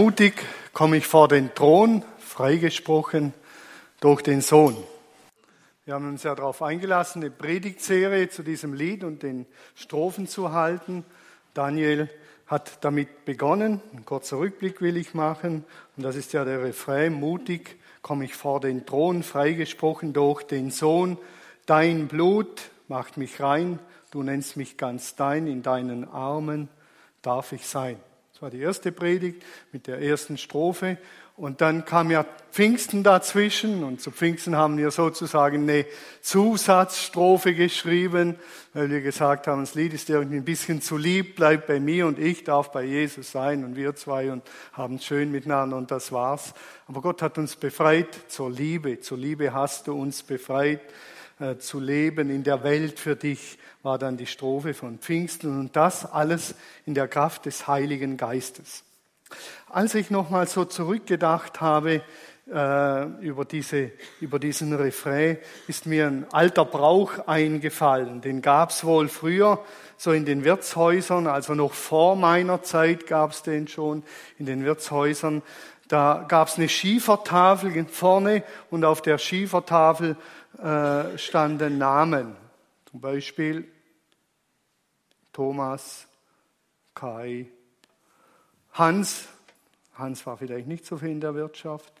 Mutig 0.00 0.34
komme 0.72 0.98
ich 0.98 1.08
vor 1.08 1.26
den 1.26 1.52
Thron, 1.56 2.04
freigesprochen 2.18 3.34
durch 3.98 4.22
den 4.22 4.42
Sohn. 4.42 4.76
Wir 5.86 5.94
haben 5.94 6.08
uns 6.08 6.22
ja 6.22 6.36
darauf 6.36 6.62
eingelassen, 6.62 7.20
eine 7.20 7.32
Predigtserie 7.32 8.28
zu 8.28 8.44
diesem 8.44 8.74
Lied 8.74 9.02
und 9.02 9.24
den 9.24 9.44
Strophen 9.74 10.28
zu 10.28 10.52
halten. 10.52 11.04
Daniel 11.52 12.08
hat 12.46 12.84
damit 12.84 13.24
begonnen. 13.24 13.82
Ein 13.92 14.04
kurzer 14.04 14.38
Rückblick 14.38 14.80
will 14.80 14.96
ich 14.96 15.14
machen. 15.14 15.64
Und 15.96 16.04
das 16.04 16.14
ist 16.14 16.32
ja 16.32 16.44
der 16.44 16.62
Refrain. 16.62 17.14
Mutig 17.14 17.76
komme 18.00 18.24
ich 18.24 18.34
vor 18.34 18.60
den 18.60 18.86
Thron, 18.86 19.24
freigesprochen 19.24 20.12
durch 20.12 20.44
den 20.44 20.70
Sohn. 20.70 21.18
Dein 21.66 22.06
Blut 22.06 22.70
macht 22.86 23.16
mich 23.16 23.40
rein. 23.40 23.80
Du 24.12 24.22
nennst 24.22 24.56
mich 24.56 24.76
ganz 24.76 25.16
dein. 25.16 25.48
In 25.48 25.64
deinen 25.64 26.08
Armen 26.08 26.68
darf 27.20 27.50
ich 27.50 27.66
sein. 27.66 27.98
Das 28.38 28.42
war 28.42 28.50
die 28.50 28.60
erste 28.60 28.92
Predigt 28.92 29.42
mit 29.72 29.88
der 29.88 30.00
ersten 30.00 30.38
Strophe. 30.38 30.96
Und 31.34 31.60
dann 31.60 31.84
kam 31.84 32.08
ja 32.08 32.24
Pfingsten 32.52 33.02
dazwischen 33.02 33.82
und 33.82 34.00
zu 34.00 34.12
Pfingsten 34.12 34.54
haben 34.54 34.78
wir 34.78 34.92
sozusagen 34.92 35.64
eine 35.64 35.86
Zusatzstrophe 36.20 37.52
geschrieben, 37.56 38.36
weil 38.74 38.90
wir 38.90 39.00
gesagt 39.00 39.48
haben, 39.48 39.62
das 39.62 39.74
Lied 39.74 39.92
ist 39.92 40.08
irgendwie 40.08 40.36
ein 40.36 40.44
bisschen 40.44 40.80
zu 40.80 40.96
lieb, 40.96 41.34
bleibt 41.34 41.66
bei 41.66 41.80
mir 41.80 42.06
und 42.06 42.20
ich 42.20 42.44
darf 42.44 42.70
bei 42.70 42.84
Jesus 42.84 43.32
sein 43.32 43.64
und 43.64 43.74
wir 43.74 43.96
zwei 43.96 44.30
und 44.30 44.44
haben 44.72 44.96
es 44.96 45.04
schön 45.04 45.32
miteinander 45.32 45.76
und 45.76 45.90
das 45.90 46.12
war's. 46.12 46.54
Aber 46.86 47.00
Gott 47.00 47.22
hat 47.22 47.38
uns 47.38 47.56
befreit 47.56 48.16
zur 48.28 48.52
Liebe. 48.52 49.00
Zur 49.00 49.18
Liebe 49.18 49.52
hast 49.52 49.88
du 49.88 50.00
uns 50.00 50.22
befreit 50.22 50.82
zu 51.58 51.80
leben 51.80 52.30
in 52.30 52.42
der 52.42 52.64
Welt 52.64 52.98
für 52.98 53.16
dich 53.16 53.58
war 53.82 53.98
dann 53.98 54.16
die 54.16 54.26
Strophe 54.26 54.74
von 54.74 54.98
Pfingsten 54.98 55.58
und 55.58 55.76
das 55.76 56.04
alles 56.04 56.54
in 56.84 56.94
der 56.94 57.08
Kraft 57.08 57.46
des 57.46 57.68
Heiligen 57.68 58.16
Geistes. 58.16 58.84
Als 59.68 59.94
ich 59.94 60.10
nochmal 60.10 60.48
so 60.48 60.64
zurückgedacht 60.64 61.60
habe 61.60 62.02
äh, 62.50 63.04
über, 63.20 63.44
diese, 63.44 63.92
über 64.20 64.38
diesen 64.38 64.72
Refrain, 64.72 65.38
ist 65.66 65.86
mir 65.86 66.06
ein 66.06 66.26
alter 66.32 66.64
Brauch 66.64 67.26
eingefallen. 67.26 68.20
Den 68.20 68.42
gab 68.42 68.70
es 68.70 68.84
wohl 68.84 69.08
früher 69.08 69.62
so 69.96 70.12
in 70.12 70.24
den 70.24 70.44
Wirtshäusern, 70.44 71.26
also 71.26 71.54
noch 71.54 71.72
vor 71.72 72.16
meiner 72.16 72.62
Zeit 72.62 73.06
gab 73.06 73.32
es 73.32 73.42
den 73.42 73.68
schon 73.68 74.02
in 74.38 74.46
den 74.46 74.64
Wirtshäusern. 74.64 75.42
Da 75.88 76.26
gab 76.28 76.48
es 76.48 76.56
eine 76.56 76.68
Schiefertafel 76.68 77.86
vorne 77.86 78.42
und 78.70 78.84
auf 78.84 79.00
der 79.02 79.18
Schiefertafel 79.18 80.16
äh, 80.58 81.16
standen 81.16 81.78
Namen. 81.78 82.36
Zum 82.90 83.00
Beispiel 83.00 83.70
Thomas, 85.32 86.06
Kai, 86.94 87.46
Hans. 88.72 89.28
Hans 89.94 90.26
war 90.26 90.36
vielleicht 90.36 90.66
nicht 90.66 90.84
so 90.86 90.96
viel 90.96 91.10
in 91.10 91.20
der 91.20 91.34
Wirtschaft, 91.34 91.92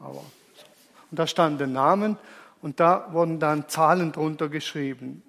aber 0.00 0.24
und 1.10 1.18
da 1.18 1.26
standen 1.26 1.72
Namen 1.72 2.16
und 2.60 2.80
da 2.80 3.12
wurden 3.12 3.38
dann 3.38 3.68
Zahlen 3.68 4.12
drunter 4.12 4.48
geschrieben. 4.48 5.22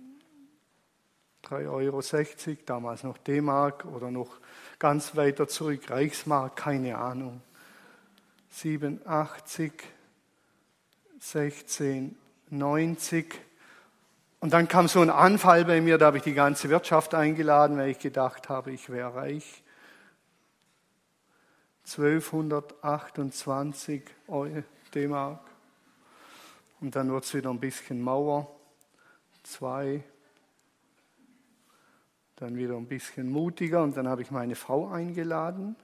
3,60 1.43 2.47
Euro, 2.47 2.57
damals 2.65 3.03
noch 3.03 3.17
D-Mark 3.19 3.85
oder 3.85 4.09
noch 4.09 4.37
ganz 4.79 5.15
weiter 5.15 5.47
zurück, 5.47 5.89
Reichsmark, 5.89 6.55
keine 6.55 6.97
Ahnung. 6.97 7.41
87, 8.49 9.73
16, 11.19 12.17
90. 12.49 13.41
Und 14.39 14.53
dann 14.53 14.67
kam 14.67 14.87
so 14.87 15.01
ein 15.01 15.09
Anfall 15.09 15.65
bei 15.65 15.81
mir, 15.81 15.97
da 15.97 16.05
habe 16.07 16.17
ich 16.17 16.23
die 16.23 16.33
ganze 16.33 16.69
Wirtschaft 16.69 17.15
eingeladen, 17.15 17.77
weil 17.77 17.89
ich 17.89 17.99
gedacht 17.99 18.49
habe, 18.49 18.71
ich 18.71 18.89
wäre 18.89 19.15
reich. 19.15 19.63
1228 21.85 24.03
D-Mark. 24.93 25.39
Und 26.81 26.95
dann 26.95 27.11
wird 27.11 27.23
es 27.23 27.33
wieder 27.33 27.49
ein 27.49 27.59
bisschen 27.59 28.01
Mauer. 28.01 28.47
Zwei. 29.43 30.03
Dann 32.35 32.57
wieder 32.57 32.75
ein 32.75 32.87
bisschen 32.87 33.29
mutiger. 33.29 33.83
Und 33.83 33.97
dann 33.97 34.07
habe 34.07 34.21
ich 34.21 34.31
meine 34.31 34.55
Frau 34.55 34.87
eingeladen. 34.89 35.75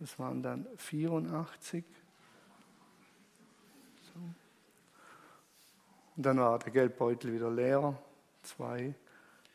Das 0.00 0.18
waren 0.18 0.42
dann 0.42 0.66
84. 0.76 1.84
Und 6.16 6.24
dann 6.24 6.38
war 6.38 6.58
der 6.58 6.72
Geldbeutel 6.72 7.32
wieder 7.32 7.50
leer. 7.50 7.96
2, 8.42 8.94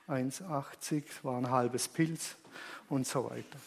1,80, 0.07 1.03
es 1.09 1.23
war 1.23 1.38
ein 1.38 1.51
halbes 1.51 1.88
Pilz 1.88 2.35
und 2.90 3.06
so 3.06 3.29
weiter. 3.29 3.59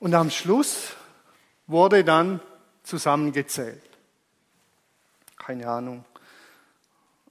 Und 0.00 0.14
am 0.14 0.30
Schluss 0.30 0.94
wurde 1.66 2.02
dann 2.04 2.40
zusammengezählt. 2.82 3.82
Keine 5.36 5.68
Ahnung, 5.68 6.06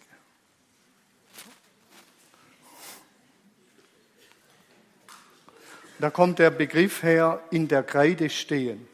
Da 6.00 6.10
kommt 6.12 6.40
der 6.40 6.52
Begriff 6.52 7.04
her, 7.04 7.42
in 7.50 7.68
der 7.68 7.84
Kreide 7.84 8.30
stehen. 8.30 8.88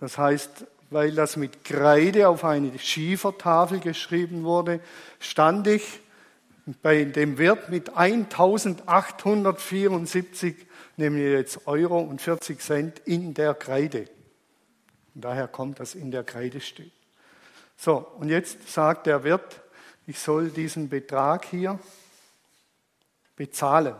Das 0.00 0.18
heißt, 0.18 0.66
weil 0.90 1.12
das 1.12 1.36
mit 1.36 1.64
Kreide 1.64 2.28
auf 2.28 2.44
eine 2.44 2.78
Schiefertafel 2.78 3.80
geschrieben 3.80 4.44
wurde, 4.44 4.78
stand 5.20 5.66
ich 5.66 6.00
bei 6.82 7.04
dem 7.04 7.38
Wirt 7.38 7.70
mit 7.70 7.96
1874, 7.96 10.54
nämlich 10.96 11.30
jetzt 11.30 11.66
Euro 11.66 12.00
und 12.00 12.20
40 12.20 12.60
Cent 12.60 13.00
in 13.04 13.32
der 13.34 13.54
Kreide. 13.54 14.08
Und 15.14 15.24
daher 15.24 15.46
kommt 15.48 15.80
das 15.80 15.94
in 15.94 16.10
der 16.10 16.24
Kreide 16.24 16.60
stehen. 16.60 16.92
So, 17.76 17.98
und 18.18 18.30
jetzt 18.30 18.72
sagt 18.72 19.06
der 19.06 19.22
Wirt, 19.22 19.60
ich 20.06 20.18
soll 20.18 20.48
diesen 20.50 20.88
Betrag 20.88 21.44
hier 21.44 21.78
bezahlen. 23.36 23.94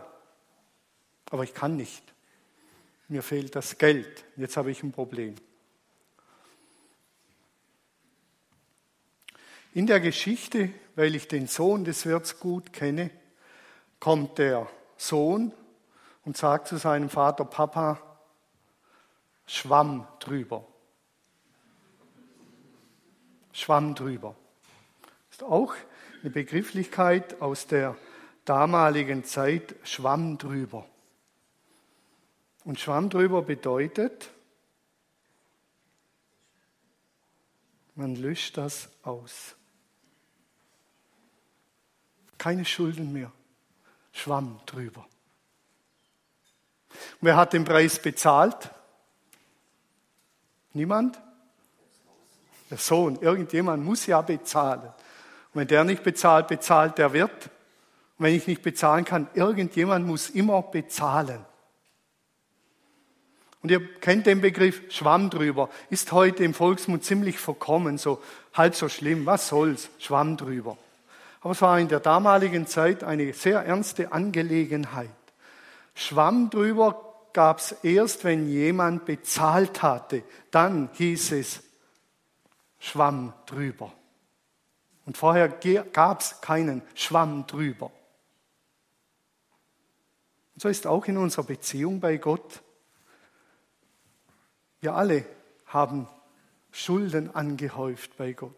Aber 1.29 1.43
ich 1.43 1.53
kann 1.53 1.77
nicht 1.77 2.06
mir 3.07 3.23
fehlt 3.23 3.55
das 3.55 3.77
Geld, 3.77 4.25
jetzt 4.35 4.57
habe 4.57 4.71
ich 4.71 4.83
ein 4.83 4.91
Problem. 4.91 5.35
In 9.73 9.85
der 9.85 9.99
Geschichte, 9.99 10.71
weil 10.95 11.15
ich 11.15 11.27
den 11.27 11.47
Sohn 11.47 11.85
des 11.85 12.05
Wirts 12.05 12.39
gut 12.39 12.73
kenne, 12.73 13.11
kommt 13.99 14.37
der 14.39 14.67
Sohn 14.97 15.53
und 16.25 16.35
sagt 16.35 16.67
zu 16.67 16.77
seinem 16.77 17.09
Vater, 17.09 17.45
Papa, 17.45 18.01
Schwamm 19.45 20.07
drüber. 20.19 20.65
Schwamm 23.53 23.95
drüber. 23.95 24.35
Ist 25.31 25.43
auch 25.43 25.73
eine 26.21 26.31
Begrifflichkeit 26.31 27.41
aus 27.41 27.67
der 27.67 27.95
damaligen 28.45 29.23
Zeit, 29.23 29.75
Schwamm 29.83 30.37
drüber. 30.37 30.85
Und 32.67 32.81
Schwamm 32.81 33.09
drüber 33.09 33.43
bedeutet, 33.43 34.29
man 37.95 38.17
löscht 38.17 38.57
das 38.57 38.89
aus. 39.03 39.55
Keine 42.37 42.65
Schulden 42.65 43.13
mehr. 43.13 43.31
Schwamm 44.11 44.59
drüber. 44.65 45.07
Wer 47.21 47.37
hat 47.37 47.53
den 47.53 47.63
Preis 47.63 48.01
bezahlt? 48.01 48.69
Niemand? 50.73 51.17
Der 52.69 52.79
Sohn. 52.79 53.17
Irgendjemand 53.21 53.85
muss 53.85 54.07
ja 54.07 54.21
bezahlen. 54.21 54.81
Und 54.81 55.61
wenn 55.61 55.69
der 55.69 55.85
nicht 55.85 56.03
bezahlt, 56.03 56.49
bezahlt 56.49 56.97
der 56.97 57.13
Wirt. 57.13 57.45
Und 58.17 58.25
wenn 58.25 58.35
ich 58.35 58.45
nicht 58.45 58.61
bezahlen 58.61 59.05
kann, 59.05 59.29
irgendjemand 59.35 60.05
muss 60.05 60.29
immer 60.29 60.61
bezahlen. 60.63 61.45
Und 63.61 63.71
ihr 63.71 63.99
kennt 63.99 64.27
den 64.27 64.41
Begriff 64.41 64.81
Schwamm 64.89 65.29
drüber. 65.29 65.69
Ist 65.89 66.11
heute 66.11 66.43
im 66.43 66.53
Volksmund 66.53 67.03
ziemlich 67.03 67.39
verkommen, 67.39 67.97
so 67.97 68.21
halb 68.53 68.75
so 68.75 68.87
schlimm. 68.87 69.25
Was 69.25 69.47
soll's? 69.47 69.89
Schwamm 69.99 70.37
drüber. 70.37 70.77
Aber 71.41 71.51
es 71.51 71.61
war 71.61 71.79
in 71.79 71.87
der 71.87 71.99
damaligen 71.99 72.67
Zeit 72.67 73.03
eine 73.03 73.33
sehr 73.33 73.61
ernste 73.61 74.11
Angelegenheit. 74.11 75.09
Schwamm 75.95 76.49
drüber 76.49 77.03
gab 77.33 77.59
es 77.59 77.71
erst, 77.83 78.23
wenn 78.23 78.47
jemand 78.47 79.05
bezahlt 79.05 79.81
hatte. 79.81 80.23
Dann 80.51 80.89
hieß 80.93 81.31
es 81.33 81.63
Schwamm 82.79 83.33
drüber. 83.45 83.91
Und 85.05 85.17
vorher 85.17 85.49
gab 85.93 86.21
es 86.21 86.41
keinen 86.41 86.81
Schwamm 86.93 87.47
drüber. 87.47 87.91
Und 90.55 90.61
so 90.61 90.67
ist 90.69 90.85
auch 90.85 91.05
in 91.05 91.17
unserer 91.17 91.43
Beziehung 91.43 91.99
bei 91.99 92.17
Gott. 92.17 92.61
Wir 94.79 94.95
alle 94.95 95.25
haben 95.65 96.07
Schulden 96.71 97.33
angehäuft 97.33 98.17
bei 98.17 98.33
Gott. 98.33 98.53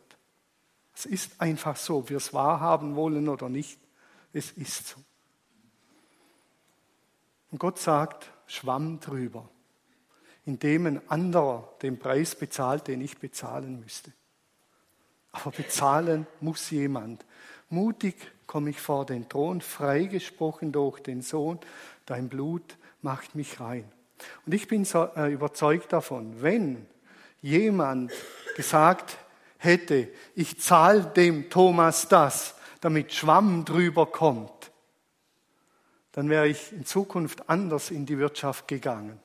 Es 0.93 1.05
ist 1.05 1.39
einfach 1.39 1.77
so, 1.77 1.99
ob 1.99 2.09
wir 2.09 2.17
es 2.17 2.33
wahrhaben 2.33 2.95
wollen 2.95 3.29
oder 3.29 3.47
nicht. 3.47 3.79
Es 4.33 4.51
ist 4.51 4.89
so. 4.89 4.97
Und 7.51 7.59
Gott 7.59 7.79
sagt, 7.79 8.31
schwamm 8.47 8.99
drüber, 8.99 9.49
indem 10.45 10.85
ein 10.85 11.09
anderer 11.09 11.73
den 11.81 11.97
Preis 11.97 12.35
bezahlt, 12.35 12.87
den 12.87 13.01
ich 13.01 13.17
bezahlen 13.17 13.79
müsste. 13.79 14.11
Aber 15.31 15.51
bezahlen 15.51 16.27
muss 16.41 16.69
jemand. 16.69 17.25
Mutig 17.69 18.15
komme 18.45 18.71
ich 18.71 18.81
vor 18.81 19.05
den 19.05 19.29
Thron, 19.29 19.61
freigesprochen 19.61 20.71
durch 20.71 20.99
den 20.99 21.21
Sohn, 21.21 21.59
dein 22.05 22.29
Blut 22.29 22.77
macht 23.01 23.35
mich 23.35 23.59
rein. 23.59 23.89
Und 24.45 24.53
ich 24.53 24.67
bin 24.67 24.85
so, 24.85 25.09
äh, 25.15 25.31
überzeugt 25.31 25.93
davon, 25.93 26.41
wenn 26.41 26.85
jemand 27.41 28.11
gesagt 28.55 29.17
hätte, 29.57 30.09
ich 30.35 30.59
zahle 30.59 31.05
dem 31.05 31.49
Thomas 31.49 32.07
das, 32.07 32.55
damit 32.81 33.13
Schwamm 33.13 33.65
drüber 33.65 34.05
kommt, 34.05 34.71
dann 36.11 36.29
wäre 36.29 36.47
ich 36.47 36.71
in 36.71 36.85
Zukunft 36.85 37.49
anders 37.49 37.91
in 37.91 38.05
die 38.05 38.17
Wirtschaft 38.17 38.67
gegangen. 38.67 39.19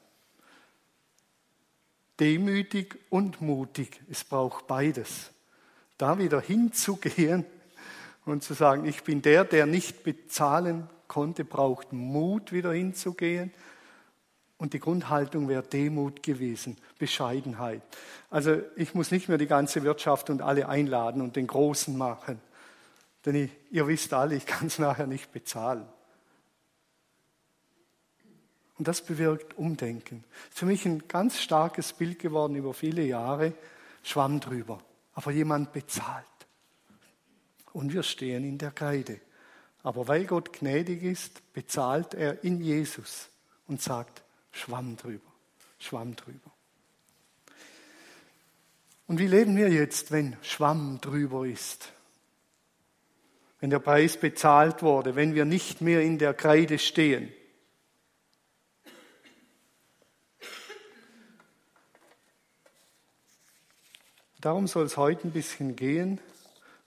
Demütig 2.20 2.96
und 3.10 3.40
mutig, 3.40 4.00
es 4.10 4.22
braucht 4.22 4.66
beides. 4.66 5.30
Da 5.98 6.18
wieder 6.18 6.40
hinzugehen 6.40 7.44
und 8.24 8.42
zu 8.42 8.54
sagen, 8.54 8.84
ich 8.84 9.02
bin 9.02 9.22
der, 9.22 9.44
der 9.44 9.66
nicht 9.66 10.04
bezahlen 10.04 10.88
konnte, 11.08 11.44
braucht 11.44 11.92
Mut, 11.92 12.52
wieder 12.52 12.72
hinzugehen 12.72 13.52
und 14.56 14.72
die 14.72 14.80
Grundhaltung 14.80 15.48
wäre 15.48 15.62
Demut 15.62 16.22
gewesen, 16.22 16.76
Bescheidenheit. 16.98 17.82
Also 18.30 18.62
ich 18.76 18.94
muss 18.94 19.10
nicht 19.10 19.28
mehr 19.28 19.38
die 19.38 19.46
ganze 19.46 19.82
Wirtschaft 19.82 20.30
und 20.30 20.42
alle 20.42 20.68
einladen 20.68 21.22
und 21.22 21.36
den 21.36 21.46
Großen 21.46 21.96
machen. 21.96 22.40
Denn 23.26 23.34
ich, 23.34 23.50
ihr 23.70 23.86
wisst 23.86 24.12
alle, 24.12 24.34
ich 24.34 24.46
kann 24.46 24.68
es 24.68 24.78
nachher 24.80 25.06
nicht 25.06 25.32
bezahlen. 25.32 25.86
Und 28.76 28.88
das 28.88 29.02
bewirkt 29.02 29.56
Umdenken. 29.56 30.24
Für 30.50 30.66
mich 30.66 30.84
ein 30.84 31.06
ganz 31.06 31.40
starkes 31.40 31.92
Bild 31.92 32.18
geworden 32.18 32.56
über 32.56 32.74
viele 32.74 33.02
Jahre. 33.02 33.52
Schwamm 34.02 34.40
drüber. 34.40 34.80
Aber 35.14 35.30
jemand 35.30 35.72
bezahlt. 35.72 36.26
Und 37.72 37.92
wir 37.92 38.02
stehen 38.02 38.44
in 38.44 38.58
der 38.58 38.72
Kreide. 38.72 39.20
Aber 39.84 40.08
weil 40.08 40.24
Gott 40.24 40.52
gnädig 40.52 41.02
ist, 41.02 41.52
bezahlt 41.52 42.14
er 42.14 42.42
in 42.42 42.60
Jesus 42.60 43.28
und 43.68 43.80
sagt, 43.80 44.23
Schwamm 44.54 44.96
drüber, 44.96 45.32
Schwamm 45.78 46.14
drüber. 46.14 46.52
Und 49.06 49.18
wie 49.18 49.26
leben 49.26 49.56
wir 49.56 49.68
jetzt, 49.68 50.12
wenn 50.12 50.36
Schwamm 50.42 51.00
drüber 51.00 51.44
ist? 51.44 51.92
Wenn 53.60 53.70
der 53.70 53.80
Preis 53.80 54.16
bezahlt 54.16 54.82
wurde, 54.82 55.16
wenn 55.16 55.34
wir 55.34 55.44
nicht 55.44 55.80
mehr 55.80 56.02
in 56.02 56.18
der 56.18 56.34
Kreide 56.34 56.78
stehen? 56.78 57.32
Darum 64.40 64.66
soll 64.66 64.84
es 64.84 64.96
heute 64.96 65.26
ein 65.26 65.32
bisschen 65.32 65.74
gehen, 65.74 66.20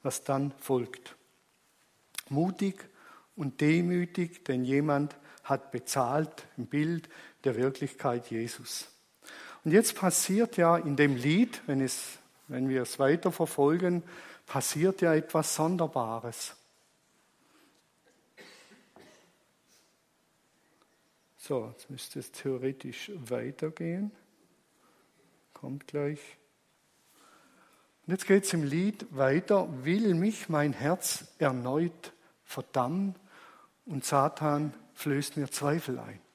was 0.04 0.24
dann 0.24 0.52
folgt. 0.60 1.16
Mutig 2.30 2.88
und 3.36 3.62
demütig, 3.62 4.46
denn 4.46 4.64
jemand 4.64 5.18
hat 5.44 5.72
bezahlt 5.72 6.48
im 6.58 6.68
Bild 6.68 7.10
der 7.48 7.56
Wirklichkeit 7.56 8.30
Jesus. 8.30 8.90
Und 9.64 9.72
jetzt 9.72 9.96
passiert 9.96 10.58
ja 10.58 10.76
in 10.76 10.98
dem 10.98 11.16
Lied, 11.16 11.62
wenn, 11.66 11.80
es, 11.80 12.20
wenn 12.50 12.68
wir 12.68 12.82
es 12.82 13.00
weiter 13.00 13.32
verfolgen, 13.32 14.04
passiert 14.46 15.02
ja 15.02 15.16
etwas 15.16 15.56
Sonderbares. 15.56 16.58
So, 21.38 21.70
jetzt 21.72 21.90
müsste 21.90 22.20
es 22.20 22.34
theoretisch 22.34 23.14
weitergehen. 23.16 24.12
Kommt 25.54 25.88
gleich. 25.88 26.20
Und 28.06 28.12
jetzt 28.12 28.28
geht 28.28 28.44
es 28.44 28.54
im 28.54 28.64
Lied 28.64 29.06
weiter. 29.12 29.70
Will 29.86 30.16
mich 30.16 30.50
mein 30.50 30.74
Herz 30.74 31.34
erneut 31.40 32.12
verdammen 32.44 33.16
und 33.86 34.04
Satan 34.04 34.74
flößt 34.96 35.38
mir 35.38 35.50
Zweifel 35.50 35.98
ein. 36.00 36.27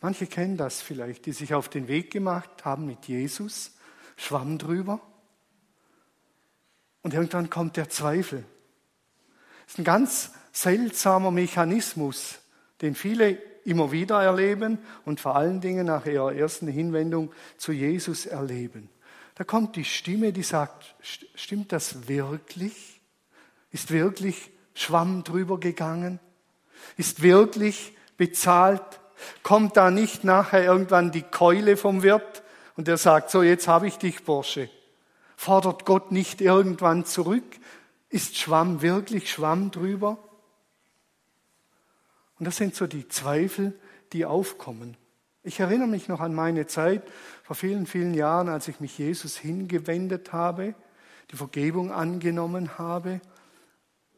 Manche 0.00 0.26
kennen 0.26 0.56
das 0.56 0.80
vielleicht, 0.80 1.26
die 1.26 1.32
sich 1.32 1.54
auf 1.54 1.68
den 1.68 1.88
Weg 1.88 2.10
gemacht 2.10 2.64
haben 2.64 2.86
mit 2.86 3.06
Jesus, 3.06 3.72
schwamm 4.16 4.58
drüber 4.58 5.00
und 7.02 7.14
irgendwann 7.14 7.50
kommt 7.50 7.76
der 7.76 7.88
Zweifel. 7.88 8.44
Das 9.64 9.74
ist 9.74 9.78
ein 9.78 9.84
ganz 9.84 10.32
seltsamer 10.52 11.30
Mechanismus, 11.30 12.38
den 12.80 12.94
viele 12.94 13.38
immer 13.64 13.92
wieder 13.92 14.22
erleben 14.22 14.78
und 15.04 15.20
vor 15.20 15.36
allen 15.36 15.60
Dingen 15.60 15.86
nach 15.86 16.06
ihrer 16.06 16.34
ersten 16.34 16.68
Hinwendung 16.68 17.32
zu 17.58 17.72
Jesus 17.72 18.24
erleben. 18.24 18.88
Da 19.34 19.44
kommt 19.44 19.76
die 19.76 19.84
Stimme, 19.84 20.32
die 20.32 20.42
sagt, 20.42 20.96
stimmt 21.34 21.72
das 21.72 22.08
wirklich? 22.08 23.00
Ist 23.70 23.90
wirklich 23.90 24.50
Schwamm 24.74 25.22
drüber 25.22 25.60
gegangen? 25.60 26.18
Ist 26.96 27.22
wirklich 27.22 27.96
bezahlt? 28.16 29.00
Kommt 29.42 29.76
da 29.76 29.90
nicht 29.90 30.24
nachher 30.24 30.64
irgendwann 30.64 31.10
die 31.10 31.22
Keule 31.22 31.76
vom 31.76 32.02
Wirt 32.02 32.42
und 32.76 32.88
der 32.88 32.96
sagt, 32.96 33.30
so 33.30 33.42
jetzt 33.42 33.68
habe 33.68 33.86
ich 33.86 33.98
dich, 33.98 34.24
Bursche. 34.24 34.70
Fordert 35.36 35.84
Gott 35.84 36.12
nicht 36.12 36.40
irgendwann 36.40 37.04
zurück? 37.04 37.44
Ist 38.08 38.36
Schwamm 38.36 38.82
wirklich 38.82 39.30
Schwamm 39.30 39.70
drüber? 39.70 40.18
Und 42.38 42.46
das 42.46 42.56
sind 42.56 42.74
so 42.74 42.86
die 42.86 43.08
Zweifel, 43.08 43.78
die 44.12 44.24
aufkommen. 44.24 44.96
Ich 45.42 45.60
erinnere 45.60 45.88
mich 45.88 46.08
noch 46.08 46.20
an 46.20 46.34
meine 46.34 46.66
Zeit 46.66 47.02
vor 47.42 47.56
vielen, 47.56 47.86
vielen 47.86 48.14
Jahren, 48.14 48.48
als 48.48 48.68
ich 48.68 48.80
mich 48.80 48.98
Jesus 48.98 49.36
hingewendet 49.36 50.32
habe, 50.32 50.74
die 51.30 51.36
Vergebung 51.36 51.92
angenommen 51.92 52.78
habe 52.78 53.20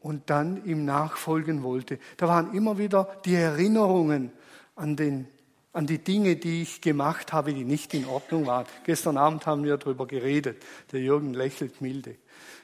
und 0.00 0.30
dann 0.30 0.64
ihm 0.64 0.84
nachfolgen 0.84 1.62
wollte. 1.62 1.98
Da 2.16 2.28
waren 2.28 2.54
immer 2.54 2.78
wieder 2.78 3.08
die 3.24 3.34
Erinnerungen 3.34 4.32
an, 4.80 4.96
den, 4.96 5.28
an 5.72 5.86
die 5.86 5.98
Dinge, 5.98 6.36
die 6.36 6.62
ich 6.62 6.80
gemacht 6.80 7.32
habe, 7.32 7.52
die 7.52 7.64
nicht 7.64 7.92
in 7.92 8.06
Ordnung 8.06 8.46
waren. 8.46 8.66
Gestern 8.84 9.18
Abend 9.18 9.46
haben 9.46 9.62
wir 9.64 9.76
darüber 9.76 10.06
geredet. 10.06 10.62
Der 10.92 11.00
Jürgen 11.00 11.34
lächelt 11.34 11.80
milde. 11.80 12.16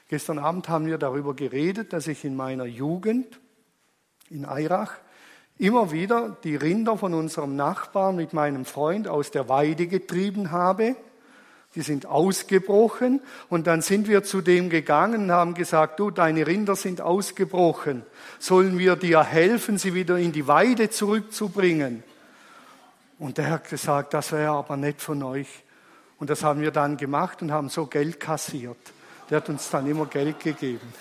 Gestern 0.09 0.39
Abend 0.39 0.67
haben 0.67 0.87
wir 0.87 0.97
darüber 0.97 1.35
geredet, 1.35 1.93
dass 1.93 2.07
ich 2.07 2.25
in 2.25 2.35
meiner 2.35 2.65
Jugend 2.65 3.39
in 4.29 4.45
Eirach 4.45 4.93
immer 5.57 5.91
wieder 5.91 6.37
die 6.43 6.55
Rinder 6.55 6.97
von 6.97 7.13
unserem 7.13 7.55
Nachbarn 7.55 8.15
mit 8.15 8.33
meinem 8.33 8.65
Freund 8.65 9.07
aus 9.07 9.31
der 9.31 9.47
Weide 9.47 9.87
getrieben 9.87 10.51
habe 10.51 10.95
die 11.77 11.83
sind 11.83 12.07
ausgebrochen 12.07 13.21
und 13.49 13.67
dann 13.67 13.83
sind 13.83 14.07
wir 14.07 14.23
zu 14.23 14.41
dem 14.41 14.71
gegangen 14.71 15.25
und 15.25 15.31
haben 15.31 15.53
gesagt, 15.53 15.99
du, 15.99 16.09
deine 16.09 16.47
Rinder 16.47 16.75
sind 16.75 17.01
ausgebrochen. 17.01 18.01
Sollen 18.39 18.79
wir 18.79 18.95
dir 18.95 19.23
helfen, 19.23 19.77
sie 19.77 19.93
wieder 19.93 20.17
in 20.17 20.31
die 20.31 20.47
Weide 20.47 20.89
zurückzubringen? 20.89 22.01
Und 23.19 23.37
der 23.37 23.51
hat 23.51 23.69
gesagt, 23.69 24.15
das 24.15 24.31
wäre 24.31 24.53
aber 24.53 24.75
nett 24.75 25.01
von 25.01 25.21
euch. 25.21 25.47
Und 26.17 26.31
das 26.31 26.43
haben 26.43 26.61
wir 26.61 26.71
dann 26.71 26.97
gemacht 26.97 27.43
und 27.43 27.51
haben 27.51 27.69
so 27.69 27.85
Geld 27.85 28.19
kassiert. 28.19 28.77
Der 29.29 29.37
hat 29.37 29.47
uns 29.47 29.69
dann 29.69 29.85
immer 29.85 30.07
Geld 30.07 30.39
gegeben. 30.39 30.91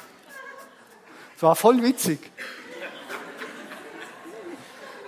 Es 1.36 1.42
war 1.42 1.56
voll 1.56 1.82
witzig. 1.82 2.18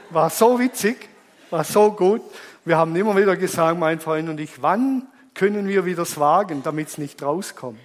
War 0.08 0.30
so 0.30 0.58
witzig, 0.58 1.10
war 1.50 1.62
so 1.62 1.92
gut. 1.92 2.22
Wir 2.64 2.78
haben 2.78 2.96
immer 2.96 3.14
wieder 3.14 3.36
gesagt, 3.36 3.78
mein 3.78 4.00
Freund 4.00 4.30
und 4.30 4.40
ich, 4.40 4.62
wann 4.62 5.06
können 5.38 5.68
wir 5.68 5.84
wieder 5.84 6.04
wagen, 6.16 6.64
damit 6.64 6.88
es 6.88 6.98
nicht 6.98 7.22
rauskommt. 7.22 7.78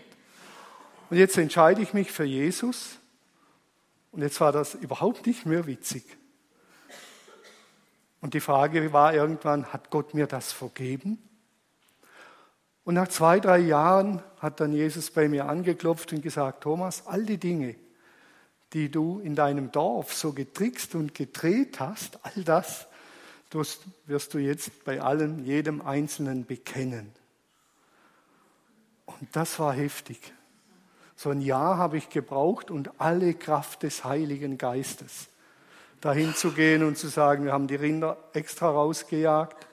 Und 1.12 1.18
jetzt 1.18 1.38
entscheide 1.38 1.84
ich 1.84 1.94
mich 1.94 2.12
für 2.12 2.24
Jesus. 2.24 2.98
Und 4.12 4.24
jetzt 4.24 4.42
war 4.42 4.52
das 4.52 4.74
überhaupt 4.74 5.28
nicht 5.28 5.46
mehr 5.46 5.68
witzig. 5.68 6.04
Und 8.22 8.34
die 8.34 8.40
Frage 8.40 8.92
war 8.92 9.14
irgendwann, 9.14 9.72
hat 9.72 9.92
Gott 9.92 10.16
mir 10.16 10.26
das 10.26 10.52
vergeben? 10.52 11.20
Und 12.86 12.96
nach 12.96 13.10
zwei, 13.10 13.40
drei 13.40 13.60
Jahren 13.60 14.24
hat 14.40 14.60
dann 14.60 14.74
Jesus 14.74 15.12
bei 15.12 15.30
mir 15.30 15.46
angeklopft 15.48 16.12
und 16.12 16.24
gesagt, 16.24 16.64
Thomas, 16.64 17.06
all 17.06 17.24
die 17.24 17.38
Dinge, 17.38 17.76
die 18.74 18.90
du 18.90 19.20
in 19.20 19.36
deinem 19.36 19.72
Dorf 19.72 20.12
so 20.16 20.34
getrickst 20.34 20.96
und 20.96 21.14
gedreht 21.14 21.80
hast, 21.80 22.18
all 22.24 22.44
das 22.44 22.88
wirst 23.52 24.34
du 24.34 24.40
jetzt 24.40 24.84
bei 24.86 25.00
allen, 25.02 25.46
jedem 25.46 25.82
Einzelnen 25.82 26.48
bekennen. 26.48 27.14
Und 29.24 29.34
das 29.38 29.58
war 29.58 29.72
heftig. 29.72 30.34
So 31.16 31.30
ein 31.30 31.40
Jahr 31.40 31.78
habe 31.78 31.96
ich 31.96 32.10
gebraucht 32.10 32.70
und 32.70 33.00
alle 33.00 33.34
Kraft 33.34 33.84
des 33.84 34.04
Heiligen 34.04 34.58
Geistes. 34.58 35.30
Dahin 36.02 36.36
zu 36.36 36.52
gehen 36.52 36.84
und 36.84 36.98
zu 36.98 37.08
sagen, 37.08 37.46
wir 37.46 37.54
haben 37.54 37.68
die 37.68 37.76
Rinder 37.76 38.18
extra 38.34 38.70
rausgejagt, 38.70 39.66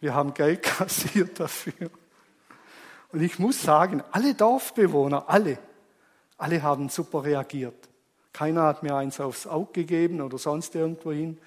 wir 0.00 0.14
haben 0.16 0.34
Geld 0.34 0.60
kassiert 0.64 1.38
dafür. 1.38 1.88
Und 3.12 3.22
ich 3.22 3.38
muss 3.38 3.62
sagen, 3.62 4.02
alle 4.10 4.34
Dorfbewohner, 4.34 5.28
alle, 5.28 5.56
alle 6.36 6.64
haben 6.64 6.88
super 6.88 7.22
reagiert. 7.22 7.88
Keiner 8.32 8.62
hat 8.64 8.82
mir 8.82 8.96
eins 8.96 9.20
aufs 9.20 9.46
Auge 9.46 9.70
gegeben 9.72 10.20
oder 10.20 10.36
sonst 10.36 10.74
irgendwo 10.74 11.12
hin. 11.12 11.38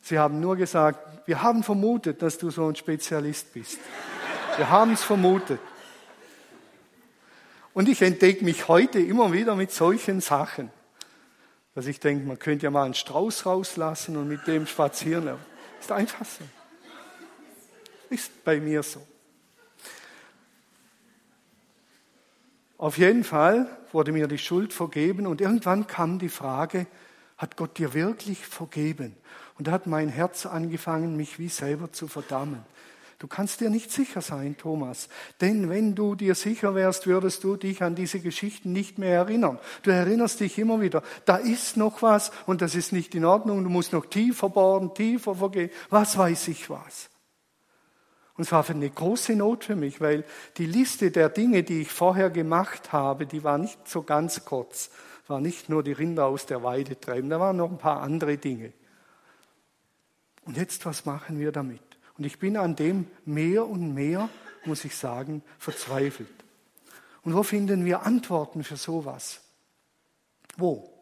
Sie 0.00 0.18
haben 0.18 0.40
nur 0.40 0.56
gesagt, 0.56 1.28
wir 1.28 1.40
haben 1.40 1.62
vermutet, 1.62 2.20
dass 2.20 2.36
du 2.36 2.50
so 2.50 2.66
ein 2.66 2.74
Spezialist 2.74 3.54
bist. 3.54 3.78
Wir 4.56 4.68
haben 4.68 4.94
es 4.94 5.04
vermutet. 5.04 5.60
Und 7.76 7.90
ich 7.90 8.00
entdecke 8.00 8.42
mich 8.42 8.68
heute 8.68 9.00
immer 9.00 9.34
wieder 9.34 9.54
mit 9.54 9.70
solchen 9.70 10.22
Sachen, 10.22 10.70
dass 11.74 11.86
ich 11.86 12.00
denke, 12.00 12.26
man 12.26 12.38
könnte 12.38 12.64
ja 12.64 12.70
mal 12.70 12.84
einen 12.84 12.94
Strauß 12.94 13.44
rauslassen 13.44 14.16
und 14.16 14.28
mit 14.28 14.46
dem 14.46 14.66
spazieren. 14.66 15.36
Ist 15.78 15.92
einfach 15.92 16.24
so. 16.24 16.42
Ist 18.08 18.42
bei 18.44 18.60
mir 18.60 18.82
so. 18.82 19.06
Auf 22.78 22.96
jeden 22.96 23.24
Fall 23.24 23.68
wurde 23.92 24.10
mir 24.10 24.26
die 24.26 24.38
Schuld 24.38 24.72
vergeben 24.72 25.26
und 25.26 25.42
irgendwann 25.42 25.86
kam 25.86 26.18
die 26.18 26.30
Frage, 26.30 26.86
hat 27.36 27.58
Gott 27.58 27.76
dir 27.76 27.92
wirklich 27.92 28.46
vergeben? 28.46 29.14
Und 29.58 29.68
da 29.68 29.72
hat 29.72 29.86
mein 29.86 30.08
Herz 30.08 30.46
angefangen, 30.46 31.14
mich 31.14 31.38
wie 31.38 31.50
selber 31.50 31.92
zu 31.92 32.08
verdammen. 32.08 32.64
Du 33.18 33.28
kannst 33.28 33.60
dir 33.60 33.70
nicht 33.70 33.90
sicher 33.90 34.20
sein, 34.20 34.58
Thomas, 34.58 35.08
denn 35.40 35.70
wenn 35.70 35.94
du 35.94 36.14
dir 36.14 36.34
sicher 36.34 36.74
wärst, 36.74 37.06
würdest 37.06 37.44
du 37.44 37.56
dich 37.56 37.82
an 37.82 37.94
diese 37.94 38.20
Geschichten 38.20 38.72
nicht 38.72 38.98
mehr 38.98 39.14
erinnern. 39.14 39.58
Du 39.82 39.90
erinnerst 39.90 40.40
dich 40.40 40.58
immer 40.58 40.82
wieder, 40.82 41.02
da 41.24 41.36
ist 41.36 41.78
noch 41.78 42.02
was 42.02 42.30
und 42.44 42.60
das 42.60 42.74
ist 42.74 42.92
nicht 42.92 43.14
in 43.14 43.24
Ordnung, 43.24 43.64
du 43.64 43.70
musst 43.70 43.94
noch 43.94 44.04
tiefer 44.04 44.50
bohren, 44.50 44.92
tiefer 44.92 45.34
vergehen, 45.34 45.70
was 45.88 46.18
weiß 46.18 46.48
ich 46.48 46.68
was. 46.68 47.08
Und 48.36 48.44
es 48.44 48.52
war 48.52 48.68
eine 48.68 48.90
große 48.90 49.34
Not 49.34 49.64
für 49.64 49.76
mich, 49.76 50.02
weil 50.02 50.24
die 50.58 50.66
Liste 50.66 51.10
der 51.10 51.30
Dinge, 51.30 51.62
die 51.62 51.80
ich 51.80 51.90
vorher 51.90 52.28
gemacht 52.28 52.92
habe, 52.92 53.24
die 53.24 53.42
war 53.42 53.56
nicht 53.56 53.88
so 53.88 54.02
ganz 54.02 54.44
kurz. 54.44 54.90
War 55.26 55.40
nicht 55.40 55.70
nur 55.70 55.82
die 55.82 55.92
Rinder 55.92 56.26
aus 56.26 56.44
der 56.44 56.62
Weide 56.62 57.00
treiben, 57.00 57.30
da 57.30 57.40
waren 57.40 57.56
noch 57.56 57.70
ein 57.70 57.78
paar 57.78 58.02
andere 58.02 58.36
Dinge. 58.36 58.74
Und 60.44 60.58
jetzt, 60.58 60.84
was 60.84 61.06
machen 61.06 61.40
wir 61.40 61.50
damit? 61.50 61.85
Und 62.18 62.24
ich 62.24 62.38
bin 62.38 62.56
an 62.56 62.76
dem 62.76 63.06
mehr 63.24 63.66
und 63.66 63.94
mehr, 63.94 64.28
muss 64.64 64.84
ich 64.84 64.96
sagen, 64.96 65.42
verzweifelt. 65.58 66.28
Und 67.22 67.34
wo 67.34 67.42
finden 67.42 67.84
wir 67.84 68.06
Antworten 68.06 68.64
für 68.64 68.76
sowas? 68.76 69.40
Wo? 70.56 70.92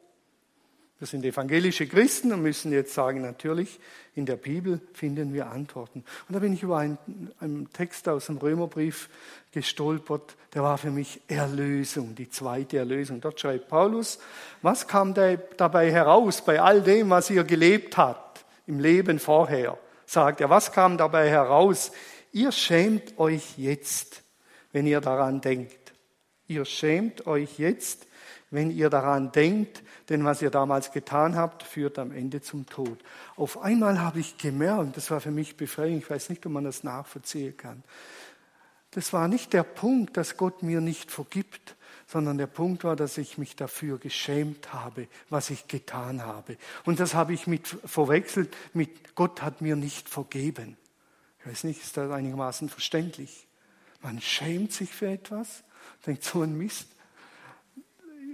Wir 0.98 1.08
sind 1.08 1.24
evangelische 1.24 1.86
Christen 1.86 2.32
und 2.32 2.40
müssen 2.40 2.72
jetzt 2.72 2.94
sagen, 2.94 3.20
natürlich, 3.20 3.78
in 4.14 4.26
der 4.26 4.36
Bibel 4.36 4.80
finden 4.92 5.34
wir 5.34 5.50
Antworten. 5.50 6.04
Und 6.28 6.34
da 6.34 6.38
bin 6.38 6.52
ich 6.54 6.62
über 6.62 6.78
einen, 6.78 6.98
einen 7.40 7.70
Text 7.72 8.08
aus 8.08 8.26
dem 8.26 8.38
Römerbrief 8.38 9.10
gestolpert, 9.52 10.36
der 10.54 10.62
war 10.62 10.78
für 10.78 10.90
mich 10.90 11.20
Erlösung, 11.28 12.14
die 12.14 12.30
zweite 12.30 12.78
Erlösung. 12.78 13.20
Dort 13.20 13.40
schreibt 13.40 13.68
Paulus, 13.68 14.18
was 14.62 14.86
kam 14.86 15.14
dabei 15.14 15.90
heraus 15.90 16.44
bei 16.44 16.60
all 16.60 16.80
dem, 16.80 17.10
was 17.10 17.28
ihr 17.28 17.44
gelebt 17.44 17.96
habt 17.96 18.44
im 18.66 18.78
Leben 18.78 19.18
vorher? 19.18 19.76
Sagt 20.06 20.40
er, 20.40 20.50
was 20.50 20.72
kam 20.72 20.98
dabei 20.98 21.28
heraus? 21.28 21.92
Ihr 22.32 22.52
schämt 22.52 23.18
euch 23.18 23.58
jetzt, 23.58 24.22
wenn 24.72 24.86
ihr 24.86 25.00
daran 25.00 25.40
denkt. 25.40 25.94
Ihr 26.46 26.64
schämt 26.64 27.26
euch 27.26 27.58
jetzt, 27.58 28.06
wenn 28.50 28.70
ihr 28.70 28.90
daran 28.90 29.32
denkt, 29.32 29.82
denn 30.08 30.24
was 30.24 30.42
ihr 30.42 30.50
damals 30.50 30.92
getan 30.92 31.36
habt, 31.36 31.62
führt 31.62 31.98
am 31.98 32.12
Ende 32.12 32.42
zum 32.42 32.66
Tod. 32.66 32.98
Auf 33.36 33.58
einmal 33.58 34.00
habe 34.00 34.20
ich 34.20 34.38
gemerkt, 34.38 34.96
das 34.96 35.10
war 35.10 35.20
für 35.20 35.30
mich 35.30 35.56
befreiend, 35.56 36.02
ich 36.02 36.10
weiß 36.10 36.28
nicht, 36.28 36.44
ob 36.46 36.52
man 36.52 36.64
das 36.64 36.84
nachvollziehen 36.84 37.56
kann. 37.56 37.82
Das 38.90 39.12
war 39.12 39.26
nicht 39.26 39.52
der 39.52 39.64
Punkt, 39.64 40.16
dass 40.16 40.36
Gott 40.36 40.62
mir 40.62 40.80
nicht 40.80 41.10
vergibt, 41.10 41.74
sondern 42.06 42.38
der 42.38 42.46
Punkt 42.46 42.84
war, 42.84 42.96
dass 42.96 43.18
ich 43.18 43.38
mich 43.38 43.56
dafür 43.56 43.98
geschämt 43.98 44.72
habe, 44.72 45.08
was 45.30 45.50
ich 45.50 45.68
getan 45.68 46.22
habe. 46.22 46.56
Und 46.84 47.00
das 47.00 47.14
habe 47.14 47.32
ich 47.32 47.46
mit 47.46 47.66
verwechselt 47.66 48.54
mit 48.72 49.14
Gott 49.14 49.42
hat 49.42 49.60
mir 49.60 49.76
nicht 49.76 50.08
vergeben. 50.08 50.76
Ich 51.40 51.46
weiß 51.46 51.64
nicht, 51.64 51.82
ist 51.82 51.96
das 51.96 52.10
einigermaßen 52.10 52.68
verständlich? 52.68 53.46
Man 54.02 54.20
schämt 54.20 54.72
sich 54.72 54.90
für 54.90 55.08
etwas, 55.08 55.64
denkt 56.06 56.24
so 56.24 56.42
ein 56.42 56.56
Mist 56.56 56.88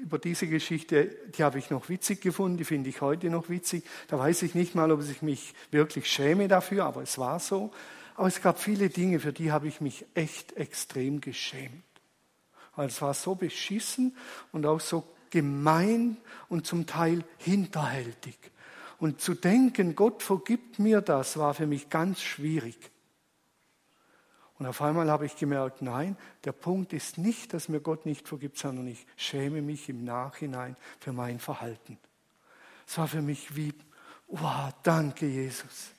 über 0.03 0.19
diese 0.19 0.47
Geschichte, 0.47 1.17
die 1.37 1.45
habe 1.45 1.59
ich 1.59 1.71
noch 1.71 1.89
witzig 1.89 2.21
gefunden, 2.21 2.57
die 2.57 2.65
finde 2.65 2.89
ich 2.89 3.00
heute 3.00 3.29
noch 3.29 3.49
witzig. 3.49 3.85
Da 4.09 4.19
weiß 4.19 4.43
ich 4.43 4.55
nicht 4.55 4.75
mal, 4.75 4.91
ob 4.91 5.03
ich 5.03 5.23
mich 5.23 5.55
wirklich 5.71 6.11
schäme 6.11 6.49
dafür, 6.49 6.85
aber 6.85 7.03
es 7.03 7.19
war 7.19 7.39
so. 7.39 7.73
Aber 8.17 8.27
es 8.29 8.43
gab 8.43 8.59
viele 8.59 8.89
Dinge, 8.89 9.21
für 9.21 9.33
die 9.33 9.53
habe 9.53 9.69
ich 9.69 9.81
mich 9.81 10.07
echt 10.15 10.53
extrem 10.57 11.21
geschämt. 11.21 11.85
Weil 12.81 12.89
es 12.89 13.03
war 13.03 13.13
so 13.13 13.35
beschissen 13.35 14.17
und 14.53 14.65
auch 14.65 14.81
so 14.81 15.05
gemein 15.29 16.17
und 16.49 16.67
zum 16.67 16.87
Teil 16.87 17.25
hinterhältig. 17.37 18.39
Und 18.99 19.21
zu 19.21 19.35
denken, 19.35 19.95
Gott 19.95 20.23
vergibt 20.23 20.79
mir 20.79 21.03
das, 21.03 21.37
war 21.37 21.53
für 21.53 21.67
mich 21.67 21.91
ganz 21.91 22.23
schwierig. 22.23 22.79
Und 24.59 24.65
auf 24.65 24.81
einmal 24.81 25.11
habe 25.11 25.27
ich 25.27 25.37
gemerkt, 25.37 25.83
nein, 25.83 26.17
der 26.45 26.53
Punkt 26.53 26.95
ist 26.95 27.19
nicht, 27.19 27.53
dass 27.53 27.69
mir 27.69 27.81
Gott 27.81 28.07
nicht 28.07 28.27
vergibt, 28.27 28.57
sondern 28.57 28.87
ich 28.87 29.07
schäme 29.15 29.61
mich 29.61 29.91
im 29.91 30.03
Nachhinein 30.03 30.75
für 31.01 31.13
mein 31.13 31.39
Verhalten. 31.39 31.99
Es 32.87 32.97
war 32.97 33.09
für 33.09 33.21
mich 33.21 33.57
wie, 33.57 33.75
wow, 34.27 34.73
danke 34.85 35.27
Jesus. 35.27 35.91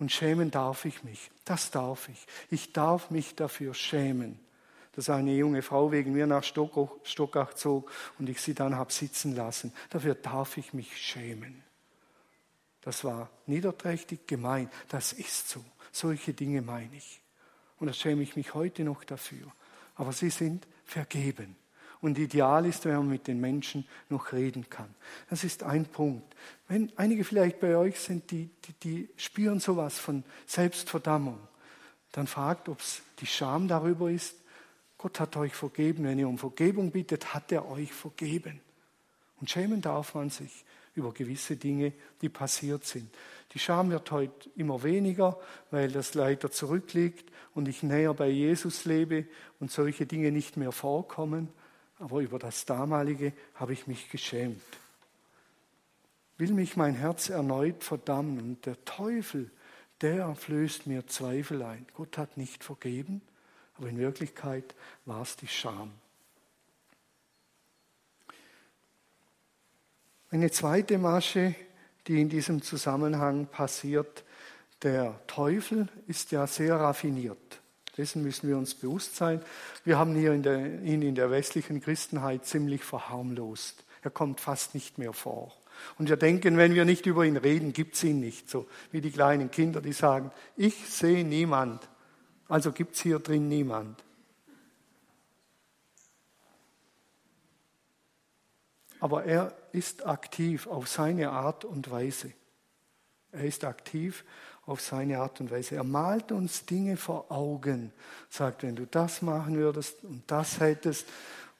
Und 0.00 0.10
schämen 0.10 0.50
darf 0.50 0.86
ich 0.86 1.04
mich. 1.04 1.30
Das 1.44 1.70
darf 1.70 2.08
ich. 2.08 2.26
Ich 2.50 2.72
darf 2.72 3.12
mich 3.12 3.36
dafür 3.36 3.74
schämen, 3.74 4.40
dass 4.92 5.10
eine 5.10 5.34
junge 5.34 5.62
Frau 5.62 5.92
wegen 5.92 6.12
mir 6.12 6.26
nach 6.26 6.42
Stockach 6.44 7.54
zog 7.54 7.90
und 8.18 8.28
ich 8.28 8.40
sie 8.40 8.54
dann 8.54 8.74
habe 8.74 8.92
sitzen 8.92 9.34
lassen. 9.34 9.72
Dafür 9.90 10.14
darf 10.14 10.56
ich 10.56 10.72
mich 10.72 10.96
schämen. 10.96 11.62
Das 12.80 13.04
war 13.04 13.30
niederträchtig 13.46 14.26
gemein. 14.26 14.70
Das 14.88 15.12
ist 15.12 15.48
so. 15.48 15.64
Solche 15.92 16.32
Dinge 16.32 16.62
meine 16.62 16.96
ich. 16.96 17.20
Und 17.78 17.88
da 17.88 17.92
schäme 17.92 18.22
ich 18.22 18.36
mich 18.36 18.54
heute 18.54 18.84
noch 18.84 19.04
dafür. 19.04 19.52
Aber 19.96 20.12
sie 20.12 20.30
sind 20.30 20.66
vergeben. 20.84 21.56
Und 22.00 22.18
ideal 22.18 22.64
ist, 22.64 22.86
wenn 22.86 22.96
man 22.96 23.08
mit 23.08 23.26
den 23.26 23.40
Menschen 23.40 23.86
noch 24.08 24.32
reden 24.32 24.70
kann. 24.70 24.94
Das 25.28 25.44
ist 25.44 25.62
ein 25.62 25.84
Punkt. 25.84 26.34
Wenn 26.66 26.90
einige 26.96 27.24
vielleicht 27.24 27.60
bei 27.60 27.76
euch 27.76 28.00
sind, 28.00 28.30
die, 28.30 28.48
die, 28.64 28.72
die 28.82 29.08
spüren 29.16 29.60
sowas 29.60 29.98
von 29.98 30.24
Selbstverdammung, 30.46 31.38
dann 32.12 32.26
fragt, 32.26 32.68
ob 32.70 32.80
es 32.80 33.02
die 33.20 33.26
Scham 33.26 33.68
darüber 33.68 34.10
ist. 34.10 34.36
Gott 35.00 35.18
hat 35.18 35.34
euch 35.38 35.54
vergeben. 35.54 36.04
Wenn 36.04 36.18
ihr 36.18 36.28
um 36.28 36.36
Vergebung 36.36 36.90
bittet, 36.90 37.32
hat 37.32 37.50
er 37.52 37.66
euch 37.70 37.90
vergeben. 37.90 38.60
Und 39.40 39.48
schämen 39.48 39.80
darf 39.80 40.14
man 40.14 40.28
sich 40.28 40.66
über 40.94 41.14
gewisse 41.14 41.56
Dinge, 41.56 41.94
die 42.20 42.28
passiert 42.28 42.84
sind. 42.84 43.08
Die 43.54 43.58
Scham 43.58 43.90
wird 43.90 44.10
heute 44.10 44.50
immer 44.56 44.82
weniger, 44.82 45.40
weil 45.70 45.90
das 45.90 46.12
leider 46.12 46.50
zurückliegt 46.50 47.32
und 47.54 47.66
ich 47.66 47.82
näher 47.82 48.12
bei 48.12 48.28
Jesus 48.28 48.84
lebe 48.84 49.24
und 49.58 49.70
solche 49.70 50.04
Dinge 50.04 50.32
nicht 50.32 50.58
mehr 50.58 50.70
vorkommen. 50.72 51.48
Aber 51.98 52.20
über 52.20 52.38
das 52.38 52.66
damalige 52.66 53.32
habe 53.54 53.72
ich 53.72 53.86
mich 53.86 54.10
geschämt. 54.10 54.60
Will 56.36 56.52
mich 56.52 56.76
mein 56.76 56.94
Herz 56.94 57.30
erneut 57.30 57.84
verdammen 57.84 58.38
und 58.38 58.66
der 58.66 58.84
Teufel, 58.84 59.50
der 60.02 60.34
flößt 60.34 60.86
mir 60.86 61.06
Zweifel 61.06 61.62
ein. 61.62 61.86
Gott 61.94 62.18
hat 62.18 62.36
nicht 62.36 62.64
vergeben, 62.64 63.22
aber 63.80 63.88
in 63.88 63.98
Wirklichkeit 63.98 64.74
war 65.06 65.22
es 65.22 65.36
die 65.36 65.48
Scham. 65.48 65.90
Eine 70.30 70.50
zweite 70.50 70.98
Masche, 70.98 71.54
die 72.06 72.20
in 72.20 72.28
diesem 72.28 72.60
Zusammenhang 72.60 73.46
passiert, 73.46 74.22
der 74.82 75.18
Teufel 75.26 75.88
ist 76.06 76.30
ja 76.30 76.46
sehr 76.46 76.76
raffiniert. 76.76 77.38
Dessen 77.96 78.22
müssen 78.22 78.48
wir 78.48 78.58
uns 78.58 78.74
bewusst 78.74 79.16
sein. 79.16 79.42
Wir 79.84 79.98
haben 79.98 80.14
in 80.14 80.42
der, 80.42 80.82
ihn 80.82 81.00
in 81.00 81.14
der 81.14 81.30
westlichen 81.30 81.80
Christenheit 81.80 82.44
ziemlich 82.44 82.84
verharmlost. 82.84 83.82
Er 84.02 84.10
kommt 84.10 84.40
fast 84.40 84.74
nicht 84.74 84.98
mehr 84.98 85.14
vor. 85.14 85.56
Und 85.98 86.10
wir 86.10 86.16
denken, 86.16 86.58
wenn 86.58 86.74
wir 86.74 86.84
nicht 86.84 87.06
über 87.06 87.24
ihn 87.24 87.38
reden, 87.38 87.72
gibt 87.72 87.94
es 87.94 88.04
ihn 88.04 88.20
nicht. 88.20 88.50
So 88.50 88.68
wie 88.92 89.00
die 89.00 89.10
kleinen 89.10 89.50
Kinder, 89.50 89.80
die 89.80 89.94
sagen, 89.94 90.30
ich 90.56 90.86
sehe 90.86 91.24
niemand. 91.24 91.88
Also 92.50 92.72
gibt 92.72 92.96
es 92.96 93.02
hier 93.02 93.20
drin 93.20 93.48
niemand. 93.48 94.02
Aber 98.98 99.24
er 99.24 99.56
ist 99.72 100.04
aktiv 100.04 100.66
auf 100.66 100.88
seine 100.88 101.30
Art 101.30 101.64
und 101.64 101.90
Weise. 101.90 102.32
Er 103.30 103.44
ist 103.44 103.64
aktiv 103.64 104.24
auf 104.66 104.80
seine 104.80 105.20
Art 105.20 105.40
und 105.40 105.52
Weise. 105.52 105.76
Er 105.76 105.84
malt 105.84 106.32
uns 106.32 106.66
Dinge 106.66 106.96
vor 106.96 107.30
Augen, 107.30 107.92
sagt, 108.28 108.64
wenn 108.64 108.74
du 108.74 108.84
das 108.84 109.22
machen 109.22 109.56
würdest 109.56 110.02
und 110.02 110.24
das 110.26 110.58
hättest 110.58 111.06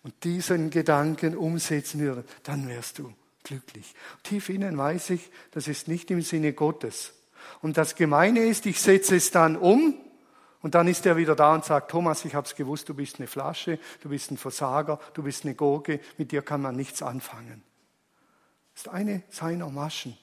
und 0.02 0.12
diesen 0.24 0.70
Gedanken 0.70 1.36
umsetzen 1.36 2.00
würdest, 2.00 2.28
dann 2.42 2.68
wärst 2.68 2.98
du 2.98 3.14
glücklich. 3.44 3.94
Tief 4.24 4.48
innen 4.48 4.76
weiß 4.76 5.10
ich, 5.10 5.30
das 5.52 5.68
ist 5.68 5.86
nicht 5.86 6.10
im 6.10 6.20
Sinne 6.22 6.52
Gottes. 6.52 7.12
Und 7.62 7.76
das 7.76 7.94
Gemeine 7.94 8.40
ist, 8.40 8.66
ich 8.66 8.80
setze 8.80 9.14
es 9.14 9.30
dann 9.30 9.56
um 9.56 9.94
Und 10.62 10.74
dann 10.74 10.88
ist 10.88 11.06
er 11.06 11.16
wieder 11.16 11.34
da 11.34 11.54
und 11.54 11.64
sagt, 11.64 11.90
Thomas, 11.90 12.24
ich 12.24 12.34
habe 12.34 12.46
es 12.46 12.54
gewusst, 12.54 12.88
du 12.88 12.94
bist 12.94 13.18
eine 13.18 13.26
Flasche, 13.26 13.78
du 14.02 14.10
bist 14.10 14.30
ein 14.30 14.36
Versager, 14.36 14.98
du 15.14 15.22
bist 15.22 15.44
eine 15.44 15.54
Gurke, 15.54 16.00
mit 16.18 16.32
dir 16.32 16.42
kann 16.42 16.60
man 16.60 16.76
nichts 16.76 17.02
anfangen. 17.02 17.62
Das 18.74 18.82
ist 18.84 18.88
eine 18.88 19.22
seiner 19.30 19.70
Maschen. 19.70 20.16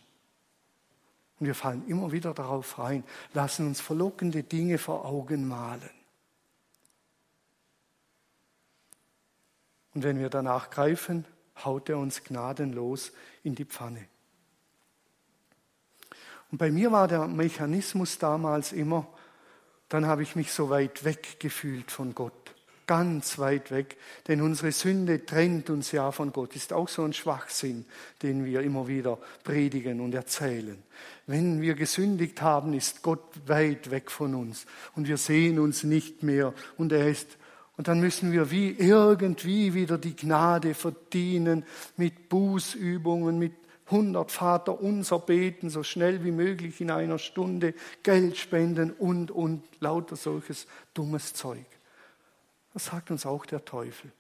Und 1.40 1.48
wir 1.48 1.56
fallen 1.56 1.88
immer 1.88 2.12
wieder 2.12 2.34
darauf 2.34 2.78
rein, 2.80 3.04
lassen 3.34 3.68
uns 3.68 3.82
verlockende 3.82 4.44
Dinge 4.44 4.78
vor 4.78 5.06
Augen 5.06 5.48
malen. 5.48 5.90
Und 9.94 10.04
wenn 10.04 10.20
wir 10.20 10.30
danach 10.30 10.70
greifen, 10.70 11.26
haut 11.64 11.90
er 11.90 11.98
uns 11.98 12.24
gnadenlos 12.24 13.12
in 13.44 13.56
die 13.56 13.66
Pfanne. 13.66 14.08
Und 16.52 16.60
bei 16.60 16.72
mir 16.72 16.92
war 16.92 17.08
der 17.08 17.28
Mechanismus 17.28 18.20
damals 18.20 18.72
immer, 18.72 19.08
dann 19.90 20.06
habe 20.06 20.24
ich 20.24 20.36
mich 20.36 20.52
so 20.52 20.70
weit 20.70 21.04
weg 21.04 21.40
gefühlt 21.40 21.92
von 21.92 22.14
Gott. 22.14 22.34
Ganz 22.86 23.38
weit 23.38 23.72
weg. 23.72 23.98
Denn 24.28 24.42
unsere 24.42 24.72
Sünde 24.72 25.26
trennt 25.26 25.70
uns 25.70 25.92
ja 25.92 26.12
von 26.12 26.32
Gott. 26.32 26.56
Ist 26.56 26.72
auch 26.72 26.88
so 26.88 27.04
ein 27.04 27.12
Schwachsinn, 27.12 27.86
den 28.24 28.46
wir 28.46 28.62
immer 28.62 28.88
wieder 28.88 29.18
predigen 29.44 30.00
und 30.00 30.16
erzählen. 30.16 30.82
Wenn 31.26 31.62
wir 31.62 31.76
gesündigt 31.76 32.42
haben, 32.42 32.74
ist 32.74 33.02
Gott 33.02 33.26
weit 33.46 33.92
weg 33.92 34.10
von 34.10 34.36
uns. 34.36 34.66
Und 34.96 35.08
wir 35.08 35.18
sehen 35.18 35.60
uns 35.60 35.84
nicht 35.84 36.24
mehr. 36.24 36.54
Und 36.78 36.94
er 36.94 37.10
ist 37.10 37.38
und 37.78 37.88
dann 37.88 38.00
müssen 38.00 38.32
wir 38.32 38.50
wie 38.50 38.72
irgendwie 38.72 39.76
wieder 39.76 40.00
die 40.00 40.16
Gnade 40.16 40.74
verdienen 40.74 41.64
mit 41.96 42.28
Bußübungen, 42.28 43.38
mit 43.38 43.54
100 43.88 44.32
Vater 44.32 44.82
unser 44.82 45.20
beten, 45.20 45.70
so 45.70 45.84
schnell 45.84 46.24
wie 46.24 46.32
möglich 46.32 46.82
in 46.82 46.92
einer 46.92 47.20
Stunde, 47.20 47.74
Geld 48.04 48.38
spenden 48.38 48.92
und, 48.92 49.32
und 49.32 49.64
lauter 49.80 50.16
solches 50.16 50.68
dummes 50.94 51.34
Zeug. 51.34 51.66
Das 52.74 52.86
sagt 52.86 53.12
uns 53.12 53.26
auch 53.26 53.46
der 53.46 53.66
Teufel. 53.66 54.12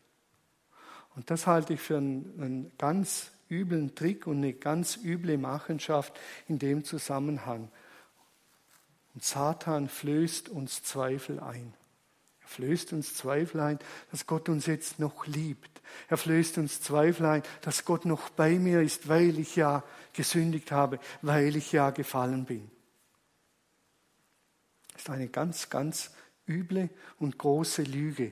Und 1.15 1.29
das 1.29 1.47
halte 1.47 1.73
ich 1.73 1.81
für 1.81 1.97
einen, 1.97 2.33
einen 2.39 2.71
ganz 2.77 3.31
üblen 3.49 3.95
Trick 3.95 4.27
und 4.27 4.37
eine 4.37 4.53
ganz 4.53 4.97
üble 4.97 5.37
Machenschaft 5.37 6.17
in 6.47 6.59
dem 6.59 6.83
Zusammenhang. 6.83 7.69
Und 9.13 9.23
Satan 9.23 9.89
flößt 9.89 10.49
uns 10.49 10.83
Zweifel 10.83 11.39
ein. 11.39 11.73
Er 12.47 12.49
flößt 12.49 12.93
uns 12.93 13.13
Zweifel 13.13 13.59
ein, 13.59 13.79
dass 14.09 14.25
Gott 14.25 14.47
uns 14.47 14.67
jetzt 14.67 14.99
noch 14.99 15.27
liebt. 15.27 15.81
Er 16.07 16.15
flößt 16.15 16.57
uns 16.59 16.81
Zweifel 16.81 17.25
ein, 17.25 17.43
dass 17.59 17.83
Gott 17.83 18.05
noch 18.05 18.29
bei 18.29 18.57
mir 18.57 18.81
ist, 18.81 19.09
weil 19.09 19.37
ich 19.37 19.57
ja 19.57 19.83
gesündigt 20.13 20.71
habe, 20.71 20.97
weil 21.21 21.57
ich 21.57 21.73
ja 21.73 21.89
gefallen 21.89 22.45
bin. 22.45 22.71
Das 24.93 25.01
ist 25.01 25.09
eine 25.09 25.27
ganz, 25.27 25.69
ganz 25.69 26.11
üble 26.47 26.89
und 27.19 27.37
große 27.37 27.83
Lüge, 27.83 28.31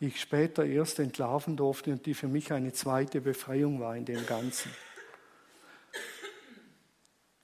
die 0.00 0.08
ich 0.08 0.20
später 0.20 0.64
erst 0.64 0.98
entlarven 0.98 1.56
durfte 1.56 1.92
und 1.92 2.06
die 2.06 2.14
für 2.14 2.28
mich 2.28 2.52
eine 2.52 2.72
zweite 2.72 3.20
Befreiung 3.20 3.78
war 3.78 3.96
in 3.96 4.04
dem 4.04 4.26
Ganzen. 4.26 4.72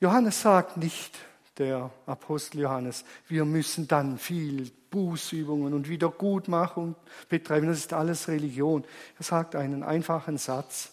Johannes 0.00 0.42
sagt 0.42 0.76
nicht, 0.76 1.16
der 1.56 1.92
Apostel 2.06 2.62
Johannes, 2.62 3.04
wir 3.28 3.44
müssen 3.44 3.86
dann 3.86 4.18
viel 4.18 4.72
Bußübungen 4.94 5.74
und 5.74 5.88
Wiedergutmachung 5.88 6.94
betreiben. 7.28 7.66
Das 7.66 7.78
ist 7.78 7.92
alles 7.92 8.28
Religion. 8.28 8.84
Er 9.18 9.24
sagt 9.24 9.56
einen 9.56 9.82
einfachen 9.82 10.38
Satz. 10.38 10.92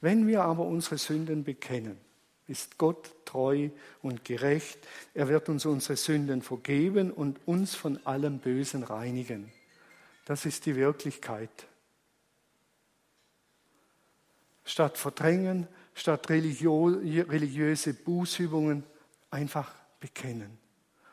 Wenn 0.00 0.28
wir 0.28 0.44
aber 0.44 0.64
unsere 0.64 0.98
Sünden 0.98 1.42
bekennen, 1.42 1.98
ist 2.46 2.78
Gott 2.78 3.10
treu 3.24 3.70
und 4.02 4.24
gerecht. 4.24 4.78
Er 5.14 5.26
wird 5.26 5.48
uns 5.48 5.66
unsere 5.66 5.96
Sünden 5.96 6.42
vergeben 6.42 7.10
und 7.10 7.40
uns 7.44 7.74
von 7.74 7.98
allem 8.06 8.38
Bösen 8.38 8.84
reinigen. 8.84 9.50
Das 10.26 10.46
ist 10.46 10.64
die 10.66 10.76
Wirklichkeit. 10.76 11.50
Statt 14.64 14.96
Verdrängen, 14.96 15.66
statt 15.92 16.30
religiöse 16.30 17.94
Bußübungen 17.94 18.84
einfach 19.32 19.72
bekennen 19.98 20.59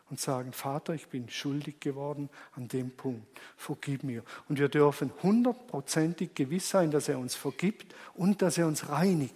und 0.09 0.19
sagen, 0.19 0.53
Vater, 0.53 0.93
ich 0.93 1.07
bin 1.07 1.29
schuldig 1.29 1.79
geworden 1.79 2.29
an 2.55 2.67
dem 2.67 2.91
Punkt, 2.91 3.27
vergib 3.57 4.03
mir. 4.03 4.23
Und 4.47 4.59
wir 4.59 4.69
dürfen 4.69 5.11
hundertprozentig 5.21 6.33
gewiss 6.33 6.69
sein, 6.69 6.91
dass 6.91 7.09
er 7.09 7.19
uns 7.19 7.35
vergibt 7.35 7.93
und 8.13 8.41
dass 8.41 8.57
er 8.57 8.67
uns 8.67 8.89
reinigt 8.89 9.35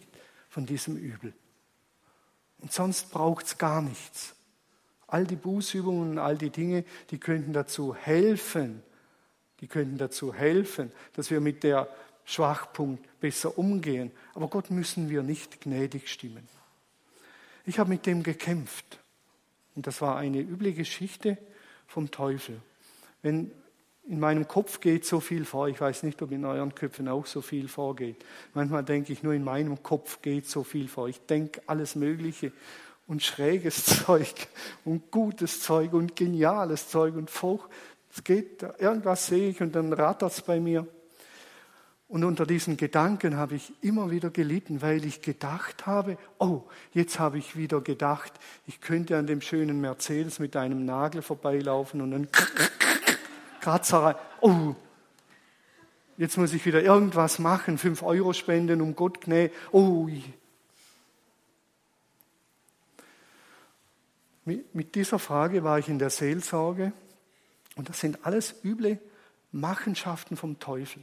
von 0.49 0.65
diesem 0.65 0.95
Übel. 0.95 1.33
Und 2.59 2.71
sonst 2.71 3.11
braucht 3.11 3.45
es 3.45 3.57
gar 3.57 3.81
nichts. 3.81 4.35
All 5.07 5.25
die 5.25 5.35
Bußübungen 5.35 6.11
und 6.11 6.19
all 6.19 6.37
die 6.37 6.51
Dinge, 6.51 6.85
die 7.09 7.17
könnten 7.17 7.51
dazu 7.51 7.93
helfen, 7.93 8.81
die 9.59 9.67
könnten 9.67 9.97
dazu 9.97 10.33
helfen, 10.33 10.91
dass 11.13 11.31
wir 11.31 11.41
mit 11.41 11.63
der 11.63 11.89
Schwachpunkt 12.23 13.19
besser 13.19 13.57
umgehen. 13.57 14.11
Aber 14.33 14.47
Gott 14.47 14.71
müssen 14.71 15.09
wir 15.09 15.21
nicht 15.21 15.61
gnädig 15.61 16.09
stimmen. 16.09 16.47
Ich 17.65 17.77
habe 17.77 17.89
mit 17.89 18.05
dem 18.05 18.23
gekämpft. 18.23 19.00
Und 19.75 19.87
das 19.87 20.01
war 20.01 20.17
eine 20.17 20.39
üble 20.39 20.73
Geschichte 20.73 21.37
vom 21.87 22.11
Teufel. 22.11 22.61
Wenn 23.21 23.51
in 24.07 24.19
meinem 24.19 24.47
Kopf 24.47 24.79
geht 24.79 25.05
so 25.05 25.19
viel 25.19 25.45
vor, 25.45 25.67
ich 25.67 25.79
weiß 25.79 26.03
nicht, 26.03 26.21
ob 26.21 26.31
in 26.31 26.43
euren 26.43 26.73
Köpfen 26.73 27.07
auch 27.07 27.25
so 27.25 27.41
viel 27.41 27.67
vorgeht. 27.67 28.17
Manchmal 28.53 28.83
denke 28.83 29.13
ich, 29.13 29.23
nur 29.23 29.33
in 29.33 29.43
meinem 29.43 29.83
Kopf 29.83 30.21
geht 30.21 30.47
so 30.47 30.63
viel 30.63 30.87
vor. 30.87 31.07
Ich 31.07 31.19
denke 31.21 31.61
alles 31.67 31.95
Mögliche 31.95 32.51
und 33.07 33.23
schräges 33.23 33.85
Zeug 34.05 34.33
und 34.85 35.11
gutes 35.11 35.61
Zeug 35.61 35.93
und 35.93 36.15
geniales 36.15 36.89
Zeug 36.89 37.15
und 37.15 37.29
Frucht. 37.29 37.69
Es 38.13 38.23
geht, 38.23 38.63
irgendwas 38.79 39.27
sehe 39.27 39.49
ich 39.49 39.61
und 39.61 39.75
dann 39.75 39.93
rattert 39.93 40.31
es 40.31 40.41
bei 40.41 40.59
mir. 40.59 40.87
Und 42.11 42.25
unter 42.25 42.45
diesen 42.45 42.75
Gedanken 42.75 43.37
habe 43.37 43.55
ich 43.55 43.71
immer 43.79 44.11
wieder 44.11 44.31
gelitten, 44.31 44.81
weil 44.81 45.05
ich 45.05 45.21
gedacht 45.21 45.87
habe, 45.87 46.17
oh, 46.39 46.63
jetzt 46.91 47.19
habe 47.19 47.37
ich 47.37 47.55
wieder 47.55 47.79
gedacht, 47.79 48.33
ich 48.67 48.81
könnte 48.81 49.17
an 49.17 49.27
dem 49.27 49.39
schönen 49.39 49.79
Mercedes 49.79 50.37
mit 50.39 50.57
einem 50.57 50.83
Nagel 50.83 51.21
vorbeilaufen 51.21 52.01
und 52.01 52.11
dann 52.11 52.27
Kratzerei. 53.61 54.17
Oh, 54.41 54.75
jetzt 56.17 56.37
muss 56.37 56.51
ich 56.51 56.65
wieder 56.65 56.83
irgendwas 56.83 57.39
machen, 57.39 57.77
fünf 57.77 58.03
Euro 58.03 58.33
spenden, 58.33 58.81
um 58.81 58.93
Gott 58.93 59.21
gnä. 59.21 59.49
Oh, 59.71 60.09
mit 64.43 64.95
dieser 64.95 65.17
Frage 65.17 65.63
war 65.63 65.79
ich 65.79 65.87
in 65.87 65.97
der 65.97 66.09
Seelsorge 66.09 66.91
und 67.77 67.87
das 67.87 68.01
sind 68.01 68.25
alles 68.25 68.53
üble 68.65 68.99
Machenschaften 69.53 70.35
vom 70.35 70.59
Teufel 70.59 71.01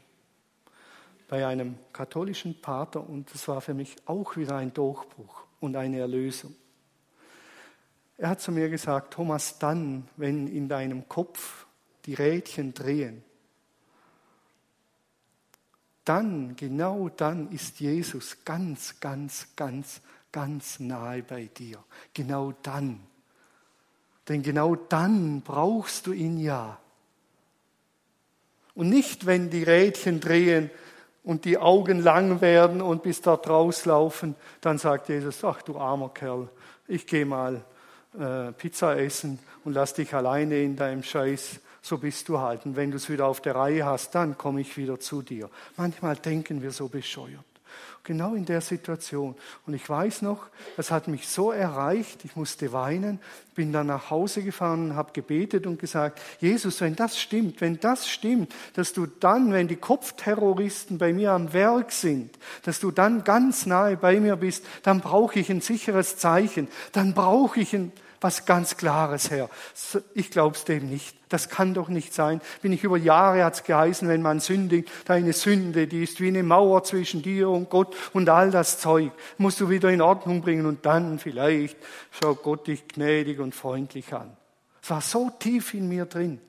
bei 1.28 1.46
einem 1.46 1.76
katholischen 1.92 2.60
Pater 2.60 3.06
und 3.06 3.32
das 3.32 3.46
war 3.46 3.60
für 3.60 3.74
mich 3.74 3.96
auch 4.06 4.36
wieder 4.36 4.56
ein 4.56 4.72
Durchbruch 4.72 5.44
und 5.60 5.76
eine 5.76 6.00
Erlösung. 6.00 6.54
Er 8.16 8.30
hat 8.30 8.40
zu 8.40 8.50
mir 8.50 8.68
gesagt, 8.68 9.14
Thomas, 9.14 9.58
dann, 9.58 10.08
wenn 10.16 10.48
in 10.48 10.68
deinem 10.68 11.08
Kopf 11.08 11.66
die 12.06 12.14
Rädchen 12.14 12.74
drehen, 12.74 13.22
dann, 16.04 16.56
genau 16.56 17.10
dann 17.10 17.52
ist 17.52 17.80
Jesus 17.80 18.38
ganz, 18.44 18.98
ganz, 18.98 19.48
ganz, 19.54 20.00
ganz 20.32 20.80
nahe 20.80 21.22
bei 21.22 21.44
dir. 21.44 21.84
Genau 22.14 22.52
dann. 22.62 23.00
Denn 24.26 24.42
genau 24.42 24.74
dann 24.74 25.42
brauchst 25.42 26.06
du 26.06 26.12
ihn 26.12 26.38
ja. 26.40 26.80
Und 28.74 28.88
nicht, 28.88 29.26
wenn 29.26 29.50
die 29.50 29.64
Rädchen 29.64 30.20
drehen 30.20 30.70
und 31.28 31.44
die 31.44 31.58
Augen 31.58 32.00
lang 32.00 32.40
werden 32.40 32.80
und 32.80 33.02
bis 33.02 33.20
dort 33.20 33.50
rauslaufen, 33.50 34.34
dann 34.62 34.78
sagt 34.78 35.10
Jesus, 35.10 35.44
ach 35.44 35.60
du 35.60 35.76
armer 35.76 36.08
Kerl, 36.08 36.48
ich 36.86 37.06
gehe 37.06 37.26
mal 37.26 37.60
äh, 38.18 38.50
Pizza 38.52 38.96
essen 38.96 39.38
und 39.62 39.74
lass 39.74 39.92
dich 39.92 40.14
alleine 40.14 40.62
in 40.62 40.74
deinem 40.74 41.02
Scheiß, 41.02 41.60
so 41.82 41.98
bist 41.98 42.30
du 42.30 42.38
halt. 42.38 42.64
Und 42.64 42.76
wenn 42.76 42.90
du 42.90 42.96
es 42.96 43.10
wieder 43.10 43.26
auf 43.26 43.42
der 43.42 43.56
Reihe 43.56 43.84
hast, 43.84 44.14
dann 44.14 44.38
komme 44.38 44.62
ich 44.62 44.78
wieder 44.78 45.00
zu 45.00 45.20
dir. 45.20 45.50
Manchmal 45.76 46.16
denken 46.16 46.62
wir 46.62 46.70
so 46.70 46.88
bescheuert. 46.88 47.44
Genau 48.04 48.34
in 48.34 48.46
der 48.46 48.60
Situation. 48.60 49.34
Und 49.66 49.74
ich 49.74 49.88
weiß 49.88 50.22
noch, 50.22 50.46
das 50.76 50.90
hat 50.90 51.08
mich 51.08 51.28
so 51.28 51.52
erreicht, 51.52 52.24
ich 52.24 52.36
musste 52.36 52.72
weinen, 52.72 53.20
bin 53.54 53.72
dann 53.72 53.88
nach 53.88 54.10
Hause 54.10 54.42
gefahren 54.42 54.90
und 54.90 54.96
habe 54.96 55.12
gebetet 55.12 55.66
und 55.66 55.78
gesagt, 55.78 56.20
Jesus, 56.40 56.80
wenn 56.80 56.96
das 56.96 57.18
stimmt, 57.18 57.60
wenn 57.60 57.80
das 57.80 58.08
stimmt, 58.08 58.54
dass 58.74 58.92
du 58.92 59.06
dann, 59.06 59.52
wenn 59.52 59.68
die 59.68 59.76
Kopfterroristen 59.76 60.96
bei 60.96 61.12
mir 61.12 61.32
am 61.32 61.52
Werk 61.52 61.92
sind, 61.92 62.38
dass 62.62 62.80
du 62.80 62.90
dann 62.90 63.24
ganz 63.24 63.66
nahe 63.66 63.96
bei 63.96 64.20
mir 64.20 64.36
bist, 64.36 64.64
dann 64.82 65.00
brauche 65.00 65.38
ich 65.38 65.50
ein 65.50 65.60
sicheres 65.60 66.16
Zeichen, 66.16 66.68
dann 66.92 67.14
brauche 67.14 67.60
ich 67.60 67.74
ein 67.74 67.92
was 68.20 68.46
ganz 68.46 68.76
Klares, 68.76 69.30
Herr. 69.30 69.48
Ich 70.14 70.30
glaube 70.30 70.56
es 70.56 70.64
dem 70.64 70.88
nicht. 70.88 71.16
Das 71.28 71.48
kann 71.48 71.74
doch 71.74 71.88
nicht 71.88 72.14
sein. 72.14 72.40
Bin 72.62 72.72
ich 72.72 72.84
über 72.84 72.96
Jahre 72.96 73.44
hat 73.44 73.54
es 73.54 73.64
geheißen, 73.64 74.08
wenn 74.08 74.22
man 74.22 74.40
sündigt, 74.40 74.90
deine 75.04 75.32
Sünde, 75.32 75.86
die 75.86 76.02
ist 76.02 76.20
wie 76.20 76.28
eine 76.28 76.42
Mauer 76.42 76.84
zwischen 76.84 77.22
dir 77.22 77.50
und 77.50 77.70
Gott 77.70 77.94
und 78.12 78.28
all 78.28 78.50
das 78.50 78.78
Zeug 78.78 79.12
musst 79.36 79.60
du 79.60 79.68
wieder 79.68 79.90
in 79.90 80.00
Ordnung 80.00 80.40
bringen 80.40 80.66
und 80.66 80.86
dann 80.86 81.18
vielleicht 81.18 81.76
schaut 82.10 82.42
Gott 82.42 82.66
dich 82.66 82.88
gnädig 82.88 83.40
und 83.40 83.54
freundlich 83.54 84.12
an. 84.12 84.36
Es 84.82 84.90
war 84.90 85.00
so 85.00 85.30
tief 85.38 85.74
in 85.74 85.88
mir 85.88 86.06
drin. 86.06 86.40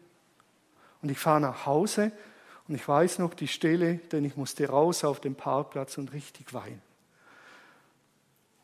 Und 1.01 1.09
ich 1.09 1.19
fahre 1.19 1.41
nach 1.41 1.65
Hause 1.65 2.11
und 2.67 2.75
ich 2.75 2.87
weiß 2.87 3.19
noch 3.19 3.33
die 3.33 3.47
Stelle, 3.47 3.95
denn 4.11 4.25
ich 4.25 4.37
musste 4.37 4.67
raus 4.67 5.03
auf 5.03 5.19
den 5.19 5.35
Parkplatz 5.35 5.97
und 5.97 6.13
richtig 6.13 6.53
weinen. 6.53 6.81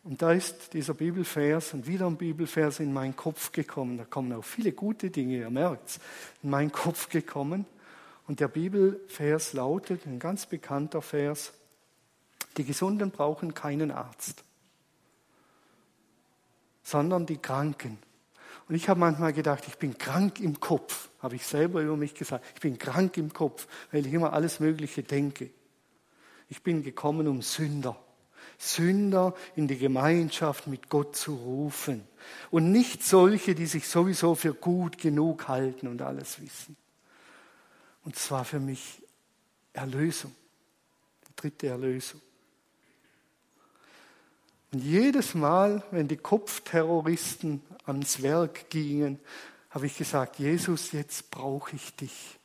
Und 0.05 0.21
da 0.21 0.33
ist 0.33 0.73
dieser 0.73 0.93
Bibelvers 0.93 1.73
und 1.73 1.87
wieder 1.87 2.05
ein 2.05 2.15
Bibelvers 2.15 2.79
in 2.79 2.93
meinen 2.93 3.15
Kopf 3.15 3.51
gekommen. 3.51 3.97
Da 3.97 4.05
kommen 4.05 4.31
auch 4.33 4.43
viele 4.43 4.71
gute 4.71 5.09
Dinge, 5.09 5.37
ihr 5.37 5.49
merkt 5.49 5.89
es, 5.89 5.99
in 6.43 6.51
meinen 6.51 6.71
Kopf 6.71 7.09
gekommen. 7.09 7.65
Und 8.27 8.39
der 8.39 8.47
Bibelvers 8.47 9.53
lautet, 9.53 10.05
ein 10.05 10.19
ganz 10.19 10.45
bekannter 10.45 11.01
Vers, 11.01 11.53
die 12.55 12.65
Gesunden 12.65 13.09
brauchen 13.09 13.55
keinen 13.55 13.89
Arzt, 13.89 14.43
sondern 16.83 17.25
die 17.25 17.37
Kranken. 17.37 17.97
Und 18.69 18.75
ich 18.75 18.87
habe 18.89 18.99
manchmal 18.99 19.33
gedacht, 19.33 19.63
ich 19.67 19.77
bin 19.79 19.97
krank 19.97 20.39
im 20.39 20.59
Kopf, 20.59 21.09
habe 21.19 21.35
ich 21.35 21.47
selber 21.47 21.81
über 21.81 21.97
mich 21.97 22.13
gesagt. 22.13 22.45
Ich 22.53 22.61
bin 22.61 22.77
krank 22.77 23.17
im 23.17 23.33
Kopf, 23.33 23.67
weil 23.91 24.05
ich 24.05 24.13
immer 24.13 24.33
alles 24.33 24.59
Mögliche 24.59 25.01
denke. 25.01 25.49
Ich 26.47 26.61
bin 26.61 26.83
gekommen, 26.83 27.27
um 27.27 27.41
Sünder 27.41 28.04
Sünder 28.57 29.33
in 29.55 29.67
die 29.67 29.77
Gemeinschaft 29.77 30.67
mit 30.67 30.89
Gott 30.89 31.15
zu 31.15 31.35
rufen 31.35 32.07
und 32.51 32.71
nicht 32.71 33.03
solche, 33.03 33.55
die 33.55 33.65
sich 33.65 33.87
sowieso 33.87 34.35
für 34.35 34.53
gut 34.53 34.97
genug 34.97 35.47
halten 35.47 35.87
und 35.87 36.01
alles 36.01 36.41
wissen. 36.41 36.75
Und 38.03 38.15
zwar 38.15 38.45
für 38.45 38.59
mich 38.59 39.01
Erlösung, 39.73 40.33
die 41.27 41.35
dritte 41.35 41.67
Erlösung. 41.67 42.21
Und 44.71 44.79
jedes 44.79 45.35
Mal, 45.35 45.83
wenn 45.91 46.07
die 46.07 46.17
Kopfterroristen 46.17 47.61
ans 47.85 48.21
Werk 48.21 48.69
gingen, 48.69 49.19
habe 49.69 49.87
ich 49.87 49.97
gesagt, 49.97 50.39
Jesus, 50.39 50.91
jetzt 50.91 51.31
brauche 51.31 51.75
ich 51.75 51.95
dich. 51.95 52.39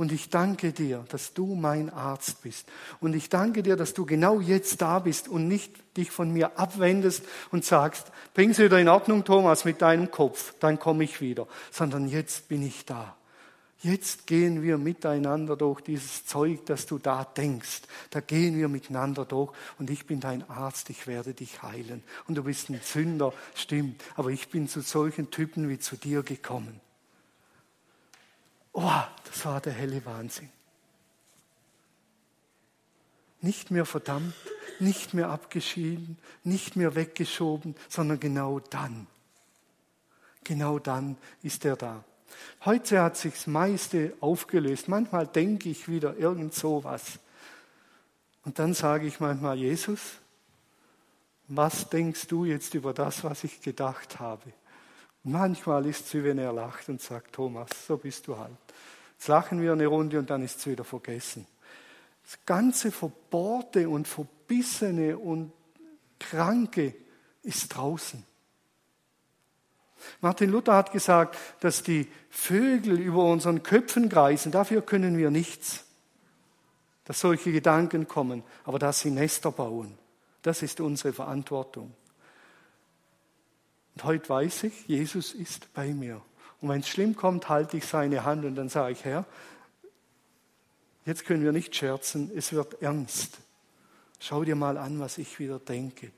Und 0.00 0.12
ich 0.12 0.30
danke 0.30 0.72
dir, 0.72 1.04
dass 1.10 1.34
du 1.34 1.54
mein 1.54 1.90
Arzt 1.90 2.40
bist. 2.40 2.66
Und 3.00 3.14
ich 3.14 3.28
danke 3.28 3.62
dir, 3.62 3.76
dass 3.76 3.92
du 3.92 4.06
genau 4.06 4.40
jetzt 4.40 4.80
da 4.80 4.98
bist 4.98 5.28
und 5.28 5.46
nicht 5.46 5.74
dich 5.98 6.10
von 6.10 6.32
mir 6.32 6.58
abwendest 6.58 7.22
und 7.50 7.66
sagst, 7.66 8.10
bring 8.32 8.54
sie 8.54 8.64
wieder 8.64 8.80
in 8.80 8.88
Ordnung, 8.88 9.26
Thomas, 9.26 9.66
mit 9.66 9.82
deinem 9.82 10.10
Kopf, 10.10 10.54
dann 10.58 10.78
komme 10.78 11.04
ich 11.04 11.20
wieder. 11.20 11.46
Sondern 11.70 12.08
jetzt 12.08 12.48
bin 12.48 12.62
ich 12.62 12.86
da. 12.86 13.14
Jetzt 13.80 14.26
gehen 14.26 14.62
wir 14.62 14.78
miteinander 14.78 15.54
durch 15.54 15.82
dieses 15.82 16.24
Zeug, 16.24 16.64
das 16.64 16.86
du 16.86 16.98
da 16.98 17.22
denkst. 17.24 17.82
Da 18.08 18.20
gehen 18.20 18.56
wir 18.56 18.68
miteinander 18.68 19.26
durch 19.26 19.52
und 19.78 19.90
ich 19.90 20.06
bin 20.06 20.18
dein 20.18 20.48
Arzt, 20.48 20.88
ich 20.88 21.08
werde 21.08 21.34
dich 21.34 21.62
heilen. 21.62 22.02
Und 22.26 22.36
du 22.36 22.44
bist 22.44 22.70
ein 22.70 22.80
Sünder, 22.82 23.34
stimmt, 23.54 24.02
aber 24.16 24.30
ich 24.30 24.48
bin 24.48 24.66
zu 24.66 24.80
solchen 24.80 25.30
Typen 25.30 25.68
wie 25.68 25.78
zu 25.78 25.96
dir 25.96 26.22
gekommen. 26.22 26.80
Oh, 28.72 29.02
das 29.24 29.44
war 29.44 29.60
der 29.60 29.72
helle 29.72 30.04
Wahnsinn. 30.04 30.50
Nicht 33.40 33.70
mehr 33.70 33.86
verdammt, 33.86 34.34
nicht 34.78 35.14
mehr 35.14 35.30
abgeschieden, 35.30 36.18
nicht 36.44 36.76
mehr 36.76 36.94
weggeschoben, 36.94 37.74
sondern 37.88 38.20
genau 38.20 38.60
dann. 38.60 39.06
Genau 40.44 40.78
dann 40.78 41.16
ist 41.42 41.64
er 41.64 41.76
da. 41.76 42.04
Heute 42.64 43.02
hat 43.02 43.16
sich 43.16 43.34
das 43.34 43.46
meiste 43.46 44.14
aufgelöst. 44.20 44.88
Manchmal 44.88 45.26
denke 45.26 45.68
ich 45.68 45.88
wieder 45.88 46.16
irgend 46.16 46.54
sowas. 46.54 47.18
Und 48.44 48.58
dann 48.58 48.74
sage 48.74 49.06
ich 49.06 49.20
manchmal, 49.20 49.56
Jesus, 49.56 50.00
was 51.48 51.88
denkst 51.88 52.28
du 52.28 52.44
jetzt 52.44 52.74
über 52.74 52.94
das, 52.94 53.24
was 53.24 53.44
ich 53.44 53.60
gedacht 53.60 54.20
habe? 54.20 54.52
Manchmal 55.22 55.86
ist 55.86 56.06
es 56.06 56.14
wie 56.14 56.24
wenn 56.24 56.38
er 56.38 56.52
lacht 56.52 56.88
und 56.88 57.00
sagt, 57.00 57.34
Thomas, 57.34 57.68
so 57.86 57.96
bist 57.96 58.26
du 58.26 58.38
halt. 58.38 58.56
Jetzt 59.18 59.28
lachen 59.28 59.60
wir 59.60 59.72
eine 59.72 59.86
Runde 59.86 60.18
und 60.18 60.30
dann 60.30 60.42
ist 60.42 60.58
es 60.58 60.66
wieder 60.66 60.84
vergessen. 60.84 61.46
Das 62.24 62.38
ganze 62.46 62.90
Verbohrte 62.90 63.88
und 63.88 64.08
Verbissene 64.08 65.18
und 65.18 65.52
Kranke 66.18 66.94
ist 67.42 67.68
draußen. 67.68 68.24
Martin 70.20 70.50
Luther 70.50 70.74
hat 70.74 70.92
gesagt, 70.92 71.36
dass 71.60 71.82
die 71.82 72.08
Vögel 72.30 72.98
über 72.98 73.24
unseren 73.24 73.62
Köpfen 73.62 74.08
kreisen, 74.08 74.52
dafür 74.52 74.82
können 74.82 75.18
wir 75.18 75.30
nichts. 75.30 75.84
Dass 77.04 77.20
solche 77.20 77.52
Gedanken 77.52 78.08
kommen, 78.08 78.42
aber 78.64 78.78
dass 78.78 79.00
sie 79.00 79.10
Nester 79.10 79.50
bauen, 79.50 79.98
das 80.42 80.62
ist 80.62 80.80
unsere 80.80 81.12
Verantwortung. 81.12 81.92
Und 83.94 84.04
heute 84.04 84.28
weiß 84.28 84.64
ich, 84.64 84.86
Jesus 84.86 85.32
ist 85.32 85.72
bei 85.74 85.92
mir. 85.92 86.20
Und 86.60 86.68
wenn 86.68 86.80
es 86.80 86.88
schlimm 86.88 87.16
kommt, 87.16 87.48
halte 87.48 87.76
ich 87.76 87.86
seine 87.86 88.24
Hand 88.24 88.44
und 88.44 88.54
dann 88.54 88.68
sage 88.68 88.92
ich, 88.92 89.04
Herr, 89.04 89.24
jetzt 91.06 91.24
können 91.24 91.42
wir 91.42 91.52
nicht 91.52 91.74
scherzen, 91.74 92.30
es 92.34 92.52
wird 92.52 92.82
ernst. 92.82 93.38
Schau 94.18 94.44
dir 94.44 94.56
mal 94.56 94.76
an, 94.76 95.00
was 95.00 95.18
ich 95.18 95.38
wieder 95.38 95.58
denke. 95.58 96.10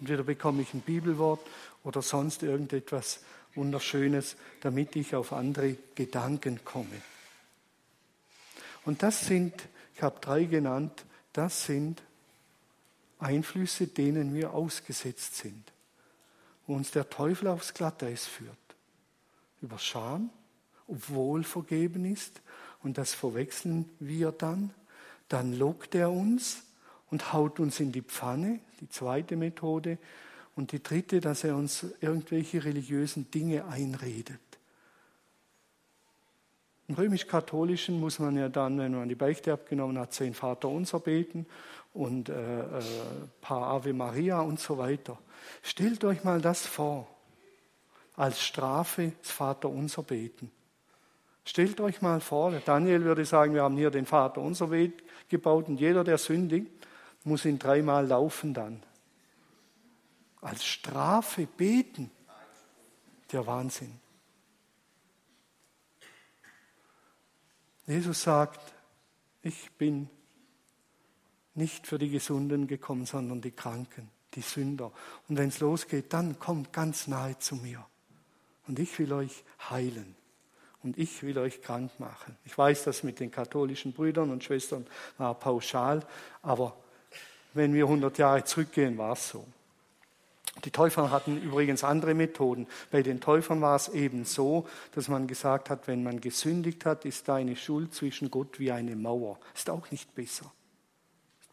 Entweder 0.00 0.22
bekomme 0.22 0.62
ich 0.62 0.74
ein 0.74 0.80
Bibelwort 0.80 1.40
oder 1.84 2.02
sonst 2.02 2.42
irgendetwas 2.42 3.20
Wunderschönes, 3.54 4.36
damit 4.60 4.96
ich 4.96 5.14
auf 5.14 5.32
andere 5.32 5.76
Gedanken 5.94 6.64
komme. 6.64 7.00
Und 8.84 9.02
das 9.02 9.26
sind, 9.26 9.54
ich 9.94 10.02
habe 10.02 10.18
drei 10.20 10.44
genannt, 10.44 11.04
das 11.32 11.66
sind 11.66 12.02
Einflüsse, 13.18 13.86
denen 13.86 14.34
wir 14.34 14.52
ausgesetzt 14.52 15.36
sind 15.36 15.71
wo 16.66 16.74
uns 16.74 16.90
der 16.90 17.08
Teufel 17.08 17.48
aufs 17.48 17.74
Glatteis 17.74 18.26
führt. 18.26 18.56
Über 19.60 19.78
Scham, 19.78 20.30
obwohl 20.86 21.44
vergeben 21.44 22.04
ist, 22.04 22.40
und 22.82 22.98
das 22.98 23.14
verwechseln 23.14 23.88
wir 24.00 24.32
dann. 24.32 24.70
Dann 25.28 25.56
lockt 25.56 25.94
er 25.94 26.10
uns 26.10 26.62
und 27.10 27.32
haut 27.32 27.60
uns 27.60 27.80
in 27.80 27.92
die 27.92 28.02
Pfanne, 28.02 28.60
die 28.80 28.88
zweite 28.88 29.36
Methode. 29.36 29.98
Und 30.54 30.72
die 30.72 30.82
dritte, 30.82 31.20
dass 31.20 31.44
er 31.44 31.56
uns 31.56 31.86
irgendwelche 32.00 32.64
religiösen 32.64 33.30
Dinge 33.30 33.64
einredet. 33.66 34.40
Im 36.88 36.96
römisch-katholischen 36.96 37.98
muss 37.98 38.18
man 38.18 38.36
ja 38.36 38.50
dann, 38.50 38.78
wenn 38.78 38.92
man 38.92 39.08
die 39.08 39.14
Beichte 39.14 39.52
abgenommen 39.52 39.98
hat, 39.98 40.12
zehn 40.12 40.34
Vater 40.34 40.68
unser 40.68 41.00
beten 41.00 41.46
und 41.94 42.28
äh, 42.28 42.60
äh, 42.60 42.82
paar 43.40 43.62
Ave 43.68 43.94
Maria 43.94 44.40
und 44.40 44.60
so 44.60 44.76
weiter. 44.76 45.18
Stellt 45.62 46.04
euch 46.04 46.24
mal 46.24 46.40
das 46.40 46.66
vor, 46.66 47.08
als 48.16 48.42
Strafe 48.42 49.12
das 49.20 49.30
Vater 49.30 49.68
unser 49.68 50.02
beten. 50.02 50.50
Stellt 51.44 51.80
euch 51.80 52.02
mal 52.02 52.20
vor, 52.20 52.52
Daniel 52.64 53.04
würde 53.04 53.24
sagen, 53.24 53.54
wir 53.54 53.62
haben 53.62 53.76
hier 53.76 53.90
den 53.90 54.06
Vater 54.06 54.40
unser 54.40 54.70
Weg 54.70 55.02
gebaut 55.28 55.68
und 55.68 55.80
jeder, 55.80 56.04
der 56.04 56.18
sündigt, 56.18 56.70
muss 57.24 57.44
ihn 57.44 57.58
dreimal 57.58 58.06
laufen 58.06 58.54
dann. 58.54 58.82
Als 60.40 60.64
Strafe 60.64 61.46
beten. 61.46 62.10
Der 63.30 63.46
Wahnsinn. 63.46 63.98
Jesus 67.86 68.22
sagt, 68.22 68.60
ich 69.42 69.72
bin 69.72 70.08
nicht 71.54 71.86
für 71.86 71.98
die 71.98 72.10
Gesunden 72.10 72.66
gekommen, 72.66 73.06
sondern 73.06 73.40
die 73.40 73.50
Kranken, 73.50 74.10
die 74.34 74.40
Sünder. 74.40 74.92
Und 75.28 75.38
wenn 75.38 75.48
es 75.48 75.60
losgeht, 75.60 76.12
dann 76.12 76.38
kommt 76.38 76.72
ganz 76.72 77.06
nahe 77.06 77.38
zu 77.38 77.56
mir. 77.56 77.84
Und 78.66 78.78
ich 78.78 78.98
will 78.98 79.12
euch 79.12 79.44
heilen. 79.70 80.14
Und 80.82 80.98
ich 80.98 81.22
will 81.22 81.38
euch 81.38 81.62
krank 81.62 81.92
machen. 81.98 82.36
Ich 82.44 82.56
weiß, 82.56 82.84
das 82.84 83.02
mit 83.02 83.20
den 83.20 83.30
katholischen 83.30 83.92
Brüdern 83.92 84.30
und 84.30 84.42
Schwestern 84.42 84.86
war 85.16 85.34
pauschal, 85.34 86.04
aber 86.42 86.76
wenn 87.54 87.74
wir 87.74 87.84
100 87.84 88.18
Jahre 88.18 88.44
zurückgehen, 88.44 88.98
war 88.98 89.12
es 89.12 89.28
so. 89.28 89.46
Die 90.64 90.70
Täufer 90.70 91.10
hatten 91.10 91.40
übrigens 91.40 91.82
andere 91.82 92.14
Methoden. 92.14 92.66
Bei 92.90 93.02
den 93.02 93.20
Täufern 93.20 93.60
war 93.60 93.76
es 93.76 93.88
eben 93.88 94.24
so, 94.24 94.68
dass 94.94 95.08
man 95.08 95.26
gesagt 95.26 95.70
hat, 95.70 95.86
wenn 95.88 96.02
man 96.02 96.20
gesündigt 96.20 96.84
hat, 96.84 97.04
ist 97.04 97.28
deine 97.28 97.56
Schuld 97.56 97.94
zwischen 97.94 98.30
Gott 98.30 98.58
wie 98.58 98.70
eine 98.70 98.94
Mauer. 98.94 99.38
Ist 99.54 99.70
auch 99.70 99.90
nicht 99.90 100.14
besser. 100.14 100.52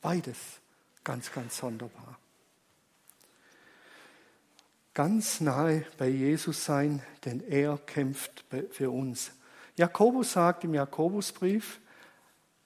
Beides 0.02 0.38
ganz, 1.04 1.32
ganz 1.32 1.58
sonderbar. 1.58 2.20
Ganz 5.00 5.40
nahe 5.40 5.86
bei 5.98 6.10
Jesus 6.10 6.66
sein, 6.66 7.02
denn 7.24 7.40
er 7.48 7.78
kämpft 7.78 8.44
für 8.72 8.92
uns. 8.92 9.32
Jakobus 9.78 10.34
sagt 10.34 10.66
im 10.66 10.74
Jakobusbrief, 10.74 11.80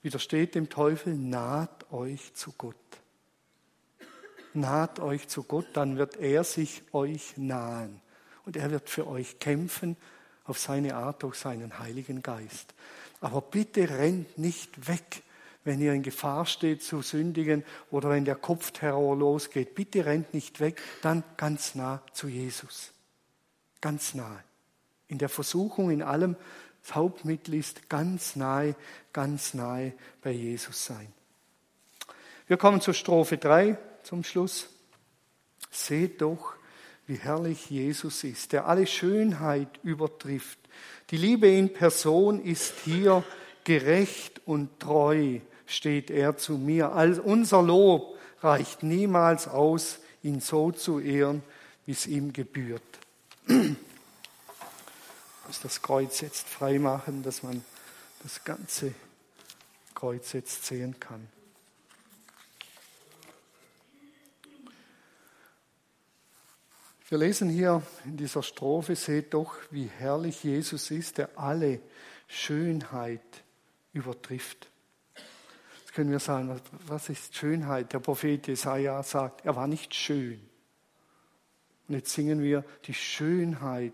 widersteht 0.02 0.56
dem 0.56 0.68
Teufel, 0.68 1.14
naht 1.14 1.92
euch 1.92 2.34
zu 2.34 2.50
Gott. 2.58 2.74
Naht 4.52 4.98
euch 4.98 5.28
zu 5.28 5.44
Gott, 5.44 5.68
dann 5.74 5.96
wird 5.96 6.16
er 6.16 6.42
sich 6.42 6.82
euch 6.92 7.36
nahen. 7.36 8.00
Und 8.44 8.56
er 8.56 8.72
wird 8.72 8.90
für 8.90 9.06
euch 9.06 9.38
kämpfen 9.38 9.96
auf 10.42 10.58
seine 10.58 10.96
Art 10.96 11.22
durch 11.22 11.36
seinen 11.36 11.78
Heiligen 11.78 12.20
Geist. 12.20 12.74
Aber 13.20 13.42
bitte 13.42 13.88
rennt 13.88 14.38
nicht 14.38 14.88
weg 14.88 15.22
wenn 15.64 15.80
ihr 15.80 15.92
in 15.92 16.02
Gefahr 16.02 16.46
steht 16.46 16.82
zu 16.82 17.02
sündigen 17.02 17.64
oder 17.90 18.10
wenn 18.10 18.24
der 18.24 18.36
Kopfterror 18.36 19.16
losgeht. 19.16 19.74
Bitte 19.74 20.04
rennt 20.04 20.34
nicht 20.34 20.60
weg, 20.60 20.80
dann 21.02 21.24
ganz 21.36 21.74
nah 21.74 22.02
zu 22.12 22.28
Jesus. 22.28 22.92
Ganz 23.80 24.14
nah. 24.14 24.42
In 25.08 25.18
der 25.18 25.28
Versuchung, 25.28 25.90
in 25.90 26.02
allem 26.02 26.36
Das 26.82 26.94
Hauptmittel 26.94 27.54
ist 27.54 27.88
ganz 27.88 28.36
nahe, 28.36 28.76
ganz 29.12 29.54
nahe 29.54 29.94
bei 30.22 30.32
Jesus 30.32 30.84
sein. 30.84 31.12
Wir 32.46 32.58
kommen 32.58 32.82
zur 32.82 32.92
Strophe 32.92 33.38
3 33.38 33.78
zum 34.02 34.22
Schluss. 34.22 34.68
Seht 35.70 36.20
doch, 36.20 36.54
wie 37.06 37.16
herrlich 37.16 37.70
Jesus 37.70 38.22
ist, 38.22 38.52
der 38.52 38.66
alle 38.66 38.86
Schönheit 38.86 39.68
übertrifft. 39.82 40.58
Die 41.10 41.16
Liebe 41.16 41.48
in 41.48 41.72
Person 41.72 42.42
ist 42.42 42.74
hier 42.84 43.24
gerecht 43.64 44.42
und 44.46 44.78
treu, 44.78 45.40
steht 45.66 46.10
er 46.10 46.36
zu 46.36 46.58
mir. 46.58 46.92
All 46.92 47.18
unser 47.18 47.62
Lob 47.62 48.18
reicht 48.40 48.82
niemals 48.82 49.48
aus, 49.48 49.98
ihn 50.22 50.40
so 50.40 50.70
zu 50.70 51.00
ehren, 51.00 51.42
wie 51.86 51.92
es 51.92 52.06
ihm 52.06 52.32
gebührt. 52.32 52.82
Ich 55.44 55.48
muss 55.48 55.60
das 55.60 55.82
Kreuz 55.82 56.22
jetzt 56.22 56.48
freimachen, 56.48 57.22
dass 57.22 57.42
man 57.42 57.62
das 58.22 58.44
ganze 58.44 58.94
Kreuz 59.94 60.32
jetzt 60.32 60.64
sehen 60.64 60.98
kann. 60.98 61.28
Wir 67.10 67.18
lesen 67.18 67.50
hier 67.50 67.82
in 68.06 68.16
dieser 68.16 68.42
Strophe, 68.42 68.96
seht 68.96 69.34
doch, 69.34 69.54
wie 69.70 69.90
herrlich 69.98 70.42
Jesus 70.42 70.90
ist, 70.90 71.18
der 71.18 71.38
alle 71.38 71.80
Schönheit 72.26 73.20
übertrifft. 73.92 74.70
Können 75.94 76.10
wir 76.10 76.18
sagen, 76.18 76.60
was 76.86 77.08
ist 77.08 77.36
Schönheit? 77.36 77.92
Der 77.92 78.00
Prophet 78.00 78.46
Jesaja 78.48 79.02
sagt, 79.02 79.44
er 79.44 79.54
war 79.56 79.66
nicht 79.66 79.94
schön. 79.94 80.40
Und 81.88 81.94
jetzt 81.94 82.12
singen 82.12 82.42
wir 82.42 82.64
die 82.86 82.94
Schönheit. 82.94 83.92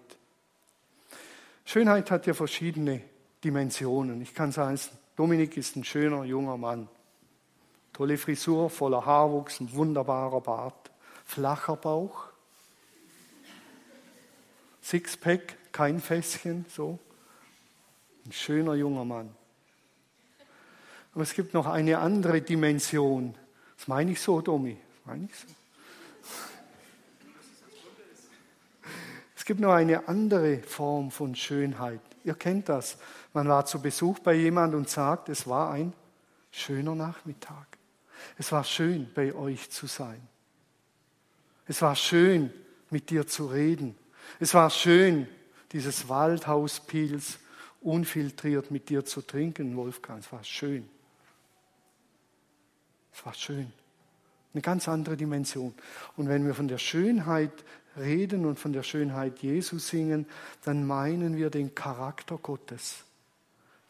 Schönheit 1.64 2.10
hat 2.10 2.26
ja 2.26 2.34
verschiedene 2.34 3.02
Dimensionen. 3.44 4.22
Ich 4.22 4.34
kann 4.34 4.50
sagen, 4.50 4.78
Dominik 5.16 5.56
ist 5.56 5.76
ein 5.76 5.84
schöner 5.84 6.24
junger 6.24 6.56
Mann. 6.56 6.88
Tolle 7.92 8.16
Frisur, 8.16 8.70
voller 8.70 9.04
Haarwuchs, 9.04 9.60
ein 9.60 9.72
wunderbarer 9.72 10.40
Bart, 10.40 10.90
flacher 11.24 11.76
Bauch 11.76 12.30
Sixpack, 14.82 15.72
kein 15.72 16.00
Fässchen, 16.00 16.64
so. 16.68 16.98
Ein 18.26 18.32
schöner 18.32 18.74
junger 18.74 19.04
Mann. 19.04 19.34
Aber 21.12 21.22
es 21.22 21.34
gibt 21.34 21.54
noch 21.54 21.66
eine 21.66 21.98
andere 21.98 22.40
Dimension. 22.40 23.34
Das 23.76 23.88
meine 23.88 24.12
ich 24.12 24.20
so, 24.20 24.40
Domi. 24.40 24.74
Das 24.74 25.06
meine 25.06 25.24
ich 25.24 25.34
so. 25.34 25.46
Es 29.36 29.44
gibt 29.44 29.60
noch 29.60 29.72
eine 29.72 30.06
andere 30.06 30.58
Form 30.58 31.10
von 31.10 31.34
Schönheit. 31.34 32.00
Ihr 32.24 32.34
kennt 32.34 32.68
das. 32.68 32.98
Man 33.32 33.48
war 33.48 33.64
zu 33.64 33.80
Besuch 33.80 34.18
bei 34.20 34.34
jemand 34.34 34.74
und 34.74 34.88
sagt, 34.88 35.28
es 35.28 35.46
war 35.46 35.70
ein 35.70 35.92
schöner 36.50 36.94
Nachmittag. 36.94 37.66
Es 38.38 38.52
war 38.52 38.64
schön, 38.64 39.10
bei 39.14 39.34
euch 39.34 39.70
zu 39.70 39.86
sein. 39.86 40.20
Es 41.66 41.80
war 41.82 41.96
schön, 41.96 42.52
mit 42.90 43.10
dir 43.10 43.26
zu 43.26 43.46
reden. 43.46 43.96
Es 44.38 44.54
war 44.54 44.70
schön, 44.70 45.26
dieses 45.72 46.08
Waldhauspils 46.08 47.38
unfiltriert 47.80 48.70
mit 48.70 48.88
dir 48.88 49.04
zu 49.04 49.22
trinken, 49.22 49.76
Wolfgang. 49.76 50.20
Es 50.20 50.32
war 50.32 50.44
schön. 50.44 50.88
Es 53.12 53.24
war 53.24 53.34
schön. 53.34 53.72
Eine 54.52 54.62
ganz 54.62 54.88
andere 54.88 55.16
Dimension. 55.16 55.74
Und 56.16 56.28
wenn 56.28 56.44
wir 56.46 56.54
von 56.54 56.68
der 56.68 56.78
Schönheit 56.78 57.52
reden 57.96 58.46
und 58.46 58.58
von 58.58 58.72
der 58.72 58.82
Schönheit 58.82 59.40
Jesus 59.40 59.88
singen, 59.88 60.26
dann 60.64 60.86
meinen 60.86 61.36
wir 61.36 61.50
den 61.50 61.74
Charakter 61.74 62.38
Gottes, 62.38 63.04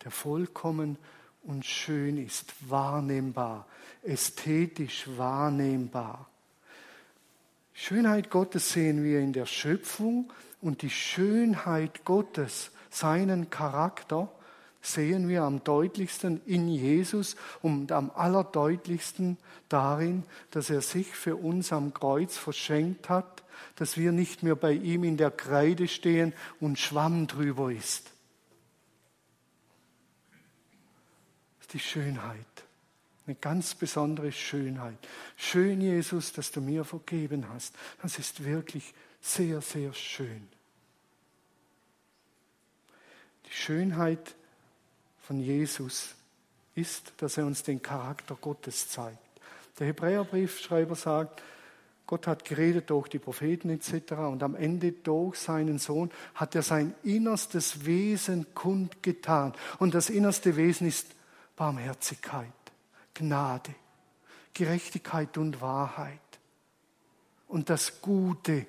der 0.05 0.11
vollkommen 0.11 0.99
und 1.43 1.65
schön 1.65 2.19
ist, 2.19 2.53
wahrnehmbar, 2.69 3.67
ästhetisch 4.03 5.07
wahrnehmbar. 5.17 6.29
Schönheit 7.73 8.31
Gottes 8.31 8.73
sehen 8.73 9.03
wir 9.03 9.21
in 9.21 9.33
der 9.33 9.47
Schöpfung 9.47 10.31
und 10.61 10.83
die 10.83 10.91
Schönheit 10.91 12.05
Gottes, 12.05 12.73
seinen 12.91 13.49
Charakter, 13.49 14.31
sehen 14.83 15.29
wir 15.29 15.43
am 15.43 15.62
deutlichsten 15.62 16.40
in 16.47 16.69
Jesus 16.69 17.37
und 17.62 17.93
am 17.93 18.11
allerdeutlichsten 18.11 19.37
darin, 19.69 20.25
dass 20.51 20.71
er 20.71 20.81
sich 20.81 21.09
für 21.09 21.37
uns 21.37 21.73
am 21.73 21.93
Kreuz 21.93 22.37
verschenkt 22.37 23.09
hat, 23.09 23.43
dass 23.77 23.97
wir 23.97 24.12
nicht 24.12 24.43
mehr 24.43 24.57
bei 24.57 24.73
ihm 24.73 25.05
in 25.05 25.16
der 25.16 25.31
Kreide 25.31 25.87
stehen 25.88 26.33
und 26.61 26.79
Schwamm 26.79 27.27
drüber 27.27 27.71
ist. 27.71 28.11
Das 31.59 31.66
ist 31.66 31.75
die 31.75 31.79
Schönheit. 31.79 32.47
Eine 33.27 33.37
ganz 33.37 33.75
besondere 33.75 34.33
Schönheit. 34.33 34.99
Schön, 35.37 35.81
Jesus, 35.81 36.33
dass 36.33 36.51
du 36.51 36.61
mir 36.61 36.85
vergeben 36.85 37.47
hast. 37.53 37.77
Das 38.03 38.19
ist 38.19 38.45
wirklich 38.45 38.93
sehr, 39.21 39.61
sehr 39.61 39.93
schön. 39.93 40.49
Die 43.47 43.53
Schönheit 43.53 44.35
von 45.31 45.38
Jesus 45.38 46.16
ist, 46.75 47.12
dass 47.19 47.38
er 47.38 47.47
uns 47.47 47.62
den 47.62 47.81
Charakter 47.81 48.35
Gottes 48.35 48.88
zeigt. 48.88 49.16
Der 49.79 49.87
Hebräerbriefschreiber 49.87 50.97
sagt, 50.97 51.40
Gott 52.05 52.27
hat 52.27 52.45
geredet 52.45 52.90
durch 52.90 53.07
die 53.07 53.21
Propheten 53.21 53.71
etc. 53.71 54.14
Und 54.14 54.43
am 54.43 54.57
Ende 54.57 54.90
durch 54.90 55.37
seinen 55.37 55.79
Sohn 55.79 56.11
hat 56.35 56.57
er 56.57 56.62
sein 56.62 56.97
innerstes 57.05 57.87
Wesen 57.87 58.53
kundgetan. 58.57 59.53
Und 59.79 59.95
das 59.95 60.11
innerste 60.11 60.57
Wesen 60.57 60.88
ist 60.88 61.07
Barmherzigkeit. 61.55 62.51
Gnade, 63.14 63.73
Gerechtigkeit 64.53 65.38
und 65.38 65.61
Wahrheit. 65.61 66.19
Und 67.47 67.71
das 67.71 68.01
Gute, 68.01 68.66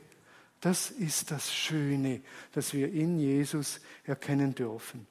das 0.60 0.92
ist 0.92 1.32
das 1.32 1.52
Schöne, 1.52 2.22
das 2.54 2.72
wir 2.76 2.94
in 2.94 3.18
Jesus 3.18 3.82
erkennen 4.06 4.54
dürfen. 4.54 5.08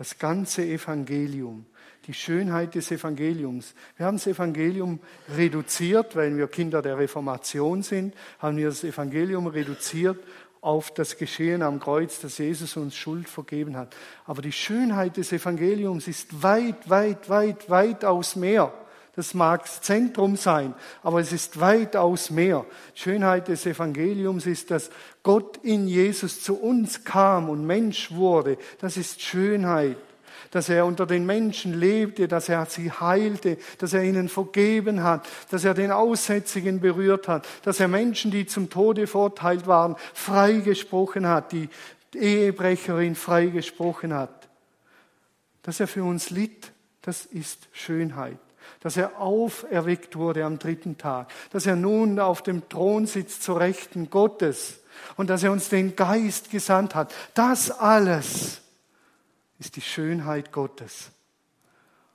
Das 0.00 0.18
ganze 0.18 0.64
Evangelium, 0.64 1.66
die 2.06 2.14
Schönheit 2.14 2.74
des 2.74 2.90
Evangeliums. 2.90 3.74
Wir 3.98 4.06
haben 4.06 4.16
das 4.16 4.26
Evangelium 4.26 4.98
reduziert, 5.36 6.16
weil 6.16 6.34
wir 6.38 6.48
Kinder 6.48 6.80
der 6.80 6.96
Reformation 6.96 7.82
sind, 7.82 8.14
haben 8.38 8.56
wir 8.56 8.68
das 8.68 8.82
Evangelium 8.82 9.46
reduziert 9.46 10.16
auf 10.62 10.90
das 10.94 11.18
Geschehen 11.18 11.60
am 11.60 11.80
Kreuz, 11.80 12.18
dass 12.18 12.38
Jesus 12.38 12.78
uns 12.78 12.96
Schuld 12.96 13.28
vergeben 13.28 13.76
hat. 13.76 13.94
Aber 14.24 14.40
die 14.40 14.52
Schönheit 14.52 15.18
des 15.18 15.32
Evangeliums 15.32 16.08
ist 16.08 16.42
weit, 16.42 16.88
weit, 16.88 17.28
weit, 17.28 17.68
weitaus 17.68 18.36
mehr. 18.36 18.72
Das 19.20 19.34
mag 19.34 19.64
das 19.64 19.82
Zentrum 19.82 20.36
sein, 20.36 20.72
aber 21.02 21.20
es 21.20 21.30
ist 21.30 21.60
weitaus 21.60 22.30
mehr. 22.30 22.64
Schönheit 22.94 23.48
des 23.48 23.66
Evangeliums 23.66 24.46
ist, 24.46 24.70
dass 24.70 24.88
Gott 25.22 25.58
in 25.58 25.86
Jesus 25.86 26.42
zu 26.42 26.58
uns 26.58 27.04
kam 27.04 27.50
und 27.50 27.66
Mensch 27.66 28.12
wurde. 28.12 28.56
Das 28.80 28.96
ist 28.96 29.20
Schönheit 29.20 29.98
dass 30.52 30.70
er 30.70 30.86
unter 30.86 31.06
den 31.06 31.26
Menschen 31.26 31.78
lebte, 31.78 32.28
dass 32.28 32.48
er 32.48 32.64
sie 32.66 32.90
heilte, 32.90 33.58
dass 33.78 33.92
er 33.92 34.02
ihnen 34.02 34.28
vergeben 34.30 35.04
hat, 35.04 35.28
dass 35.50 35.64
er 35.64 35.74
den 35.74 35.92
Aussätzigen 35.92 36.80
berührt 36.80 37.28
hat, 37.28 37.46
dass 37.62 37.78
er 37.78 37.88
Menschen, 37.88 38.30
die 38.30 38.46
zum 38.46 38.70
Tode 38.70 39.06
verurteilt 39.06 39.66
waren, 39.66 39.96
freigesprochen 40.14 41.28
hat, 41.28 41.52
die 41.52 41.68
Ehebrecherin 42.14 43.14
freigesprochen 43.14 44.14
hat, 44.14 44.48
dass 45.62 45.78
er 45.78 45.86
für 45.86 46.04
uns 46.04 46.30
litt, 46.30 46.72
das 47.02 47.26
ist 47.26 47.68
Schönheit 47.70 48.38
dass 48.80 48.96
er 48.96 49.20
auferweckt 49.20 50.16
wurde 50.16 50.44
am 50.44 50.58
dritten 50.58 50.98
Tag, 50.98 51.30
dass 51.50 51.66
er 51.66 51.76
nun 51.76 52.18
auf 52.18 52.42
dem 52.42 52.68
Thron 52.68 53.06
sitzt 53.06 53.42
zur 53.42 53.60
Rechten 53.60 54.10
Gottes 54.10 54.80
und 55.16 55.30
dass 55.30 55.42
er 55.42 55.52
uns 55.52 55.68
den 55.68 55.96
Geist 55.96 56.50
gesandt 56.50 56.94
hat. 56.94 57.14
Das 57.34 57.70
alles 57.70 58.62
ist 59.58 59.76
die 59.76 59.82
Schönheit 59.82 60.52
Gottes. 60.52 61.10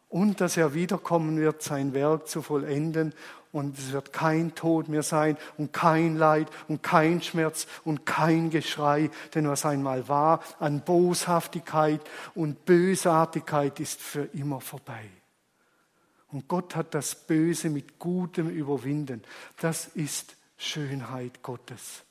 Und 0.09 0.41
dass 0.41 0.57
er 0.57 0.73
wiederkommen 0.73 1.37
wird, 1.39 1.61
sein 1.61 1.93
Werk 1.93 2.27
zu 2.27 2.41
vollenden. 2.41 3.13
Und 3.51 3.77
es 3.77 3.91
wird 3.91 4.11
kein 4.11 4.53
Tod 4.53 4.89
mehr 4.89 5.03
sein 5.03 5.37
und 5.57 5.71
kein 5.71 6.17
Leid 6.17 6.47
und 6.67 6.83
kein 6.83 7.21
Schmerz 7.21 7.67
und 7.85 8.05
kein 8.05 8.49
Geschrei. 8.49 9.09
Denn 9.33 9.47
was 9.47 9.65
einmal 9.65 10.07
war 10.09 10.41
an 10.59 10.81
Boshaftigkeit 10.81 12.01
und 12.33 12.65
Bösartigkeit 12.65 13.79
ist 13.79 14.01
für 14.01 14.23
immer 14.33 14.59
vorbei. 14.59 15.05
Und 16.35 16.49
Gott 16.49 16.75
hat 16.75 16.93
das 16.93 17.15
Böse 17.15 17.69
mit 17.69 17.97
Gutem 17.97 18.49
überwinden. 18.49 19.23
Das 19.61 19.87
ist 19.87 20.35
Schönheit 20.57 21.41
Gottes. 21.41 22.03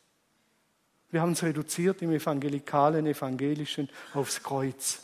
Wir 1.10 1.20
haben 1.20 1.32
es 1.32 1.42
reduziert 1.42 2.00
im 2.00 2.10
evangelikalen, 2.10 3.04
evangelischen 3.04 3.90
aufs 4.14 4.42
Kreuz. 4.42 5.02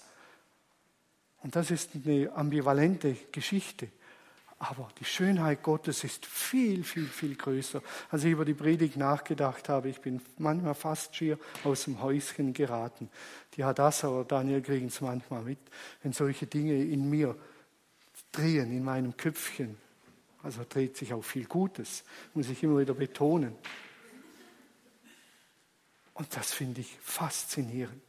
Und 1.42 1.54
das 1.54 1.70
ist 1.70 1.90
eine 2.02 2.32
ambivalente 2.34 3.14
Geschichte. 3.30 3.88
Aber 4.58 4.88
die 4.98 5.04
Schönheit 5.04 5.62
Gottes 5.62 6.02
ist 6.02 6.24
viel, 6.24 6.82
viel, 6.82 7.06
viel 7.06 7.34
größer. 7.34 7.82
Als 8.08 8.24
ich 8.24 8.32
über 8.32 8.46
die 8.46 8.54
Predigt 8.54 8.96
nachgedacht 8.96 9.68
habe, 9.68 9.90
ich 9.90 10.00
bin 10.00 10.22
manchmal 10.38 10.74
fast 10.74 11.14
schier 11.14 11.38
aus 11.64 11.84
dem 11.84 12.00
Häuschen 12.00 12.54
geraten. 12.54 13.10
Die 13.54 13.64
Hadassah 13.64 14.08
oder 14.08 14.24
Daniel 14.24 14.62
kriegen 14.62 14.86
es 14.86 15.02
manchmal 15.02 15.42
mit, 15.42 15.58
wenn 16.02 16.14
solche 16.14 16.46
Dinge 16.46 16.82
in 16.82 17.10
mir 17.10 17.36
drehen, 18.32 18.72
in 18.72 18.84
meinem 18.84 19.16
Köpfchen. 19.16 19.76
Also 20.42 20.64
dreht 20.68 20.96
sich 20.96 21.12
auch 21.12 21.22
viel 21.22 21.44
Gutes, 21.44 22.04
muss 22.34 22.48
ich 22.48 22.62
immer 22.62 22.78
wieder 22.78 22.94
betonen. 22.94 23.56
Und 26.14 26.34
das 26.36 26.52
finde 26.52 26.80
ich 26.80 26.98
faszinierend. 27.02 28.02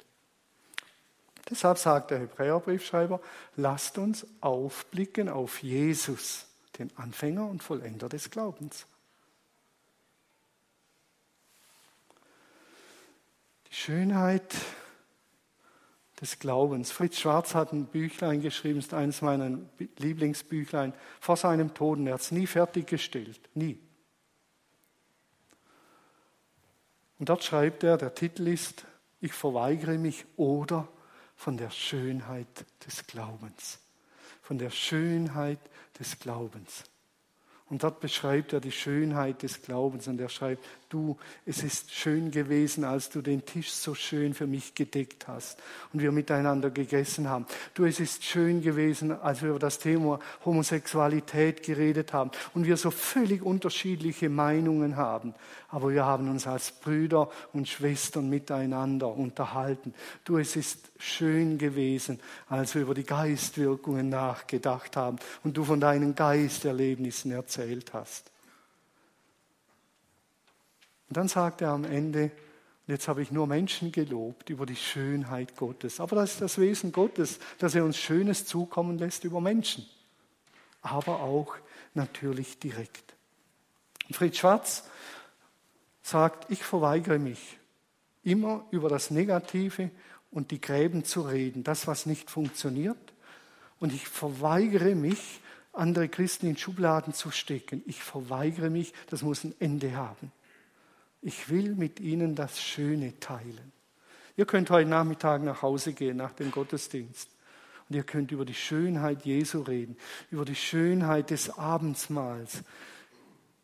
Deshalb 1.50 1.78
sagt 1.78 2.12
der 2.12 2.20
Hebräerbriefschreiber, 2.20 3.20
lasst 3.58 3.98
uns 3.98 4.26
aufblicken 4.40 5.28
auf 5.28 5.62
Jesus, 5.62 6.48
den 6.80 6.96
Anfänger 6.98 7.46
und 7.46 7.62
Vollender 7.62 8.08
des 8.08 8.30
Glaubens. 8.30 8.86
Die 13.70 13.76
Schönheit 13.76 14.56
des 16.22 16.38
Glaubens. 16.38 16.92
Fritz 16.92 17.20
Schwarz 17.20 17.56
hat 17.56 17.74
ein 17.74 17.86
Büchlein 17.86 18.42
geschrieben, 18.42 18.80
ist 18.80 18.94
eines 18.94 19.22
meiner 19.22 19.58
Lieblingsbüchlein, 19.98 20.94
vor 21.20 21.36
seinem 21.36 21.74
Tod. 21.74 22.00
Er 22.00 22.14
hat 22.14 22.22
es 22.22 22.32
nie 22.32 22.46
fertiggestellt, 22.46 23.42
nie. 23.56 23.80
Und 27.18 27.30
dort 27.30 27.44
schreibt 27.44 27.84
er, 27.84 27.98
der 27.98 28.16
Titel 28.16 28.48
ist, 28.48 28.86
ich 29.20 29.34
verweigere 29.34 29.98
mich 29.98 30.26
oder 30.38 30.88
von 31.36 31.58
der 31.58 31.70
Schönheit 31.72 32.66
des 32.86 33.06
Glaubens. 33.08 33.80
Von 34.42 34.58
der 34.58 34.70
Schönheit 34.70 35.60
des 36.00 36.20
Glaubens. 36.20 36.84
Und 37.70 37.84
dort 37.84 38.00
beschreibt 38.00 38.54
er 38.54 38.60
die 38.60 38.72
Schönheit 38.72 39.44
des 39.44 39.62
Glaubens 39.62 40.08
und 40.08 40.20
er 40.20 40.30
schreibt, 40.30 40.66
du, 40.92 41.18
es 41.46 41.64
ist 41.64 41.92
schön 41.92 42.32
gewesen, 42.32 42.84
als 42.84 43.10
du 43.10 43.22
den 43.22 43.46
Tisch 43.46 43.72
so 43.72 43.96
schön 43.96 44.34
für 44.34 44.48
mich 44.48 44.76
gedeckt 44.76 45.28
hast 45.28 45.58
und 45.94 46.02
wir 46.02 46.12
miteinander 46.12 46.70
gegessen 46.70 47.30
haben. 47.30 47.46
Du, 47.74 47.86
es 47.86 48.00
ist 48.00 48.24
schön 48.24 48.62
gewesen, 48.62 49.12
als 49.12 49.42
wir 49.42 49.50
über 49.50 49.60
das 49.60 49.80
Thema 49.80 50.20
Homosexualität 50.46 51.64
geredet 51.64 52.14
haben 52.14 52.32
und 52.54 52.66
wir 52.66 52.78
so 52.78 52.92
völlig 52.92 53.42
unterschiedliche 53.42 54.30
Meinungen 54.30 54.98
haben. 54.98 55.34
Aber 55.70 55.92
wir 55.92 56.06
haben 56.06 56.30
uns 56.30 56.48
als 56.48 56.72
Brüder 56.72 57.30
und 57.54 57.68
Schwestern 57.68 58.30
miteinander 58.30 59.08
unterhalten. 59.16 59.94
Du, 60.26 60.38
es 60.38 60.56
ist 60.56 60.92
schön 60.98 61.58
gewesen, 61.58 62.20
als 62.50 62.76
wir 62.76 62.82
über 62.82 62.94
die 62.94 63.06
Geistwirkungen 63.06 64.10
nachgedacht 64.10 64.98
haben 64.98 65.18
und 65.44 65.56
du 65.56 65.64
von 65.64 65.80
deinen 65.80 66.16
Geisterlebnissen 66.16 67.32
erzählt 67.32 67.94
hast. 67.94 68.31
Und 71.12 71.17
dann 71.17 71.28
sagt 71.28 71.60
er 71.60 71.71
am 71.71 71.84
Ende, 71.84 72.32
jetzt 72.88 73.10
habe 73.10 73.21
ich 73.21 73.32
nur 73.32 73.45
Menschen 73.45 73.91
gelobt 73.91 74.50
über 74.50 74.65
die 74.65 74.78
Schönheit 74.78 75.58
Gottes. 75.58 76.00
Aber 76.00 76.15
das 76.15 76.32
ist 76.32 76.41
das 76.41 76.58
Wesen 76.58 76.93
Gottes, 76.93 77.38
dass 77.58 77.76
er 77.76 77.84
uns 77.84 77.97
Schönes 77.97 78.45
zukommen 78.45 78.97
lässt 78.97 79.26
über 79.26 79.41
Menschen. 79.41 79.86
Aber 80.82 81.19
auch 81.19 81.58
natürlich 81.95 82.60
direkt. 82.60 83.13
Fritz 84.10 84.38
Schwarz 84.38 84.86
sagt, 86.02 86.50
ich 86.50 86.63
verweigere 86.63 87.19
mich 87.19 87.58
immer 88.24 88.65
über 88.71 88.88
das 88.88 89.12
Negative 89.12 89.91
und 90.32 90.52
die 90.52 90.62
Gräben 90.62 91.04
zu 91.04 91.24
reden, 91.24 91.65
das, 91.65 91.88
was 91.88 92.06
nicht 92.06 92.32
funktioniert. 92.32 93.13
Und 93.82 93.91
ich 93.91 94.08
verweigere 94.08 94.95
mich, 94.95 95.41
andere 95.74 96.08
Christen 96.08 96.47
in 96.47 96.56
Schubladen 96.56 97.13
zu 97.13 97.32
stecken. 97.32 97.84
Ich 97.86 98.02
verweigere 98.02 98.69
mich, 98.69 98.93
das 99.10 99.24
muss 99.24 99.43
ein 99.43 99.54
Ende 99.60 99.97
haben. 99.97 100.32
Ich 101.22 101.50
will 101.50 101.76
mit 101.76 102.00
ihnen 102.00 102.36
das 102.36 102.60
Schöne 102.60 103.20
teilen. 103.20 103.72
Ihr 104.38 104.46
könnt 104.46 104.70
heute 104.70 104.90
Nachmittag 104.90 105.44
nach 105.44 105.62
Hause 105.62 105.94
gehen, 105.94 106.18
nach 106.18 106.34
dem 106.34 106.52
Gottesdienst. 106.52 107.30
Und 107.88 107.96
ihr 107.96 108.04
könnt 108.04 108.32
über 108.32 108.46
die 108.46 108.54
Schönheit 108.54 109.26
Jesu 109.26 109.62
reden, 109.62 109.98
über 110.32 110.46
die 110.46 110.56
Schönheit 110.56 111.30
des 111.30 111.58
Abendsmahls, 111.58 112.64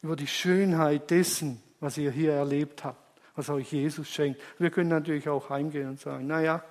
über 0.01 0.15
die 0.15 0.27
Schönheit 0.27 1.09
dessen, 1.09 1.63
was 1.79 1.97
ihr 1.97 2.11
hier 2.11 2.33
erlebt 2.33 2.83
habt, 2.83 3.19
was 3.35 3.49
euch 3.49 3.71
Jesus 3.71 4.09
schenkt. 4.09 4.39
Wir 4.59 4.69
können 4.69 4.89
natürlich 4.89 5.29
auch 5.29 5.49
heimgehen 5.49 5.89
und 5.89 5.99
sagen, 5.99 6.27
naja, 6.27 6.63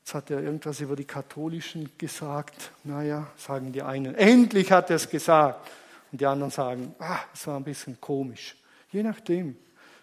jetzt 0.00 0.14
hat 0.14 0.30
er 0.30 0.42
irgendwas 0.42 0.80
über 0.80 0.96
die 0.96 1.04
Katholischen 1.04 1.92
gesagt. 1.96 2.72
Naja, 2.84 3.28
sagen 3.36 3.72
die 3.72 3.82
einen, 3.82 4.14
endlich 4.16 4.72
hat 4.72 4.90
er 4.90 4.96
es 4.96 5.08
gesagt. 5.08 5.70
Und 6.10 6.20
die 6.20 6.26
anderen 6.26 6.50
sagen, 6.50 6.94
ah, 6.98 7.20
es 7.32 7.46
war 7.46 7.56
ein 7.56 7.64
bisschen 7.64 8.00
komisch. 8.00 8.59
Je 8.90 9.02
nachdem, 9.02 9.56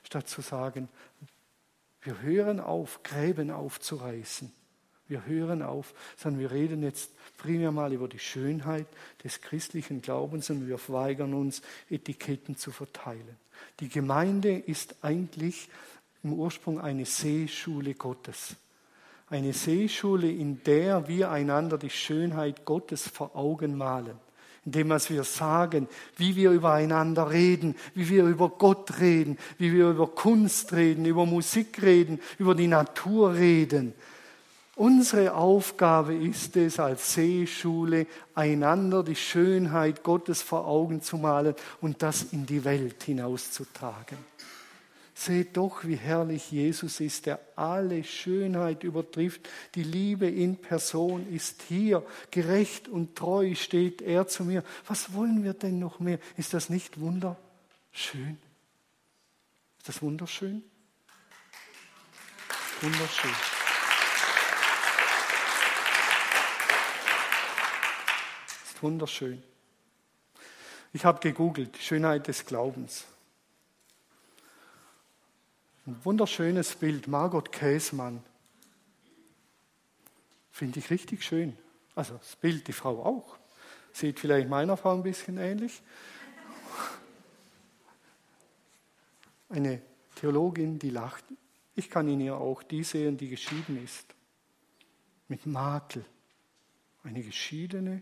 statt 0.04 0.28
zu 0.28 0.42
sagen, 0.42 0.90
wir 2.02 2.22
hören 2.22 2.60
auf, 2.60 3.04
Gräben 3.04 3.52
aufzureißen. 3.52 4.52
Wir 5.10 5.26
hören 5.26 5.62
auf, 5.62 5.94
sondern 6.18 6.42
wir 6.42 6.52
reden 6.52 6.84
jetzt 6.84 7.12
primär 7.38 7.72
mal 7.72 7.94
über 7.94 8.08
die 8.08 8.20
Schönheit 8.20 8.88
des 9.24 9.42
christlichen 9.42 10.02
Glaubens 10.02 10.50
und 10.50 10.68
wir 10.68 10.80
weigern 10.88 11.34
uns, 11.34 11.62
Etiketten 11.90 12.58
zu 12.58 12.72
verteilen. 12.72 13.38
Die 13.80 13.90
Gemeinde 13.90 14.58
ist 14.58 14.96
eigentlich 15.02 15.70
im 16.24 16.34
Ursprung 16.34 16.80
eine 16.82 17.06
Seeschule 17.06 17.94
Gottes. 17.94 18.56
Eine 19.30 19.54
Seeschule, 19.54 20.30
in 20.30 20.64
der 20.64 21.08
wir 21.08 21.32
einander 21.32 21.78
die 21.78 21.90
Schönheit 21.90 22.66
Gottes 22.66 23.08
vor 23.08 23.36
Augen 23.36 23.78
malen 23.78 24.20
indem 24.68 24.90
was 24.90 25.10
wir 25.10 25.24
sagen, 25.24 25.88
wie 26.18 26.36
wir 26.36 26.52
übereinander 26.52 27.32
reden, 27.32 27.74
wie 27.96 28.10
wir 28.10 28.26
über 28.26 28.50
Gott 28.50 29.00
reden, 29.00 29.38
wie 29.58 29.72
wir 29.72 29.92
über 29.92 30.08
Kunst 30.08 30.74
reden, 30.74 31.06
über 31.06 31.26
Musik 31.26 31.82
reden, 31.82 32.20
über 32.38 32.54
die 32.54 32.68
Natur 32.68 33.34
reden. 33.34 33.94
Unsere 34.76 35.36
Aufgabe 35.36 36.14
ist 36.16 36.58
es, 36.58 36.82
als 36.82 37.14
Seeschule 37.14 38.08
einander 38.36 39.04
die 39.04 39.16
Schönheit 39.16 40.04
Gottes 40.04 40.42
vor 40.42 40.68
Augen 40.68 41.02
zu 41.02 41.16
malen 41.16 41.56
und 41.80 42.04
das 42.04 42.34
in 42.34 42.46
die 42.46 42.66
Welt 42.66 43.02
hinauszutragen. 43.04 44.18
Seht 45.20 45.58
doch, 45.58 45.84
wie 45.84 45.96
herrlich 45.96 46.52
Jesus 46.52 47.00
ist, 47.00 47.26
der 47.26 47.40
alle 47.56 48.04
Schönheit 48.04 48.84
übertrifft. 48.84 49.50
Die 49.74 49.82
Liebe 49.82 50.28
in 50.28 50.58
Person 50.58 51.28
ist 51.34 51.64
hier. 51.64 52.06
Gerecht 52.30 52.88
und 52.88 53.16
treu 53.16 53.56
steht 53.56 54.04
er 54.04 54.28
zu 54.28 54.44
mir. 54.44 54.64
Was 54.86 55.14
wollen 55.14 55.44
wir 55.44 55.56
denn 55.56 55.80
noch 55.80 56.00
mehr? 56.00 56.20
Ist 56.38 56.54
das 56.54 56.70
nicht 56.70 57.00
wunderschön? 57.00 58.38
Ist 59.80 59.88
das 59.88 60.04
wunderschön? 60.04 60.62
Wunderschön. 62.82 63.32
Ist 68.68 68.84
wunderschön. 68.84 69.44
Ich 70.94 71.06
habe 71.06 71.20
gegoogelt, 71.22 71.76
Schönheit 71.78 72.28
des 72.28 72.46
Glaubens. 72.46 73.06
Ein 75.88 76.04
wunderschönes 76.04 76.76
Bild, 76.76 77.08
Margot 77.08 77.50
Käsmann. 77.50 78.22
Finde 80.52 80.80
ich 80.80 80.90
richtig 80.90 81.24
schön. 81.24 81.58
Also 81.96 82.16
das 82.16 82.36
Bild, 82.36 82.68
die 82.68 82.74
Frau 82.74 83.06
auch. 83.06 83.38
Sieht 83.94 84.20
vielleicht 84.20 84.50
meiner 84.50 84.76
Frau 84.76 84.96
ein 84.96 85.04
bisschen 85.04 85.38
ähnlich. 85.38 85.82
Eine 89.48 89.82
Theologin, 90.16 90.78
die 90.78 90.90
lacht. 90.90 91.24
Ich 91.74 91.90
kann 91.90 92.10
in 92.10 92.20
ihr 92.20 92.36
auch 92.36 92.64
die 92.64 92.84
sehen, 92.84 93.16
die 93.16 93.30
geschieden 93.30 93.82
ist. 93.82 94.14
Mit 95.30 95.46
Makel. 95.46 96.04
Eine 97.06 97.24
geschiedene 97.24 98.02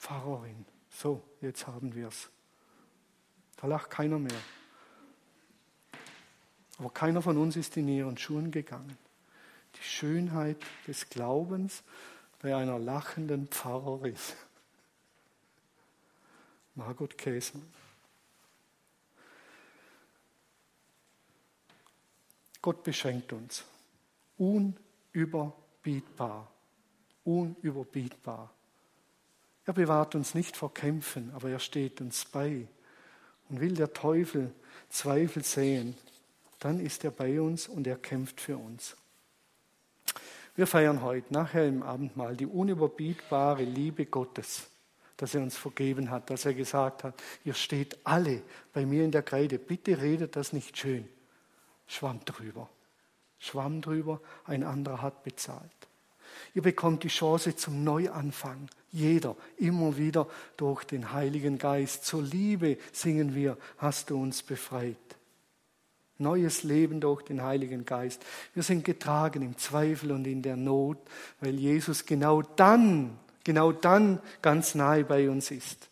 Pfarrerin. 0.00 0.66
So, 0.90 1.22
jetzt 1.40 1.64
haben 1.68 1.94
wir 1.94 2.08
es. 2.08 2.28
Da 3.58 3.68
lacht 3.68 3.88
keiner 3.88 4.18
mehr. 4.18 4.40
Aber 6.82 6.90
keiner 6.90 7.22
von 7.22 7.38
uns 7.38 7.54
ist 7.54 7.76
in 7.76 7.86
ihren 7.86 8.18
Schuhen 8.18 8.50
gegangen. 8.50 8.98
Die 9.76 9.84
Schönheit 9.84 10.56
des 10.88 11.08
Glaubens 11.08 11.84
bei 12.40 12.56
einer 12.56 12.76
lachenden 12.76 13.46
Pfarrerin. 13.46 14.16
Margot 16.74 17.16
Käsmann. 17.16 17.72
Gott 22.60 22.82
beschenkt 22.82 23.32
uns. 23.32 23.62
Unüberbietbar. 24.36 26.50
Unüberbietbar. 27.22 28.52
Er 29.66 29.72
bewahrt 29.72 30.16
uns 30.16 30.34
nicht 30.34 30.56
vor 30.56 30.74
Kämpfen, 30.74 31.32
aber 31.32 31.48
er 31.48 31.60
steht 31.60 32.00
uns 32.00 32.24
bei. 32.24 32.66
Und 33.48 33.60
will 33.60 33.74
der 33.74 33.92
Teufel 33.92 34.52
Zweifel 34.88 35.44
sehen, 35.44 35.96
dann 36.64 36.80
ist 36.80 37.04
er 37.04 37.10
bei 37.10 37.40
uns 37.40 37.68
und 37.68 37.86
er 37.86 37.96
kämpft 37.96 38.40
für 38.40 38.56
uns. 38.56 38.96
Wir 40.54 40.66
feiern 40.66 41.02
heute 41.02 41.32
nachher 41.32 41.66
im 41.66 41.82
Abendmahl 41.82 42.36
die 42.36 42.46
unüberbietbare 42.46 43.64
Liebe 43.64 44.06
Gottes. 44.06 44.68
dass 45.18 45.36
er 45.36 45.42
uns 45.42 45.56
vergeben 45.56 46.10
hat, 46.10 46.30
dass 46.30 46.46
er 46.46 46.54
gesagt 46.54 47.04
hat, 47.04 47.14
ihr 47.44 47.54
steht 47.54 47.96
alle 48.02 48.42
bei 48.72 48.84
mir 48.84 49.04
in 49.04 49.12
der 49.12 49.22
Kreide, 49.22 49.56
bitte 49.56 50.02
redet 50.02 50.34
das 50.34 50.52
nicht 50.52 50.76
schön. 50.76 51.08
Schwamm 51.86 52.24
drüber. 52.24 52.68
Schwamm 53.38 53.82
drüber, 53.82 54.20
ein 54.46 54.64
anderer 54.64 55.00
hat 55.00 55.22
bezahlt. 55.22 55.70
Ihr 56.54 56.62
bekommt 56.62 57.04
die 57.04 57.08
Chance 57.08 57.54
zum 57.54 57.84
Neuanfang. 57.84 58.68
Jeder, 58.90 59.36
immer 59.58 59.96
wieder 59.96 60.26
durch 60.56 60.82
den 60.82 61.12
Heiligen 61.12 61.56
Geist. 61.56 62.04
Zur 62.04 62.22
Liebe 62.22 62.78
singen 62.90 63.32
wir, 63.32 63.58
hast 63.78 64.10
du 64.10 64.20
uns 64.20 64.42
befreit. 64.42 64.96
Neues 66.22 66.62
Leben 66.62 67.00
durch 67.00 67.22
den 67.22 67.42
Heiligen 67.42 67.84
Geist. 67.84 68.24
Wir 68.54 68.62
sind 68.62 68.84
getragen 68.84 69.42
im 69.42 69.58
Zweifel 69.58 70.12
und 70.12 70.26
in 70.26 70.42
der 70.42 70.56
Not, 70.56 70.98
weil 71.40 71.54
Jesus 71.54 72.06
genau 72.06 72.42
dann, 72.42 73.18
genau 73.44 73.72
dann 73.72 74.20
ganz 74.40 74.74
nahe 74.74 75.04
bei 75.04 75.28
uns 75.28 75.50
ist. 75.50 75.88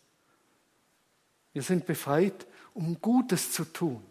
Wir 1.53 1.61
sind 1.61 1.85
befreit, 1.85 2.47
um 2.73 3.01
Gutes 3.01 3.51
zu 3.51 3.65
tun. 3.65 4.01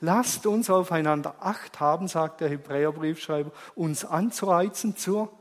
Lasst 0.00 0.46
uns 0.46 0.70
aufeinander 0.70 1.36
Acht 1.40 1.80
haben, 1.80 2.06
sagt 2.08 2.40
der 2.40 2.48
Hebräerbriefschreiber, 2.48 3.50
uns 3.74 4.04
anzureizen 4.04 4.96
zur 4.96 5.32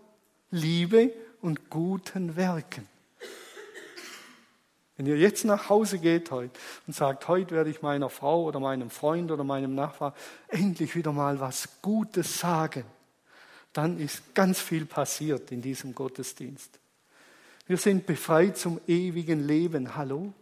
Liebe 0.50 1.14
und 1.42 1.70
guten 1.70 2.36
Werken. 2.36 2.88
Wenn 5.02 5.08
ihr 5.08 5.18
jetzt 5.18 5.46
nach 5.46 5.68
Hause 5.68 5.98
geht 5.98 6.30
heute 6.30 6.60
und 6.86 6.94
sagt, 6.94 7.28
heute 7.28 7.56
werde 7.56 7.72
ich 7.72 7.82
meiner 7.82 8.08
Frau 8.08 8.44
oder 8.44 8.60
meinem 8.60 8.92
Freund 8.92 9.32
oder 9.32 9.44
meinem 9.44 9.74
Nachbar 9.74 10.14
endlich 10.48 10.96
wieder 10.96 11.12
mal 11.12 11.40
was 11.40 11.82
Gutes 11.82 12.38
sagen, 12.38 12.84
dann 13.74 13.98
ist 13.98 14.36
ganz 14.36 14.62
viel 14.62 14.86
passiert 14.86 15.52
in 15.52 15.64
diesem 15.64 15.96
Gottesdienst. 15.96 16.78
Wir 17.66 17.78
sind 17.78 18.06
befreit 18.06 18.58
zum 18.60 18.80
ewigen 18.86 19.48
Leben. 19.48 19.96
Hallo? 19.96 20.34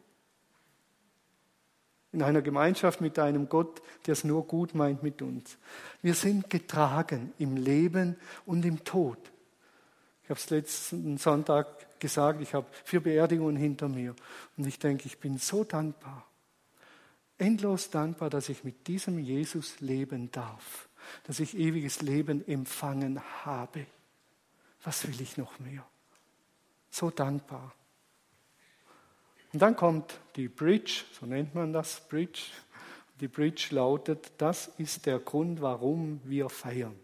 in 2.12 2.22
einer 2.22 2.42
Gemeinschaft 2.42 3.00
mit 3.00 3.18
einem 3.18 3.48
Gott, 3.48 3.82
der 4.08 4.12
es 4.12 4.26
nur 4.26 4.46
gut 4.46 4.76
meint 4.76 5.04
mit 5.04 5.22
uns. 5.22 5.58
Wir 6.02 6.16
sind 6.16 6.50
getragen 6.50 7.32
im 7.38 7.56
Leben 7.56 8.18
und 8.46 8.66
im 8.66 8.84
Tod. 8.84 9.20
Ich 10.24 10.30
habe 10.30 10.38
es 10.38 10.50
letzten 10.50 11.18
Sonntag 11.18 11.68
gesagt, 12.00 12.42
ich 12.42 12.54
habe 12.54 12.68
vier 12.84 13.02
Beerdigungen 13.02 13.56
hinter 13.56 13.88
mir 13.88 14.16
und 14.58 14.66
ich 14.68 14.80
denke, 14.80 15.06
ich 15.06 15.20
bin 15.20 15.38
so 15.38 15.64
dankbar, 15.64 16.26
endlos 17.38 17.90
dankbar, 17.90 18.30
dass 18.30 18.50
ich 18.50 18.64
mit 18.64 18.88
diesem 18.88 19.20
Jesus 19.20 19.80
leben 19.80 20.32
darf, 20.32 20.90
dass 21.24 21.40
ich 21.40 21.58
ewiges 21.58 22.02
Leben 22.02 22.48
empfangen 22.48 23.22
habe. 23.46 23.86
Was 24.84 25.08
will 25.08 25.20
ich 25.22 25.38
noch 25.38 25.60
mehr? 25.60 25.86
So 26.90 27.10
dankbar. 27.10 27.74
Und 29.52 29.62
dann 29.62 29.76
kommt 29.76 30.20
die 30.36 30.48
Bridge, 30.48 31.04
so 31.20 31.26
nennt 31.26 31.56
man 31.56 31.74
das, 31.74 32.08
Bridge. 32.08 32.44
Die 33.20 33.28
Bridge 33.28 33.70
lautet, 33.72 34.32
das 34.38 34.68
ist 34.78 35.06
der 35.06 35.20
Grund, 35.20 35.62
warum 35.62 36.22
wir 36.24 36.50
feiern. 36.50 36.98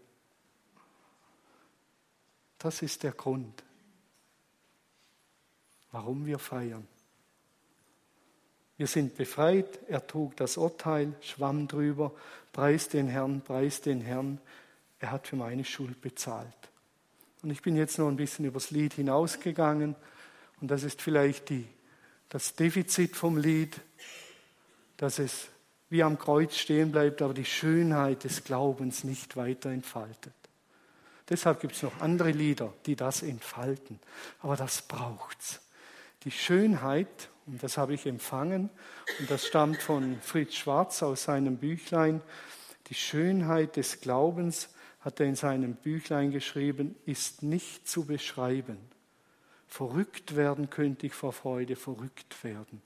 Das 2.58 2.82
ist 2.82 3.02
der 3.02 3.12
Grund, 3.12 3.62
warum 5.96 6.26
wir 6.26 6.38
feiern. 6.38 6.86
Wir 8.76 8.86
sind 8.86 9.16
befreit, 9.16 9.78
er 9.88 10.06
trug 10.06 10.36
das 10.36 10.58
Urteil, 10.58 11.14
schwamm 11.22 11.66
drüber, 11.68 12.12
preis 12.52 12.90
den 12.90 13.08
Herrn, 13.08 13.40
preis 13.40 13.80
den 13.80 14.02
Herrn, 14.02 14.38
er 14.98 15.10
hat 15.10 15.26
für 15.26 15.36
meine 15.36 15.64
Schuld 15.64 16.02
bezahlt. 16.02 16.52
Und 17.42 17.48
ich 17.50 17.62
bin 17.62 17.76
jetzt 17.76 17.98
noch 17.98 18.08
ein 18.08 18.16
bisschen 18.16 18.44
übers 18.44 18.70
Lied 18.70 18.92
hinausgegangen 18.92 19.96
und 20.60 20.70
das 20.70 20.82
ist 20.82 21.00
vielleicht 21.00 21.48
die 21.48 21.66
das 22.28 22.54
Defizit 22.54 23.16
vom 23.16 23.38
Lied, 23.38 23.80
dass 24.98 25.18
es 25.18 25.48
wie 25.88 26.02
am 26.02 26.18
Kreuz 26.18 26.56
stehen 26.56 26.92
bleibt, 26.92 27.22
aber 27.22 27.32
die 27.32 27.46
Schönheit 27.46 28.24
des 28.24 28.44
Glaubens 28.44 29.02
nicht 29.02 29.36
weiter 29.36 29.70
entfaltet. 29.70 30.34
Deshalb 31.30 31.60
gibt 31.60 31.74
es 31.74 31.82
noch 31.82 32.00
andere 32.00 32.32
Lieder, 32.32 32.74
die 32.84 32.96
das 32.96 33.22
entfalten. 33.22 33.98
Aber 34.40 34.56
das 34.56 34.82
braucht's. 34.82 35.60
Die 36.26 36.32
Schönheit, 36.32 37.30
und 37.46 37.62
das 37.62 37.78
habe 37.78 37.94
ich 37.94 38.04
empfangen, 38.04 38.68
und 39.20 39.30
das 39.30 39.46
stammt 39.46 39.76
von 39.76 40.20
Fritz 40.20 40.54
Schwarz 40.54 41.04
aus 41.04 41.22
seinem 41.22 41.58
Büchlein, 41.58 42.20
die 42.88 42.94
Schönheit 42.94 43.76
des 43.76 44.00
Glaubens, 44.00 44.70
hat 45.02 45.20
er 45.20 45.26
in 45.26 45.36
seinem 45.36 45.76
Büchlein 45.76 46.32
geschrieben, 46.32 46.96
ist 47.06 47.44
nicht 47.44 47.88
zu 47.88 48.06
beschreiben. 48.06 48.76
Verrückt 49.68 50.34
werden 50.34 50.68
könnte 50.68 51.06
ich 51.06 51.14
vor 51.14 51.32
Freude, 51.32 51.76
verrückt 51.76 52.42
werden. 52.42 52.82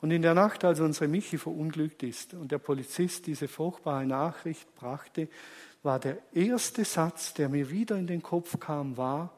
Und 0.00 0.10
in 0.10 0.22
der 0.22 0.32
Nacht, 0.32 0.64
als 0.64 0.80
unsere 0.80 1.08
Michi 1.08 1.36
verunglückt 1.36 2.02
ist 2.02 2.32
und 2.32 2.50
der 2.50 2.58
Polizist 2.58 3.26
diese 3.26 3.48
furchtbare 3.48 4.06
Nachricht 4.06 4.74
brachte, 4.76 5.28
war 5.82 6.00
der 6.00 6.16
erste 6.32 6.86
Satz, 6.86 7.34
der 7.34 7.50
mir 7.50 7.68
wieder 7.68 7.98
in 7.98 8.06
den 8.06 8.22
Kopf 8.22 8.58
kam, 8.58 8.96
war, 8.96 9.30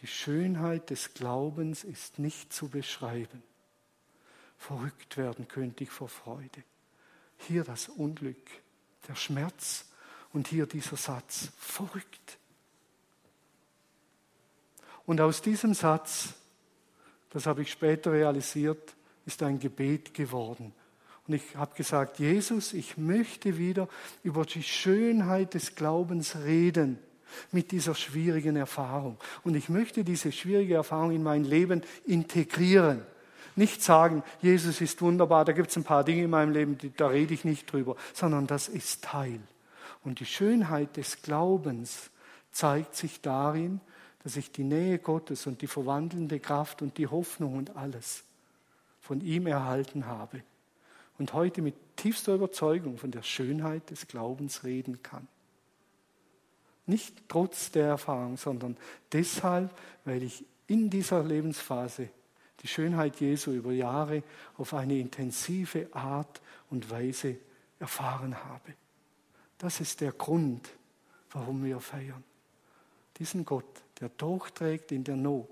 die 0.00 0.06
Schönheit 0.06 0.90
des 0.90 1.14
Glaubens 1.14 1.84
ist 1.84 2.18
nicht 2.18 2.52
zu 2.52 2.68
beschreiben. 2.68 3.42
Verrückt 4.58 5.16
werden 5.16 5.48
könnte 5.48 5.84
ich 5.84 5.90
vor 5.90 6.08
Freude. 6.08 6.62
Hier 7.38 7.64
das 7.64 7.88
Unglück, 7.88 8.50
der 9.08 9.14
Schmerz 9.14 9.86
und 10.32 10.48
hier 10.48 10.66
dieser 10.66 10.96
Satz, 10.96 11.50
verrückt. 11.58 12.38
Und 15.06 15.20
aus 15.20 15.40
diesem 15.40 15.74
Satz, 15.74 16.34
das 17.30 17.46
habe 17.46 17.62
ich 17.62 17.70
später 17.70 18.12
realisiert, 18.12 18.94
ist 19.24 19.42
ein 19.42 19.58
Gebet 19.58 20.14
geworden. 20.14 20.74
Und 21.26 21.34
ich 21.34 21.56
habe 21.56 21.74
gesagt, 21.74 22.18
Jesus, 22.18 22.72
ich 22.72 22.96
möchte 22.96 23.58
wieder 23.58 23.88
über 24.22 24.44
die 24.44 24.62
Schönheit 24.62 25.54
des 25.54 25.74
Glaubens 25.74 26.36
reden 26.36 26.98
mit 27.52 27.72
dieser 27.72 27.94
schwierigen 27.94 28.56
Erfahrung. 28.56 29.16
Und 29.44 29.54
ich 29.54 29.68
möchte 29.68 30.04
diese 30.04 30.32
schwierige 30.32 30.74
Erfahrung 30.74 31.12
in 31.12 31.22
mein 31.22 31.44
Leben 31.44 31.82
integrieren. 32.06 33.02
Nicht 33.54 33.82
sagen, 33.82 34.22
Jesus 34.42 34.80
ist 34.80 35.00
wunderbar, 35.00 35.44
da 35.44 35.52
gibt 35.52 35.70
es 35.70 35.76
ein 35.76 35.84
paar 35.84 36.04
Dinge 36.04 36.24
in 36.24 36.30
meinem 36.30 36.52
Leben, 36.52 36.78
da 36.96 37.08
rede 37.08 37.32
ich 37.32 37.44
nicht 37.44 37.72
drüber, 37.72 37.96
sondern 38.12 38.46
das 38.46 38.68
ist 38.68 39.04
Teil. 39.04 39.40
Und 40.04 40.20
die 40.20 40.26
Schönheit 40.26 40.96
des 40.96 41.22
Glaubens 41.22 42.10
zeigt 42.52 42.94
sich 42.94 43.22
darin, 43.22 43.80
dass 44.22 44.36
ich 44.36 44.52
die 44.52 44.64
Nähe 44.64 44.98
Gottes 44.98 45.46
und 45.46 45.62
die 45.62 45.66
verwandelnde 45.66 46.40
Kraft 46.40 46.82
und 46.82 46.98
die 46.98 47.06
Hoffnung 47.06 47.56
und 47.56 47.76
alles 47.76 48.24
von 49.00 49.20
ihm 49.20 49.46
erhalten 49.46 50.06
habe 50.06 50.42
und 51.18 51.32
heute 51.32 51.62
mit 51.62 51.74
tiefster 51.96 52.34
Überzeugung 52.34 52.98
von 52.98 53.10
der 53.10 53.22
Schönheit 53.22 53.90
des 53.90 54.06
Glaubens 54.08 54.64
reden 54.64 55.02
kann. 55.02 55.28
Nicht 56.86 57.28
trotz 57.28 57.70
der 57.72 57.86
Erfahrung, 57.86 58.36
sondern 58.36 58.76
deshalb, 59.12 59.70
weil 60.04 60.22
ich 60.22 60.44
in 60.68 60.88
dieser 60.88 61.22
Lebensphase 61.22 62.08
die 62.62 62.68
Schönheit 62.68 63.20
Jesu 63.20 63.52
über 63.52 63.72
Jahre 63.72 64.22
auf 64.56 64.74
eine 64.74 64.98
intensive 64.98 65.88
Art 65.92 66.40
und 66.70 66.90
Weise 66.90 67.36
erfahren 67.78 68.36
habe. 68.36 68.74
Das 69.58 69.80
ist 69.80 70.00
der 70.00 70.12
Grund, 70.12 70.68
warum 71.30 71.64
wir 71.64 71.80
feiern. 71.80 72.24
Diesen 73.18 73.44
Gott, 73.44 73.82
der 74.00 74.10
durchträgt 74.10 74.92
in 74.92 75.04
der 75.04 75.16
Not, 75.16 75.48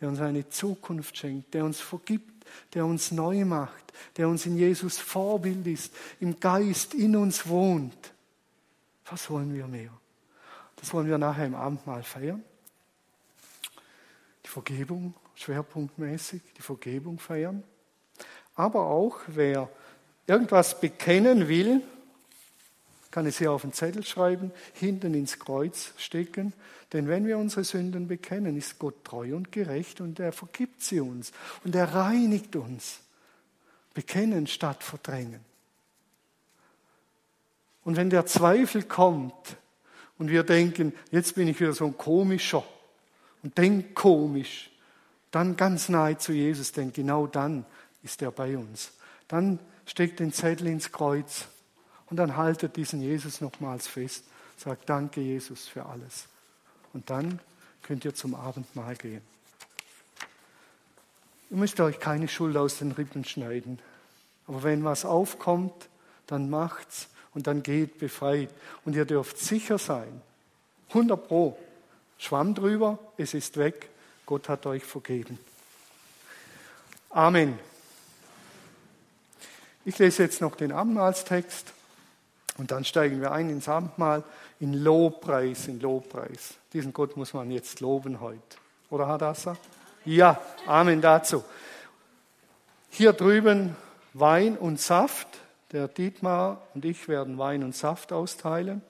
der 0.00 0.08
uns 0.08 0.20
eine 0.20 0.48
Zukunft 0.48 1.16
schenkt, 1.16 1.54
der 1.54 1.64
uns 1.64 1.80
vergibt, 1.80 2.44
der 2.74 2.84
uns 2.84 3.12
neu 3.12 3.44
macht, 3.44 3.92
der 4.16 4.28
uns 4.28 4.46
in 4.46 4.56
Jesus 4.56 4.98
Vorbild 4.98 5.66
ist, 5.66 5.94
im 6.20 6.38
Geist 6.38 6.94
in 6.94 7.16
uns 7.16 7.46
wohnt. 7.46 8.12
Was 9.06 9.30
wollen 9.30 9.54
wir 9.54 9.66
mehr? 9.66 9.92
Das 10.82 10.92
wollen 10.92 11.06
wir 11.06 11.16
nachher 11.16 11.46
im 11.46 11.54
Abendmahl 11.54 12.02
feiern. 12.02 12.42
Die 14.44 14.48
Vergebung, 14.48 15.14
schwerpunktmäßig, 15.36 16.42
die 16.58 16.62
Vergebung 16.62 17.20
feiern. 17.20 17.62
Aber 18.56 18.86
auch, 18.86 19.20
wer 19.28 19.68
irgendwas 20.26 20.80
bekennen 20.80 21.46
will, 21.46 21.82
kann 23.12 23.26
es 23.26 23.38
hier 23.38 23.52
auf 23.52 23.62
den 23.62 23.72
Zettel 23.72 24.04
schreiben, 24.04 24.50
hinten 24.72 25.14
ins 25.14 25.38
Kreuz 25.38 25.92
stecken. 25.98 26.52
Denn 26.92 27.06
wenn 27.06 27.28
wir 27.28 27.38
unsere 27.38 27.62
Sünden 27.62 28.08
bekennen, 28.08 28.56
ist 28.56 28.80
Gott 28.80 29.04
treu 29.04 29.36
und 29.36 29.52
gerecht 29.52 30.00
und 30.00 30.18
er 30.18 30.32
vergibt 30.32 30.82
sie 30.82 30.98
uns 30.98 31.30
und 31.62 31.76
er 31.76 31.94
reinigt 31.94 32.56
uns. 32.56 32.98
Bekennen 33.94 34.48
statt 34.48 34.82
verdrängen. 34.82 35.44
Und 37.84 37.96
wenn 37.96 38.10
der 38.10 38.26
Zweifel 38.26 38.82
kommt 38.82 39.56
und 40.18 40.30
wir 40.30 40.42
denken, 40.42 40.92
jetzt 41.10 41.34
bin 41.34 41.48
ich 41.48 41.60
wieder 41.60 41.72
so 41.72 41.86
ein 41.86 41.96
komischer 41.96 42.64
und 43.42 43.56
denk 43.58 43.94
komisch, 43.94 44.70
dann 45.30 45.56
ganz 45.56 45.88
nahe 45.88 46.18
zu 46.18 46.32
Jesus, 46.32 46.72
denn 46.72 46.92
genau 46.92 47.26
dann 47.26 47.64
ist 48.02 48.22
er 48.22 48.30
bei 48.30 48.56
uns. 48.56 48.92
Dann 49.28 49.58
steckt 49.86 50.20
den 50.20 50.32
Zettel 50.32 50.66
ins 50.66 50.92
Kreuz 50.92 51.46
und 52.10 52.18
dann 52.18 52.36
haltet 52.36 52.76
diesen 52.76 53.00
Jesus 53.00 53.40
nochmals 53.40 53.86
fest. 53.86 54.24
Sagt 54.56 54.88
Danke, 54.88 55.20
Jesus, 55.20 55.66
für 55.66 55.86
alles. 55.86 56.26
Und 56.92 57.08
dann 57.08 57.40
könnt 57.82 58.04
ihr 58.04 58.14
zum 58.14 58.34
Abendmahl 58.34 58.94
gehen. 58.96 59.22
Ihr 61.50 61.56
müsst 61.56 61.80
euch 61.80 61.98
keine 61.98 62.28
Schuld 62.28 62.56
aus 62.56 62.78
den 62.78 62.92
Rippen 62.92 63.24
schneiden. 63.24 63.78
Aber 64.46 64.62
wenn 64.62 64.84
was 64.84 65.04
aufkommt, 65.04 65.88
dann 66.26 66.50
macht's 66.50 67.08
und 67.34 67.46
dann 67.46 67.62
geht 67.62 67.98
befreit. 67.98 68.50
Und 68.84 68.96
ihr 68.96 69.04
dürft 69.04 69.38
sicher 69.38 69.78
sein, 69.78 70.20
100 70.88 71.28
Pro, 71.28 71.58
Schwamm 72.18 72.54
drüber, 72.54 72.98
es 73.16 73.34
ist 73.34 73.56
weg, 73.56 73.88
Gott 74.26 74.48
hat 74.48 74.66
euch 74.66 74.84
vergeben. 74.84 75.38
Amen. 77.10 77.58
Ich 79.84 79.98
lese 79.98 80.22
jetzt 80.22 80.40
noch 80.40 80.54
den 80.54 80.70
Abendmahlstext 80.70 81.72
und 82.56 82.70
dann 82.70 82.84
steigen 82.84 83.20
wir 83.20 83.32
ein 83.32 83.50
ins 83.50 83.68
Abendmahl 83.68 84.22
in 84.60 84.74
Lobpreis, 84.74 85.66
in 85.66 85.80
Lobpreis. 85.80 86.54
Diesen 86.72 86.92
Gott 86.92 87.16
muss 87.16 87.34
man 87.34 87.50
jetzt 87.50 87.80
loben 87.80 88.20
heute. 88.20 88.40
Oder 88.90 89.08
Hadassah? 89.08 89.56
Ja, 90.04 90.40
Amen 90.66 91.00
dazu. 91.00 91.42
Hier 92.90 93.12
drüben 93.12 93.76
Wein 94.14 94.56
und 94.56 94.80
Saft. 94.80 95.26
Der 95.72 95.88
Dietmar 95.88 96.60
und 96.74 96.84
ich 96.84 97.08
werden 97.08 97.38
Wein 97.38 97.64
und 97.64 97.74
Saft 97.74 98.12
austeilen. 98.12 98.82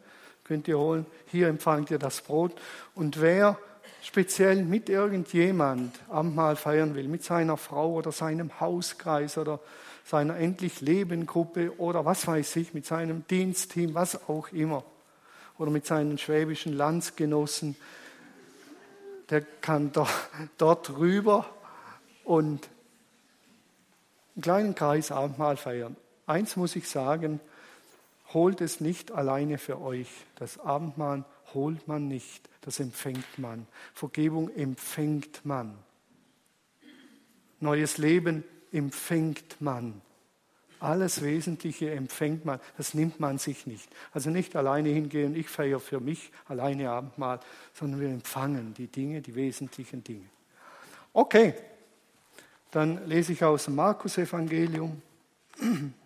Könnt 0.43 0.67
ihr 0.67 0.79
holen. 0.79 1.07
Hier 1.27 1.49
empfangt 1.49 1.91
ihr 1.93 1.99
das 1.99 2.21
Brot. 2.21 2.53
Und 2.95 3.21
wer 3.21 3.57
speziell 4.03 4.65
mit 4.65 4.89
irgendjemand 4.89 5.97
Abendmahl 6.09 6.57
feiern 6.57 6.97
will, 6.97 7.07
mit 7.07 7.23
seiner 7.23 7.57
Frau 7.57 7.93
oder 7.93 8.11
seinem 8.11 8.59
Hauskreis 8.61 9.39
oder 9.39 9.61
seiner 10.05 10.37
endlich 10.37 10.81
Lebengruppe 10.81 11.79
oder 11.79 12.05
was 12.05 12.27
weiß 12.27 12.57
ich, 12.57 12.75
mit 12.75 12.85
seinem 12.85 13.25
Dienstteam, 13.29 13.95
was 13.95 14.29
auch 14.29 14.49
immer, 14.49 14.85
oder 15.59 15.71
mit 15.71 15.87
seinen 15.87 16.19
schwäbischen 16.19 16.73
Landsgenossen, 16.73 17.77
der 19.31 19.43
kann 19.43 19.93
dort, 19.93 20.11
dort 20.59 20.99
rüber 20.99 21.47
und 22.25 22.69
einen 24.35 24.43
kleinen 24.43 24.75
Kreis 24.75 25.13
Abendmahl 25.13 25.57
feiern. 25.57 25.97
Eins 26.27 26.57
muss 26.57 26.77
ich 26.77 26.89
sagen, 26.89 27.41
holt 28.33 28.61
es 28.61 28.81
nicht 28.81 29.13
alleine 29.13 29.59
für 29.59 29.81
euch. 29.81 30.09
Das 30.37 30.59
Abendmahl 30.59 31.25
holt 31.55 31.87
man 31.89 32.09
nicht, 32.09 32.49
das 32.63 32.81
empfängt 32.81 33.39
man. 33.39 33.67
Vergebung 33.95 34.55
empfängt 34.55 35.45
man. 35.45 35.77
Neues 37.61 37.99
Leben 37.99 38.45
empfängt 38.73 39.61
man. 39.61 40.01
Alles 40.81 41.23
Wesentliche 41.23 41.93
empfängt 41.93 42.45
man, 42.45 42.59
das 42.77 42.93
nimmt 42.93 43.21
man 43.21 43.39
sich 43.39 43.69
nicht. 43.69 43.89
Also 44.13 44.31
nicht 44.31 44.57
alleine 44.57 44.89
hingehen, 44.89 45.37
ich 45.37 45.49
feiere 45.49 45.79
für 45.79 46.01
mich 46.01 46.33
alleine 46.49 46.91
Abendmahl, 46.91 47.39
sondern 47.73 48.01
wir 48.01 48.09
empfangen 48.09 48.75
die 48.75 48.89
Dinge, 48.89 49.23
die 49.23 49.37
wesentlichen 49.37 50.03
Dinge. 50.03 50.29
Okay, 51.13 51.55
dann 52.73 53.07
lese 53.07 53.33
ich 53.33 53.45
aus 53.45 53.67
dem 53.67 53.77
Markus-Evangelium. 53.77 55.01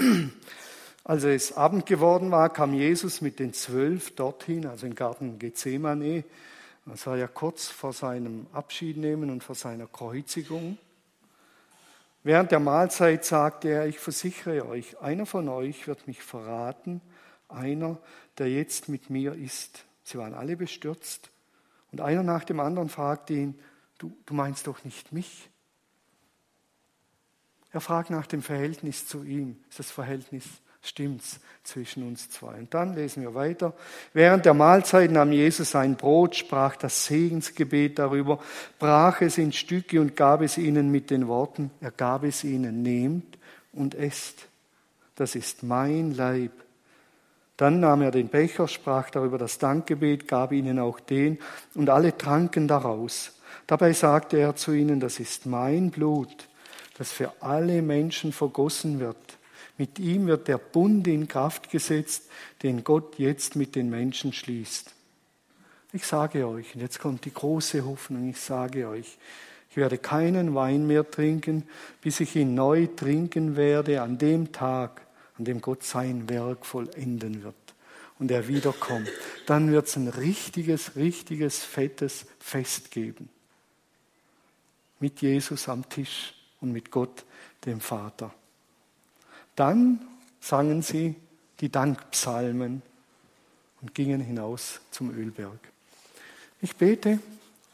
Als 1.04 1.24
es 1.24 1.56
Abend 1.56 1.86
geworden 1.86 2.30
war, 2.30 2.50
kam 2.50 2.74
Jesus 2.74 3.20
mit 3.20 3.38
den 3.38 3.52
Zwölf 3.52 4.14
dorthin, 4.14 4.66
also 4.66 4.86
im 4.86 4.94
Garten 4.94 5.38
Gethsemane. 5.38 6.24
Das 6.86 7.06
war 7.06 7.16
ja 7.16 7.26
kurz 7.26 7.68
vor 7.68 7.92
seinem 7.92 8.46
Abschiednehmen 8.52 9.30
und 9.30 9.44
vor 9.44 9.54
seiner 9.54 9.86
Kreuzigung. 9.86 10.78
Während 12.22 12.50
der 12.50 12.60
Mahlzeit 12.60 13.24
sagte 13.24 13.68
er, 13.68 13.86
ich 13.86 13.98
versichere 13.98 14.66
euch, 14.66 15.00
einer 15.00 15.26
von 15.26 15.48
euch 15.48 15.86
wird 15.86 16.06
mich 16.06 16.22
verraten, 16.22 17.00
einer, 17.48 17.98
der 18.38 18.50
jetzt 18.50 18.88
mit 18.88 19.10
mir 19.10 19.34
ist. 19.34 19.84
Sie 20.02 20.18
waren 20.18 20.34
alle 20.34 20.56
bestürzt. 20.56 21.30
Und 21.92 22.00
einer 22.00 22.22
nach 22.22 22.44
dem 22.44 22.60
anderen 22.60 22.88
fragte 22.88 23.34
ihn, 23.34 23.58
du, 23.98 24.16
du 24.26 24.34
meinst 24.34 24.66
doch 24.66 24.84
nicht 24.84 25.12
mich? 25.12 25.48
Er 27.72 27.80
fragt 27.80 28.10
nach 28.10 28.26
dem 28.26 28.42
Verhältnis 28.42 29.06
zu 29.06 29.22
ihm. 29.22 29.56
Ist 29.68 29.78
das 29.78 29.90
Verhältnis, 29.90 30.44
stimmt's 30.82 31.38
zwischen 31.62 32.02
uns 32.06 32.28
zwei? 32.30 32.54
Und 32.58 32.74
dann 32.74 32.94
lesen 32.94 33.22
wir 33.22 33.34
weiter. 33.34 33.74
Während 34.12 34.44
der 34.44 34.54
Mahlzeit 34.54 35.10
nahm 35.10 35.30
Jesus 35.30 35.76
ein 35.76 35.96
Brot, 35.96 36.34
sprach 36.34 36.74
das 36.76 37.06
Segensgebet 37.06 37.98
darüber, 37.98 38.40
brach 38.78 39.20
es 39.20 39.38
in 39.38 39.52
Stücke 39.52 40.00
und 40.00 40.16
gab 40.16 40.40
es 40.40 40.58
ihnen 40.58 40.90
mit 40.90 41.10
den 41.10 41.28
Worten, 41.28 41.70
er 41.80 41.92
gab 41.92 42.24
es 42.24 42.42
ihnen, 42.42 42.82
nehmt 42.82 43.38
und 43.72 43.94
esst. 43.94 44.48
Das 45.14 45.36
ist 45.36 45.62
mein 45.62 46.14
Leib. 46.14 46.52
Dann 47.56 47.78
nahm 47.78 48.02
er 48.02 48.10
den 48.10 48.28
Becher, 48.28 48.66
sprach 48.66 49.10
darüber 49.10 49.36
das 49.36 49.58
Dankgebet, 49.58 50.26
gab 50.26 50.50
ihnen 50.50 50.78
auch 50.78 50.98
den, 50.98 51.38
und 51.74 51.90
alle 51.90 52.16
tranken 52.16 52.66
daraus. 52.66 53.38
Dabei 53.66 53.92
sagte 53.92 54.38
er 54.38 54.56
zu 54.56 54.72
ihnen, 54.72 54.98
das 54.98 55.20
ist 55.20 55.46
mein 55.46 55.90
Blut 55.90 56.49
das 57.00 57.12
für 57.12 57.32
alle 57.40 57.80
Menschen 57.80 58.30
vergossen 58.30 59.00
wird. 59.00 59.16
Mit 59.78 59.98
ihm 59.98 60.26
wird 60.26 60.48
der 60.48 60.58
Bund 60.58 61.06
in 61.06 61.28
Kraft 61.28 61.70
gesetzt, 61.70 62.24
den 62.62 62.84
Gott 62.84 63.18
jetzt 63.18 63.56
mit 63.56 63.74
den 63.74 63.88
Menschen 63.88 64.34
schließt. 64.34 64.92
Ich 65.94 66.04
sage 66.04 66.46
euch, 66.46 66.74
und 66.74 66.82
jetzt 66.82 66.98
kommt 66.98 67.24
die 67.24 67.32
große 67.32 67.86
Hoffnung, 67.86 68.28
ich 68.28 68.38
sage 68.38 68.86
euch, 68.86 69.16
ich 69.70 69.78
werde 69.78 69.96
keinen 69.96 70.54
Wein 70.54 70.86
mehr 70.86 71.10
trinken, 71.10 71.66
bis 72.02 72.20
ich 72.20 72.36
ihn 72.36 72.54
neu 72.54 72.86
trinken 72.86 73.56
werde 73.56 74.02
an 74.02 74.18
dem 74.18 74.52
Tag, 74.52 75.00
an 75.38 75.46
dem 75.46 75.62
Gott 75.62 75.82
sein 75.82 76.28
Werk 76.28 76.66
vollenden 76.66 77.42
wird 77.42 77.54
und 78.18 78.30
er 78.30 78.46
wiederkommt. 78.46 79.08
Dann 79.46 79.72
wird 79.72 79.86
es 79.86 79.96
ein 79.96 80.08
richtiges, 80.08 80.96
richtiges, 80.96 81.64
fettes 81.64 82.26
Fest 82.40 82.90
geben. 82.90 83.30
Mit 84.98 85.22
Jesus 85.22 85.66
am 85.66 85.88
Tisch 85.88 86.34
und 86.60 86.72
mit 86.72 86.90
Gott, 86.90 87.24
dem 87.64 87.80
Vater. 87.80 88.32
Dann 89.56 90.00
sangen 90.40 90.82
sie 90.82 91.14
die 91.60 91.70
Dankpsalmen 91.70 92.82
und 93.80 93.94
gingen 93.94 94.20
hinaus 94.20 94.80
zum 94.90 95.14
Ölberg. 95.16 95.58
Ich 96.62 96.76
bete 96.76 97.18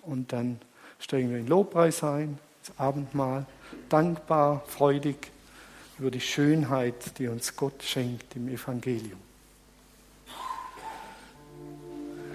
und 0.03 0.33
dann 0.33 0.61
steigen 0.99 1.31
wir 1.31 1.39
in 1.39 1.47
Lobpreis 1.47 2.03
ein, 2.03 2.39
ins 2.61 2.79
Abendmahl, 2.79 3.47
dankbar, 3.89 4.65
freudig 4.67 5.31
über 5.99 6.11
die 6.11 6.21
Schönheit, 6.21 7.19
die 7.19 7.29
uns 7.29 7.57
Gott 7.57 7.83
schenkt 7.83 8.37
im 8.37 8.49
Evangelium. 8.49 9.19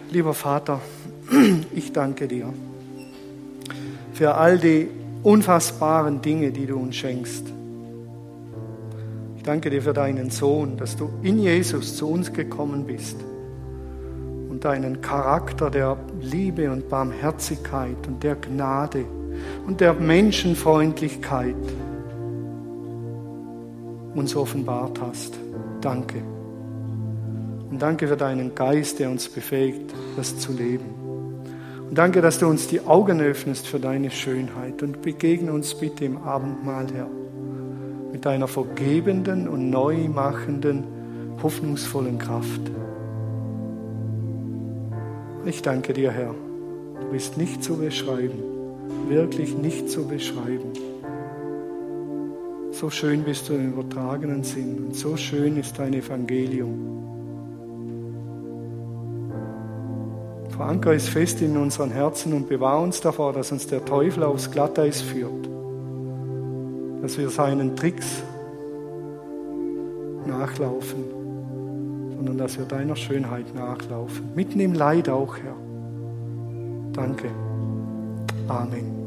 Lieber 0.10 0.34
Vater, 0.34 0.82
ich 1.74 1.94
danke 1.94 2.28
dir 2.28 2.54
für 4.14 4.36
all 4.36 4.60
die 4.60 4.90
unfassbaren 5.24 6.22
Dinge, 6.22 6.52
die 6.52 6.66
du 6.66 6.78
uns 6.78 6.96
schenkst. 6.96 7.46
Ich 9.38 9.44
danke 9.44 9.70
dir 9.70 9.82
für 9.82 9.94
deinen 9.94 10.30
Sohn, 10.30 10.78
dass 10.78 10.96
du 10.96 11.10
in 11.22 11.40
Jesus 11.40 11.98
zu 11.98 12.08
uns 12.10 12.32
gekommen 12.32 12.86
bist 12.86 13.18
und 14.50 14.64
deinen 14.66 15.02
Charakter 15.02 15.70
der 15.70 15.98
Liebe 16.20 16.72
und 16.72 16.90
Barmherzigkeit 16.90 17.98
und 18.08 18.22
der 18.22 18.36
Gnade 18.36 19.06
und 19.66 19.82
der 19.82 19.94
Menschenfreundlichkeit 19.94 21.56
uns 24.14 24.36
offenbart 24.36 25.02
hast. 25.02 25.34
Danke. 25.80 26.22
Und 27.70 27.82
danke 27.82 28.08
für 28.08 28.18
deinen 28.18 28.54
Geist, 28.54 29.00
der 29.00 29.10
uns 29.10 29.30
befähigt, 29.30 29.94
das 30.18 30.38
zu 30.38 30.52
leben. 30.52 31.01
Danke, 31.94 32.22
dass 32.22 32.40
du 32.40 32.48
uns 32.48 32.70
die 32.70 32.80
Augen 32.80 33.20
öffnest 33.20 33.68
für 33.68 33.78
deine 33.78 34.12
Schönheit 34.12 34.82
und 34.82 35.02
begegne 35.02 35.52
uns 35.52 35.76
bitte 35.76 36.06
im 36.06 36.20
Abendmahl, 36.20 36.88
Herr, 36.94 37.10
mit 38.14 38.26
deiner 38.26 38.48
vergebenden 38.48 39.50
und 39.50 39.70
neu 39.70 40.08
machenden, 40.08 40.86
hoffnungsvollen 41.44 42.18
Kraft. 42.18 42.62
Ich 45.44 45.62
danke 45.62 45.92
dir, 45.92 46.12
Herr. 46.12 46.34
Du 47.02 47.12
bist 47.12 47.38
nicht 47.38 47.62
zu 47.62 47.76
beschreiben, 47.76 48.40
wirklich 49.10 49.58
nicht 49.58 49.90
zu 49.90 50.08
beschreiben. 50.08 50.72
So 52.72 52.90
schön 52.90 53.26
bist 53.26 53.50
du 53.50 53.54
im 53.54 53.74
übertragenen 53.74 54.46
Sinn 54.46 54.78
und 54.86 54.96
so 54.96 55.18
schön 55.18 55.58
ist 55.58 55.78
dein 55.78 55.94
Evangelium. 55.94 57.11
Verankere 60.62 60.94
es 60.94 61.10
fest 61.10 61.42
in 61.42 61.58
unseren 61.58 61.90
Herzen 61.90 62.34
und 62.34 62.48
bewahre 62.48 62.84
uns 62.84 63.02
davor, 63.02 63.34
dass 63.34 63.52
uns 63.52 63.66
der 63.66 63.84
Teufel 63.84 64.22
aufs 64.22 64.52
Glatteis 64.52 65.02
führt. 65.02 65.50
Dass 67.02 67.18
wir 67.18 67.32
seinen 67.32 67.76
Tricks 67.76 68.22
nachlaufen, 70.28 71.04
sondern 72.16 72.38
dass 72.38 72.60
wir 72.60 72.66
deiner 72.66 72.96
Schönheit 72.96 73.56
nachlaufen. 73.56 74.36
Mitten 74.36 74.60
im 74.60 74.76
Leid 74.76 75.10
auch, 75.10 75.36
Herr. 75.36 75.56
Danke. 76.94 77.32
Amen. 78.48 79.01